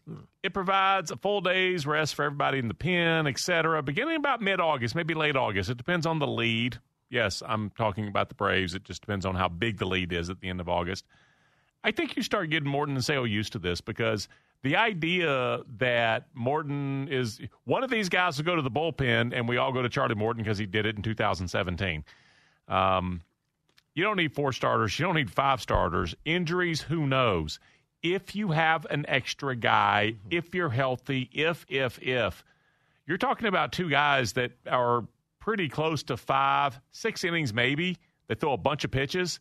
it 0.42 0.52
provides 0.52 1.10
a 1.10 1.16
full 1.16 1.40
day's 1.40 1.86
rest 1.86 2.14
for 2.14 2.24
everybody 2.24 2.58
in 2.58 2.68
the 2.68 2.74
pen, 2.74 3.26
et 3.26 3.38
cetera, 3.38 3.82
beginning 3.82 4.16
about 4.16 4.42
mid 4.42 4.60
August, 4.60 4.94
maybe 4.94 5.14
late 5.14 5.34
August. 5.34 5.70
It 5.70 5.78
depends 5.78 6.06
on 6.06 6.18
the 6.18 6.26
lead. 6.26 6.78
Yes, 7.14 7.44
I'm 7.46 7.70
talking 7.70 8.08
about 8.08 8.28
the 8.28 8.34
Braves. 8.34 8.74
It 8.74 8.82
just 8.82 9.00
depends 9.00 9.24
on 9.24 9.36
how 9.36 9.48
big 9.48 9.78
the 9.78 9.86
lead 9.86 10.12
is 10.12 10.30
at 10.30 10.40
the 10.40 10.48
end 10.48 10.60
of 10.60 10.68
August. 10.68 11.04
I 11.84 11.92
think 11.92 12.16
you 12.16 12.24
start 12.24 12.50
getting 12.50 12.68
Morton 12.68 12.96
and 12.96 13.04
Sale 13.04 13.24
used 13.24 13.52
to 13.52 13.60
this 13.60 13.80
because 13.80 14.26
the 14.64 14.74
idea 14.74 15.60
that 15.78 16.26
Morton 16.34 17.06
is 17.08 17.40
one 17.66 17.84
of 17.84 17.90
these 17.90 18.08
guys 18.08 18.36
will 18.36 18.44
go 18.44 18.56
to 18.56 18.62
the 18.62 18.70
bullpen 18.70 19.32
and 19.32 19.48
we 19.48 19.58
all 19.58 19.70
go 19.70 19.80
to 19.80 19.88
Charlie 19.88 20.16
Morton 20.16 20.42
because 20.42 20.58
he 20.58 20.66
did 20.66 20.86
it 20.86 20.96
in 20.96 21.02
2017. 21.02 22.04
Um, 22.66 23.20
you 23.94 24.02
don't 24.02 24.16
need 24.16 24.34
four 24.34 24.52
starters. 24.52 24.98
You 24.98 25.06
don't 25.06 25.14
need 25.14 25.30
five 25.30 25.60
starters. 25.60 26.16
Injuries, 26.24 26.80
who 26.80 27.06
knows? 27.06 27.60
If 28.02 28.34
you 28.34 28.50
have 28.50 28.86
an 28.86 29.04
extra 29.06 29.54
guy, 29.54 30.16
if 30.32 30.52
you're 30.52 30.68
healthy, 30.68 31.30
if, 31.32 31.64
if, 31.68 32.02
if, 32.02 32.42
you're 33.06 33.18
talking 33.18 33.46
about 33.46 33.70
two 33.70 33.88
guys 33.88 34.32
that 34.32 34.50
are 34.68 35.04
pretty 35.44 35.68
close 35.68 36.02
to 36.04 36.16
five, 36.16 36.80
six 36.92 37.22
innings 37.22 37.52
maybe, 37.52 37.98
They 38.28 38.34
throw 38.34 38.54
a 38.54 38.58
bunch 38.58 38.84
of 38.84 38.90
pitches 38.90 39.40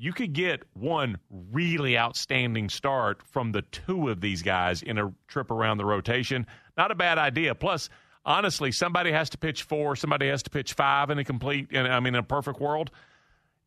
you 0.00 0.14
could 0.14 0.32
get 0.32 0.62
one 0.72 1.18
really 1.52 1.98
outstanding 1.98 2.70
start 2.70 3.22
from 3.22 3.52
the 3.52 3.60
two 3.60 4.08
of 4.08 4.22
these 4.22 4.40
guys 4.40 4.80
in 4.80 4.96
a 4.96 5.12
trip 5.28 5.50
around 5.50 5.76
the 5.76 5.84
rotation. 5.84 6.46
Not 6.74 6.90
a 6.90 6.94
bad 6.94 7.18
idea. 7.18 7.54
Plus, 7.54 7.90
honestly, 8.24 8.72
somebody 8.72 9.12
has 9.12 9.28
to 9.30 9.38
pitch 9.38 9.64
four, 9.64 9.96
somebody 9.96 10.28
has 10.28 10.42
to 10.44 10.50
pitch 10.50 10.72
five 10.72 11.10
in 11.10 11.18
a 11.18 11.24
complete, 11.24 11.70
in, 11.70 11.84
I 11.84 12.00
mean, 12.00 12.14
in 12.14 12.20
a 12.20 12.22
perfect 12.22 12.60
world. 12.60 12.90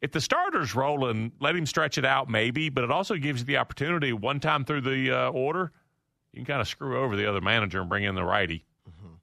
If 0.01 0.11
the 0.11 0.19
starter's 0.19 0.73
rolling, 0.73 1.33
let 1.39 1.55
him 1.55 1.67
stretch 1.67 1.99
it 1.99 2.05
out 2.05 2.27
maybe, 2.31 2.69
but 2.69 2.83
it 2.83 2.89
also 2.89 3.15
gives 3.15 3.41
you 3.41 3.45
the 3.45 3.57
opportunity 3.57 4.11
one 4.11 4.39
time 4.39 4.65
through 4.65 4.81
the 4.81 5.11
uh, 5.11 5.29
order, 5.29 5.71
you 6.31 6.37
can 6.37 6.45
kind 6.45 6.61
of 6.61 6.67
screw 6.67 6.97
over 6.97 7.15
the 7.15 7.29
other 7.29 7.41
manager 7.41 7.79
and 7.81 7.89
bring 7.89 8.05
in 8.05 8.15
the 8.15 8.23
righty. 8.23 8.65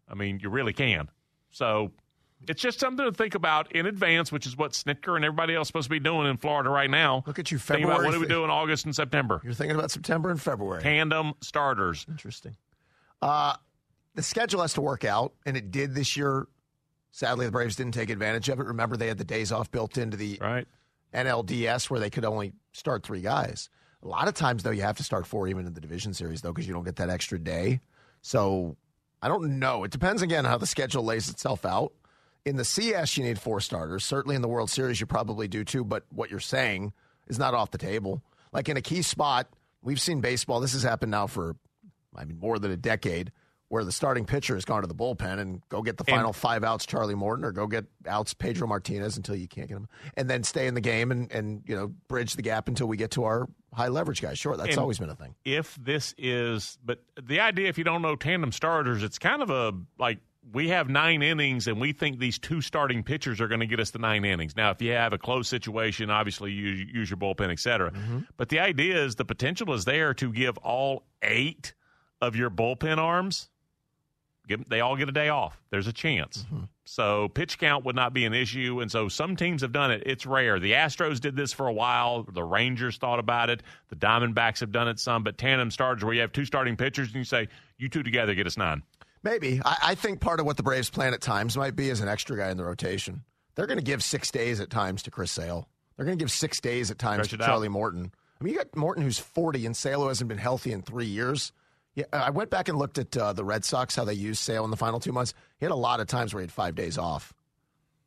I 0.08 0.14
mean, 0.14 0.38
you 0.40 0.48
really 0.48 0.72
can. 0.72 1.11
So 1.50 1.90
it's 2.49 2.61
just 2.62 2.80
something 2.80 3.05
to 3.05 3.12
think 3.12 3.34
about 3.34 3.72
in 3.72 3.86
advance, 3.86 4.32
which 4.32 4.47
is 4.47 4.57
what 4.57 4.72
Snitker 4.72 5.16
and 5.16 5.24
everybody 5.24 5.55
else 5.55 5.66
is 5.66 5.68
supposed 5.68 5.86
to 5.86 5.91
be 5.91 6.01
doing 6.01 6.26
in 6.26 6.36
Florida 6.36 6.70
right 6.70 6.91
now. 6.91 7.22
Look 7.26 7.38
at 7.38 7.51
you, 7.51 7.59
Think 7.59 7.80
February. 7.80 7.95
about 7.95 8.05
what 8.07 8.12
do 8.14 8.20
we 8.20 8.26
do 8.26 8.45
in 8.45 8.51
August 8.51 8.86
and 8.86 8.95
September? 8.95 9.41
You're 9.45 9.53
thinking 9.53 9.76
about 9.76 9.91
September 9.91 10.30
and 10.30 10.41
February. 10.41 10.82
Tandem 10.82 11.34
starters. 11.41 12.07
Interesting. 12.09 12.57
Uh, 13.22 13.55
the 14.14 14.22
schedule 14.22 14.62
has 14.62 14.74
to 14.74 14.80
work 14.80 15.05
out, 15.05 15.34
and 15.47 15.57
it 15.57 15.70
did 15.70 15.95
this 15.95 16.16
year. 16.16 16.49
Sadly, 17.12 17.47
the 17.47 17.53
Braves 17.53 17.76
didn't 17.76 17.93
take 17.95 18.11
advantage 18.11 18.49
of 18.49 18.59
it. 18.61 18.66
Remember, 18.66 18.97
they 18.97 19.09
had 19.09 19.18
the 19.18 19.24
days 19.24 19.53
off 19.53 19.70
built 19.70 19.99
into 19.99 20.16
the 20.16 20.38
right. 20.41 20.66
NLDS 21.14 21.91
where 21.91 22.01
they 22.01 22.11
could 22.11 22.24
only 22.24 22.53
start 22.72 23.03
three 23.05 23.20
guys. 23.20 23.68
A 24.03 24.09
lot 24.09 24.28
of 24.28 24.34
times, 24.34 24.62
though, 24.62 24.70
you 24.70 24.82
have 24.82 24.97
to 24.97 25.05
start 25.05 25.26
four 25.26 25.47
even 25.49 25.66
in 25.66 25.74
the 25.74 25.80
division 25.80 26.14
series, 26.14 26.41
though, 26.41 26.53
because 26.53 26.66
you 26.66 26.72
don't 26.72 26.84
get 26.84 26.97
that 26.97 27.11
extra 27.11 27.38
day. 27.38 27.80
So 28.22 28.76
I 29.20 29.28
don't 29.28 29.59
know. 29.59 29.84
It 29.84 29.91
depends 29.91 30.22
again 30.22 30.45
how 30.45 30.57
the 30.57 30.66
schedule 30.66 31.05
lays 31.05 31.28
itself 31.28 31.64
out. 31.66 31.93
In 32.45 32.57
the 32.57 32.64
CS, 32.64 33.16
you 33.16 33.24
need 33.24 33.38
four 33.38 33.61
starters. 33.61 34.05
Certainly 34.05 34.36
in 34.36 34.43
the 34.43 34.49
World 34.49 34.70
Series, 34.70 35.01
you 35.01 35.07
probably 35.07 35.47
do 35.49 35.64
too. 35.64 35.84
But 35.84 36.05
what 36.11 36.30
you're 36.30 36.41
saying 36.41 36.93
is 37.28 37.38
not 37.38 37.55
off 37.55 37.70
the 37.70 37.78
table. 37.78 38.22
Like 38.53 38.68
in 38.68 38.76
a 38.76 38.82
key 38.82 39.03
spot, 39.03 39.49
we've 39.82 40.01
seen 40.01 40.20
baseball. 40.20 40.61
This 40.61 40.72
has 40.72 40.82
happened 40.82 41.11
now 41.11 41.26
for, 41.26 41.57
I 42.16 42.24
mean, 42.24 42.38
more 42.38 42.59
than 42.59 42.70
a 42.70 42.76
decade, 42.76 43.30
where 43.68 43.84
the 43.84 43.93
starting 43.93 44.24
pitcher 44.24 44.55
has 44.55 44.64
gone 44.64 44.80
to 44.82 44.88
the 44.88 44.95
bullpen 44.95 45.38
and 45.38 45.62
go 45.68 45.80
get 45.82 45.97
the 45.97 46.05
And- 46.09 46.16
final 46.16 46.32
five 46.32 46.64
outs, 46.64 46.86
Charlie 46.86 47.14
Morton, 47.14 47.45
or 47.45 47.53
go 47.53 47.66
get 47.68 47.84
outs 48.07 48.34
Pedro 48.34 48.66
Martinez 48.66 49.16
until 49.16 49.36
you 49.36 49.47
can't 49.47 49.68
get 49.68 49.76
him, 49.76 49.86
and 50.16 50.28
then 50.28 50.43
stay 50.43 50.66
in 50.66 50.74
the 50.74 50.80
game 50.80 51.12
and 51.12 51.30
and 51.30 51.62
you 51.66 51.76
know 51.76 51.88
bridge 52.09 52.34
the 52.34 52.43
gap 52.43 52.66
until 52.66 52.88
we 52.88 52.97
get 52.97 53.12
to 53.12 53.22
our 53.24 53.49
high 53.72 53.86
leverage 53.88 54.20
guys. 54.22 54.38
Sure, 54.41 54.57
that's 54.57 54.76
always 54.76 54.99
been 54.99 55.11
a 55.11 55.14
thing. 55.14 55.36
If 55.45 55.76
this 55.80 56.14
is, 56.18 56.78
but 56.84 57.05
the 57.22 57.38
idea, 57.38 57.68
if 57.68 57.78
you 57.78 57.84
don't 57.84 58.03
know 58.03 58.16
tandem 58.16 58.51
starters, 58.51 59.05
it's 59.05 59.20
kind 59.20 59.41
of 59.41 59.51
a 59.51 59.72
like 59.99 60.18
we 60.53 60.68
have 60.68 60.88
nine 60.88 61.22
innings 61.22 61.66
and 61.66 61.80
we 61.80 61.93
think 61.93 62.18
these 62.18 62.38
two 62.38 62.61
starting 62.61 63.03
pitchers 63.03 63.41
are 63.41 63.49
going 63.49 63.61
to 63.61 63.66
get 63.66 63.78
us 63.78 63.91
the 63.91 63.99
nine 63.99 64.24
innings. 64.24 64.57
Now, 64.57 64.70
if 64.70 64.80
you 64.80 64.93
have 64.93 65.12
a 65.12 65.18
close 65.18 65.49
situation, 65.49 66.11
obviously 66.11 66.53
you 66.53 66.68
use 66.93 67.11
your 67.11 67.18
bullpen, 67.18 67.51
et 67.51 67.59
cetera. 67.59 67.91
Mm-hmm. 67.91 68.20
But 68.36 68.49
the 68.49 68.61
idea 68.61 69.05
is 69.05 69.16
the 69.16 69.24
potential 69.24 69.72
is 69.74 69.84
there 69.84 70.14
to 70.14 70.32
give 70.32 70.57
all 70.59 71.05
eight 71.22 71.74
of 72.20 72.36
your 72.36 72.51
bullpen 72.51 72.99
arms. 72.99 73.49
Give, 74.49 74.68
they 74.68 74.80
all 74.80 74.97
get 74.97 75.09
a 75.09 75.12
day 75.12 75.28
off. 75.28 75.61
There's 75.70 75.86
a 75.86 75.93
chance. 75.93 76.38
Mm-hmm. 76.38 76.64
So 76.84 77.28
pitch 77.28 77.59
count 77.59 77.84
would 77.84 77.95
not 77.95 78.12
be 78.12 78.24
an 78.24 78.34
issue. 78.34 78.80
And 78.80 78.91
so 78.91 79.09
some 79.09 79.36
teams 79.36 79.62
have 79.62 79.70
done 79.70 79.93
it. 79.93 80.03
It's 80.07 80.26
rare. 80.26 80.59
The 80.59 80.72
Astros 80.72 81.20
did 81.20 81.36
this 81.36 81.53
for 81.53 81.68
a 81.68 81.72
while. 81.72 82.24
The 82.24 82.43
Rangers 82.43 82.97
thought 82.97 83.20
about 83.20 83.49
it. 83.51 83.62
The 83.91 83.97
Diamondbacks 83.97 84.59
have 84.59 84.72
done 84.72 84.88
it 84.88 84.99
some. 84.99 85.22
But 85.22 85.38
tandem 85.38 85.70
starters 85.70 86.03
where 86.03 86.14
you 86.14 86.22
have 86.22 86.32
two 86.32 86.47
starting 86.47 86.76
pitchers 86.76 87.09
and 87.09 87.16
you 87.16 87.24
say, 87.24 87.47
you 87.78 87.88
two 87.88 88.03
together 88.03 88.34
get 88.34 88.49
us 88.49 88.57
nine. 88.57 88.82
Maybe. 89.22 89.60
I, 89.64 89.76
I 89.82 89.94
think 89.94 90.20
part 90.20 90.40
of 90.40 90.46
what 90.46 90.56
the 90.56 90.62
Braves 90.62 90.90
plan 90.90 91.14
at 91.14 91.20
times 91.20 91.56
might 91.56 91.76
be 91.76 91.90
is 91.90 92.00
an 92.00 92.08
extra 92.08 92.36
guy 92.36 92.50
in 92.50 92.56
the 92.56 92.64
rotation. 92.64 93.24
They're 93.54 93.66
going 93.66 93.78
to 93.78 93.84
give 93.84 94.02
six 94.02 94.30
days 94.30 94.60
at 94.60 94.70
times 94.70 95.02
to 95.02 95.10
Chris 95.10 95.30
Sale. 95.30 95.68
They're 95.96 96.06
going 96.06 96.16
to 96.16 96.22
give 96.22 96.30
six 96.30 96.60
days 96.60 96.90
at 96.90 96.98
times 96.98 97.26
Stretch 97.26 97.30
to 97.30 97.34
it 97.36 97.42
out. 97.42 97.46
Charlie 97.46 97.68
Morton. 97.68 98.12
I 98.40 98.44
mean, 98.44 98.54
you 98.54 98.58
got 98.58 98.74
Morton 98.74 99.02
who's 99.02 99.18
40 99.18 99.66
and 99.66 99.76
Sale 99.76 100.02
who 100.02 100.08
hasn't 100.08 100.28
been 100.28 100.38
healthy 100.38 100.72
in 100.72 100.82
three 100.82 101.06
years. 101.06 101.52
Yeah, 101.94 102.04
I 102.12 102.30
went 102.30 102.50
back 102.50 102.68
and 102.68 102.78
looked 102.78 102.98
at 102.98 103.14
uh, 103.16 103.32
the 103.32 103.44
Red 103.44 103.64
Sox, 103.64 103.96
how 103.96 104.04
they 104.04 104.14
used 104.14 104.40
Sale 104.40 104.64
in 104.64 104.70
the 104.70 104.76
final 104.76 105.00
two 105.00 105.12
months. 105.12 105.34
He 105.58 105.66
had 105.66 105.72
a 105.72 105.76
lot 105.76 106.00
of 106.00 106.06
times 106.06 106.32
where 106.32 106.40
he 106.40 106.44
had 106.44 106.52
five 106.52 106.74
days 106.74 106.96
off 106.96 107.34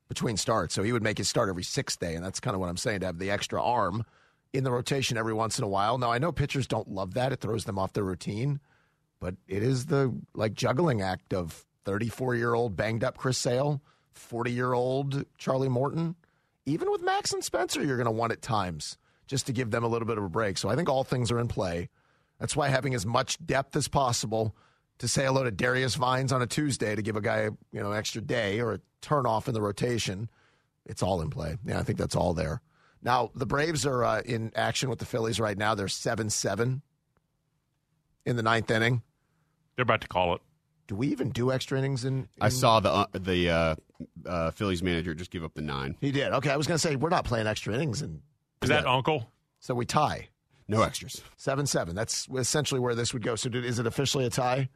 between 0.07 0.38
starts. 0.38 0.74
So 0.74 0.82
he 0.82 0.91
would 0.91 1.03
make 1.03 1.18
his 1.18 1.30
start 1.30 1.49
every 1.49 1.64
sixth 1.64 1.99
day. 1.99 2.16
And 2.16 2.26
that's 2.26 2.39
kind 2.39 2.55
of 2.55 2.61
what 2.61 2.70
I'm 2.70 2.78
saying 2.78 3.01
to 3.01 3.05
have 3.07 3.20
the 3.20 3.30
extra 3.30 3.61
arm 3.61 4.05
in 4.53 4.64
the 4.64 4.72
rotation 4.72 5.18
every 5.18 5.34
once 5.34 5.57
in 5.57 5.64
a 5.64 5.68
while. 5.68 5.97
Now, 5.97 6.11
I 6.11 6.18
know 6.18 6.32
pitchers 6.32 6.66
don't 6.66 6.88
love 6.89 7.14
that, 7.16 7.32
it 7.32 7.41
throws 7.41 7.66
them 7.66 7.78
off 7.78 7.93
their 7.93 8.03
routine 8.03 8.59
but 9.24 9.36
it 9.47 9.63
is 9.63 9.86
the 9.86 10.13
like 10.36 10.53
juggling 10.53 11.01
act 11.01 11.34
of 11.34 11.65
34 11.86 12.36
year 12.36 12.53
old 12.53 12.76
banged 12.76 13.05
up 13.05 13.17
Chris 13.17 13.38
Sale, 13.38 13.82
40 14.11 14.51
year 14.51 14.74
old 14.74 15.26
Charlie 15.38 15.69
Morton. 15.69 16.15
Even 16.65 16.91
with 16.91 17.01
Max 17.01 17.32
and 17.32 17.43
Spencer, 17.43 17.82
you're 17.82 17.95
going 17.95 18.05
to 18.05 18.11
want 18.11 18.34
at 18.34 18.41
times 18.41 18.97
just 19.26 19.45
to 19.47 19.53
give 19.53 19.71
them 19.71 19.84
a 19.84 19.88
little 19.88 20.05
bit 20.05 20.17
of 20.17 20.26
a 20.26 20.30
break. 20.30 20.57
So 20.57 20.67
I 20.67 20.76
think 20.76 20.89
all 20.89 21.05
things 21.05 21.32
are 21.32 21.39
in 21.39 21.47
play. 21.47 21.89
That's 22.38 22.55
why 22.55 22.67
having 22.67 22.93
as 22.93 23.05
much 23.05 23.43
depth 23.45 23.78
as 23.78 23.88
possible 23.88 24.55
to 24.99 25.07
say 25.07 25.26
hello 25.26 25.45
to 25.45 25.51
Darius 25.51 25.95
Vines 25.95 26.34
on 26.34 26.41
a 26.41 26.47
Tuesday 26.47 26.93
to 26.93 27.01
give 27.01 27.15
a 27.15 27.21
guy 27.21 27.43
you 27.43 27.82
know 27.82 27.93
an 27.93 27.97
extra 27.97 28.21
day 28.21 28.59
or 28.59 28.74
a 28.74 28.80
turn 29.01 29.26
off 29.26 29.47
in 29.47 29.53
the 29.53 29.61
rotation. 29.61 30.30
It's 30.86 31.01
all 31.01 31.21
in 31.21 31.30
play. 31.30 31.55
Yeah, 31.65 31.80
I 31.80 31.84
think 31.84 31.97
that's 31.97 32.15
all 32.15 32.34
there. 32.34 32.61
Now 33.01 33.32
the 33.34 33.45
Braves 33.45 33.86
are 33.86 34.03
uh, 34.03 34.21
in 34.26 34.51
action 34.53 34.89
with 34.89 34.99
the 34.99 35.05
Phillies 35.05 35.39
right 35.39 35.57
now. 35.57 35.76
They're 35.76 35.88
seven 35.88 36.30
seven 36.30 36.82
in 38.26 38.36
the 38.36 38.43
ninth 38.43 38.69
inning. 38.69 39.01
They're 39.76 39.84
about 39.84 40.01
to 40.01 40.07
call 40.07 40.36
it. 40.36 40.41
Do 40.88 40.95
we 40.95 41.07
even 41.07 41.30
do 41.30 41.51
extra 41.51 41.78
innings 41.78 42.03
in? 42.05 42.28
I 42.41 42.49
saw 42.49 42.80
the 42.80 42.91
uh, 42.91 43.05
the 43.13 43.49
uh, 43.49 43.76
uh, 44.26 44.51
Phillies 44.51 44.84
manager 44.84 45.13
just 45.15 45.32
give 45.32 45.43
up 45.43 45.53
the 45.53 45.61
nine. 45.61 45.95
He 46.01 46.11
did. 46.11 46.32
Okay, 46.34 46.49
I 46.49 46.57
was 46.57 46.67
going 46.67 46.76
to 46.76 46.80
say 46.82 46.95
we're 46.95 47.09
not 47.09 47.24
playing 47.26 47.47
extra 47.47 47.74
innings, 47.74 48.01
and 48.01 48.21
Is 48.61 48.69
that 48.69 48.86
Uncle? 48.86 49.30
so 49.61 49.74
we 49.74 49.86
tie 49.86 50.28
No 50.67 50.82
extras. 50.82 51.21
seven 51.38 51.65
seven. 51.65 51.95
That's 51.95 52.28
essentially 52.36 52.82
where 52.82 52.95
this 52.95 53.13
would 53.13 53.24
go. 53.24 53.36
So 53.36 53.49
did, 53.49 53.63
is 53.63 53.80
it 53.80 53.88
officially 53.88 54.26
a 54.26 54.30
tie? 54.30 54.69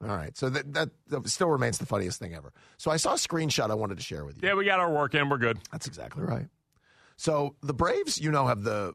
All 0.00 0.14
right. 0.16 0.36
So 0.36 0.48
that, 0.48 0.72
that 0.74 0.90
that 1.08 1.28
still 1.28 1.48
remains 1.50 1.78
the 1.78 1.86
funniest 1.86 2.20
thing 2.20 2.34
ever. 2.34 2.52
So 2.76 2.92
I 2.92 2.96
saw 2.96 3.14
a 3.14 3.16
screenshot 3.16 3.68
I 3.68 3.74
wanted 3.74 3.96
to 3.98 4.04
share 4.04 4.24
with 4.24 4.40
you. 4.40 4.48
Yeah, 4.48 4.54
we 4.54 4.64
got 4.64 4.78
our 4.78 4.92
work 4.92 5.16
in. 5.16 5.28
We're 5.28 5.38
good. 5.38 5.58
That's 5.72 5.88
exactly 5.88 6.22
right. 6.22 6.46
So 7.16 7.56
the 7.64 7.74
Braves, 7.74 8.20
you 8.20 8.30
know, 8.30 8.46
have 8.46 8.62
the 8.62 8.94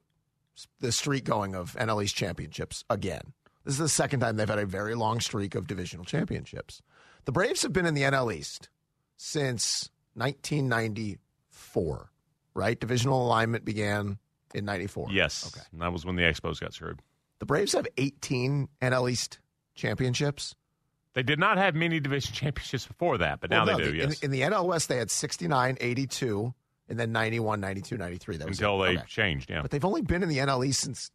the 0.79 0.93
streak 0.93 1.25
going 1.25 1.55
of 1.55 1.73
NL 1.73 2.01
East 2.05 2.15
championships 2.15 2.85
again. 2.89 3.33
This 3.65 3.73
is 3.75 3.79
the 3.79 3.89
second 3.89 4.19
time 4.19 4.35
they've 4.35 4.47
had 4.49 4.59
a 4.59 4.65
very 4.65 4.95
long 4.95 5.19
streak 5.19 5.55
of 5.55 5.67
divisional 5.67 6.05
championships. 6.05 6.81
The 7.25 7.31
Braves 7.31 7.61
have 7.63 7.71
been 7.73 7.85
in 7.85 7.93
the 7.93 8.01
NL 8.01 8.33
East 8.33 8.69
since 9.17 9.89
1994, 10.15 12.09
right? 12.53 12.79
Divisional 12.79 13.25
alignment 13.25 13.65
began 13.65 14.17
in 14.53 14.65
94. 14.65 15.07
Yes. 15.11 15.47
Okay. 15.55 15.65
And 15.71 15.81
that 15.81 15.91
was 15.93 16.05
when 16.05 16.15
the 16.15 16.23
Expos 16.23 16.59
got 16.59 16.73
screwed. 16.73 16.99
The 17.39 17.45
Braves 17.45 17.73
have 17.73 17.87
18 17.97 18.67
NL 18.81 19.11
East 19.11 19.39
championships. 19.75 20.55
They 21.13 21.23
did 21.23 21.39
not 21.39 21.57
have 21.57 21.75
many 21.75 21.99
division 21.99 22.33
championships 22.33 22.87
before 22.87 23.17
that, 23.19 23.39
but 23.39 23.49
now 23.49 23.65
Well, 23.65 23.77
they 23.77 23.83
do, 23.83 23.89
in- 23.91 23.95
yes. 24.09 24.19
In, 24.21 24.31
the 24.31 24.41
NL 24.41 24.65
West, 24.67 24.89
they 24.89 24.97
had 24.97 25.11
69, 25.11 25.77
82, 25.79 26.53
and 26.89 26.99
then 26.99 27.11
91, 27.11 27.59
92, 27.61 27.97
93. 27.97 28.37
That 28.37 28.47
was 28.47 28.57
Until 28.57 28.83
it. 28.83 28.87
they 28.93 28.97
Okay. 28.97 29.05
changed, 29.07 29.49
yeah. 29.49 29.61
But 29.61 29.71
they've 29.71 29.85
only 29.85 30.01
been 30.01 30.23
in 30.23 30.29
the 30.29 30.39
NL 30.39 30.65
East 30.65 30.81
since 30.81 31.11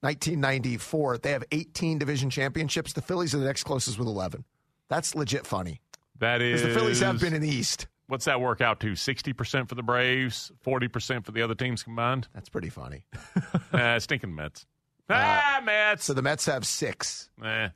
1994. 0.00 1.18
They 1.18 1.32
have 1.32 1.44
18 1.52 1.98
division 1.98 2.30
championships. 2.30 2.92
The 2.92 3.02
Phillies 3.02 3.34
are 3.34 3.38
the 3.38 3.44
next 3.46 3.64
closest 3.64 3.98
with 3.98 4.08
11. 4.08 4.44
That's 4.88 5.14
legit 5.14 5.46
funny. 5.46 5.80
That 6.18 6.40
is. 6.42 6.62
The 6.62 6.70
Phillies 6.70 7.00
have 7.00 7.20
been 7.20 7.34
in 7.34 7.42
the 7.42 7.48
East. 7.48 7.86
What's 8.06 8.24
that 8.24 8.40
work 8.40 8.60
out 8.60 8.80
to? 8.80 8.92
60% 8.92 9.68
for 9.68 9.74
the 9.74 9.82
Braves, 9.82 10.50
40% 10.64 11.26
for 11.26 11.32
the 11.32 11.42
other 11.42 11.54
teams 11.54 11.82
combined? 11.82 12.26
That's 12.32 12.48
pretty 12.48 12.70
funny. 12.70 13.04
uh, 13.72 13.98
stinking 13.98 14.34
Mets. 14.34 14.64
ah, 15.10 15.60
Mets. 15.62 16.04
So 16.06 16.14
the 16.14 16.22
Mets 16.22 16.46
have 16.46 16.66
six. 16.66 17.28
Eh. 17.44 17.68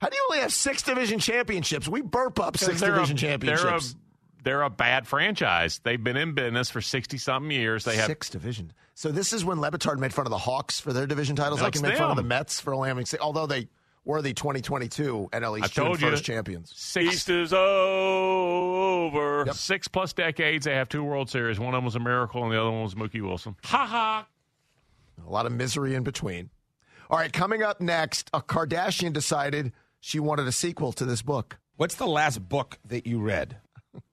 How 0.00 0.08
do 0.08 0.16
you 0.16 0.26
only 0.30 0.40
have 0.42 0.52
six 0.52 0.82
division 0.82 1.18
championships? 1.18 1.88
We 1.88 2.02
burp 2.02 2.38
up 2.38 2.56
six 2.56 2.80
They're 2.80 2.92
a- 2.92 2.94
division 2.94 3.16
championships. 3.16 3.62
They're 3.92 3.98
a, 3.98 4.09
they're 4.42 4.62
a 4.62 4.70
bad 4.70 5.06
franchise. 5.06 5.80
They've 5.82 6.02
been 6.02 6.16
in 6.16 6.34
business 6.34 6.70
for 6.70 6.80
60 6.80 7.18
something 7.18 7.50
years. 7.50 7.84
They 7.84 7.96
have 7.96 8.06
six 8.06 8.30
division. 8.30 8.72
So 8.94 9.10
this 9.10 9.32
is 9.32 9.44
when 9.44 9.60
Le 9.60 9.70
Batard 9.70 9.98
made 9.98 10.12
fun 10.12 10.26
of 10.26 10.30
the 10.30 10.38
Hawks 10.38 10.80
for 10.80 10.92
their 10.92 11.06
division 11.06 11.36
titles. 11.36 11.60
No, 11.60 11.66
I 11.66 11.70
can 11.70 11.80
it's 11.84 11.90
make 11.90 11.98
fun 11.98 12.10
of 12.10 12.16
the. 12.16 12.22
Mets 12.22 12.60
for 12.60 12.74
only 12.74 12.88
having 12.88 13.06
six, 13.06 13.22
although 13.22 13.46
they 13.46 13.68
were 14.04 14.22
the 14.22 14.32
2022 14.32 15.28
NL 15.32 15.60
I 15.60 15.64
East 15.64 15.72
June 15.74 15.96
first 15.96 16.24
champions. 16.24 16.96
East 16.98 17.28
is 17.28 17.52
over. 17.52 19.46
Six 19.52 19.88
plus 19.88 20.12
decades. 20.12 20.66
They 20.66 20.74
have 20.74 20.88
two 20.88 21.04
World 21.04 21.30
Series. 21.30 21.58
One 21.58 21.74
of 21.74 21.78
them 21.78 21.84
was 21.84 21.96
a 21.96 22.00
miracle, 22.00 22.42
and 22.44 22.52
the 22.52 22.60
other 22.60 22.70
one 22.70 22.82
was 22.82 22.94
Mookie 22.94 23.22
Wilson. 23.22 23.56
Ha 23.64 23.86
ha. 23.86 24.26
A 25.26 25.30
lot 25.30 25.46
of 25.46 25.52
misery 25.52 25.94
in 25.94 26.02
between. 26.02 26.50
All 27.10 27.18
right, 27.18 27.32
coming 27.32 27.62
up 27.62 27.80
next, 27.80 28.30
a 28.32 28.40
Kardashian 28.40 29.12
decided 29.12 29.72
she 29.98 30.20
wanted 30.20 30.46
a 30.46 30.52
sequel 30.52 30.92
to 30.92 31.04
this 31.04 31.22
book. 31.22 31.58
What's 31.76 31.96
the 31.96 32.06
last 32.06 32.48
book 32.48 32.78
that 32.84 33.06
you 33.06 33.20
read? 33.20 33.56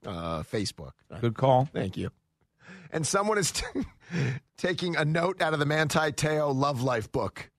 Uh, 0.05 0.43
Facebook. 0.43 0.91
Good 1.21 1.36
call. 1.36 1.69
Thank 1.73 1.97
you. 1.97 2.11
And 2.91 3.05
someone 3.05 3.38
is 3.38 3.51
t- 3.51 3.65
taking 4.57 4.95
a 4.95 5.05
note 5.05 5.41
out 5.41 5.53
of 5.53 5.59
the 5.59 5.65
Manti 5.65 6.11
Te'o 6.11 6.53
Love 6.55 6.82
Life 6.82 7.11
book. 7.11 7.49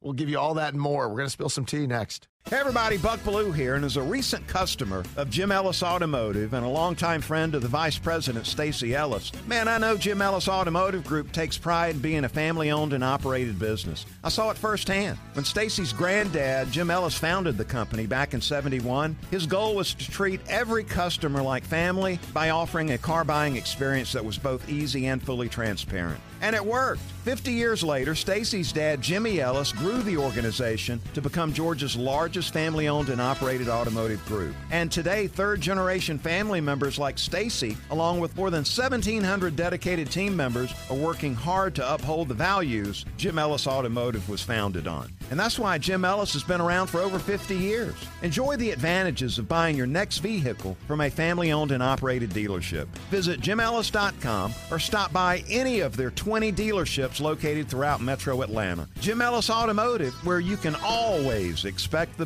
We'll 0.00 0.12
give 0.12 0.28
you 0.28 0.38
all 0.38 0.54
that 0.54 0.72
and 0.72 0.80
more. 0.80 1.08
We're 1.08 1.16
going 1.16 1.26
to 1.26 1.30
spill 1.30 1.48
some 1.48 1.64
tea 1.64 1.86
next. 1.86 2.28
Hey 2.48 2.58
everybody, 2.58 2.96
Buck 2.96 3.18
Belue 3.24 3.52
here, 3.52 3.74
and 3.74 3.84
as 3.84 3.96
a 3.96 4.02
recent 4.02 4.46
customer 4.46 5.02
of 5.16 5.28
Jim 5.30 5.50
Ellis 5.50 5.82
Automotive 5.82 6.52
and 6.52 6.64
a 6.64 6.68
longtime 6.68 7.20
friend 7.20 7.56
of 7.56 7.62
the 7.62 7.66
Vice 7.66 7.98
President 7.98 8.46
Stacy 8.46 8.94
Ellis, 8.94 9.32
man, 9.48 9.66
I 9.66 9.78
know 9.78 9.96
Jim 9.96 10.22
Ellis 10.22 10.48
Automotive 10.48 11.02
Group 11.02 11.32
takes 11.32 11.58
pride 11.58 11.96
in 11.96 12.00
being 12.00 12.24
a 12.24 12.28
family-owned 12.28 12.92
and 12.92 13.02
operated 13.02 13.58
business. 13.58 14.06
I 14.22 14.28
saw 14.28 14.50
it 14.50 14.56
firsthand. 14.56 15.18
When 15.32 15.44
Stacy's 15.44 15.92
granddad, 15.92 16.70
Jim 16.70 16.88
Ellis, 16.88 17.18
founded 17.18 17.58
the 17.58 17.64
company 17.64 18.06
back 18.06 18.32
in 18.32 18.40
71, 18.40 19.16
his 19.28 19.44
goal 19.44 19.74
was 19.74 19.92
to 19.94 20.08
treat 20.08 20.40
every 20.48 20.84
customer 20.84 21.42
like 21.42 21.64
family 21.64 22.20
by 22.32 22.50
offering 22.50 22.92
a 22.92 22.98
car 22.98 23.24
buying 23.24 23.56
experience 23.56 24.12
that 24.12 24.24
was 24.24 24.38
both 24.38 24.68
easy 24.68 25.06
and 25.06 25.20
fully 25.20 25.48
transparent. 25.48 26.20
And 26.42 26.54
it 26.54 26.64
worked. 26.64 27.00
50 27.24 27.50
years 27.50 27.82
later, 27.82 28.14
Stacy's 28.14 28.70
dad, 28.70 29.00
Jimmy 29.00 29.40
Ellis, 29.40 29.72
grew 29.72 30.02
the 30.02 30.18
organization 30.18 31.00
to 31.14 31.22
become 31.22 31.52
Georgia's 31.52 31.96
largest 31.96 32.35
family 32.44 32.88
owned 32.88 33.08
and 33.08 33.20
operated 33.20 33.68
automotive 33.68 34.24
group. 34.26 34.54
And 34.70 34.92
today, 34.92 35.26
third 35.26 35.60
generation 35.60 36.18
family 36.18 36.60
members 36.60 36.98
like 36.98 37.18
Stacy, 37.18 37.76
along 37.90 38.20
with 38.20 38.36
more 38.36 38.50
than 38.50 38.58
1,700 38.58 39.56
dedicated 39.56 40.10
team 40.10 40.36
members, 40.36 40.74
are 40.90 40.96
working 40.96 41.34
hard 41.34 41.74
to 41.76 41.94
uphold 41.94 42.28
the 42.28 42.34
values 42.34 43.04
Jim 43.16 43.38
Ellis 43.38 43.66
Automotive 43.66 44.28
was 44.28 44.42
founded 44.42 44.86
on. 44.86 45.12
And 45.30 45.38
that's 45.38 45.58
why 45.58 45.78
Jim 45.78 46.04
Ellis 46.04 46.32
has 46.34 46.44
been 46.44 46.60
around 46.60 46.88
for 46.88 47.00
over 47.00 47.18
50 47.18 47.56
years. 47.56 47.94
Enjoy 48.22 48.56
the 48.56 48.70
advantages 48.70 49.38
of 49.38 49.48
buying 49.48 49.76
your 49.76 49.86
next 49.86 50.18
vehicle 50.18 50.76
from 50.86 51.00
a 51.00 51.10
family 51.10 51.52
owned 51.52 51.72
and 51.72 51.82
operated 51.82 52.30
dealership. 52.30 52.86
Visit 53.10 53.40
jimellis.com 53.40 54.52
or 54.70 54.78
stop 54.78 55.12
by 55.12 55.42
any 55.48 55.80
of 55.80 55.96
their 55.96 56.10
20 56.10 56.52
dealerships 56.52 57.20
located 57.20 57.68
throughout 57.68 58.00
metro 58.00 58.42
Atlanta. 58.42 58.88
Jim 59.00 59.22
Ellis 59.22 59.50
Automotive, 59.50 60.14
where 60.24 60.40
you 60.40 60.56
can 60.56 60.76
always 60.84 61.64
expect 61.64 62.16
the 62.18 62.25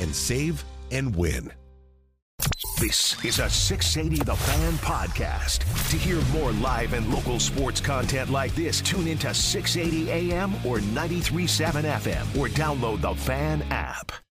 and 0.00 0.14
save 0.14 0.64
and 0.90 1.14
win. 1.14 1.52
This 2.80 3.24
is 3.24 3.38
a 3.38 3.48
680 3.48 4.24
The 4.24 4.34
Fan 4.34 4.72
podcast. 4.74 5.60
To 5.90 5.96
hear 5.96 6.20
more 6.32 6.52
live 6.52 6.92
and 6.92 7.12
local 7.12 7.38
sports 7.38 7.80
content 7.80 8.30
like 8.30 8.54
this, 8.54 8.80
tune 8.80 9.06
into 9.06 9.32
680 9.32 10.10
AM 10.10 10.54
or 10.66 10.80
937 10.80 11.84
FM 11.84 12.36
or 12.36 12.48
download 12.48 13.00
the 13.00 13.14
Fan 13.14 13.62
app. 13.70 14.12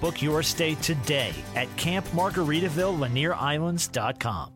Book 0.00 0.22
your 0.22 0.42
stay 0.42 0.76
today 0.76 1.34
at 1.54 1.68
campmargaritavillelanierislands.com. 1.76 4.55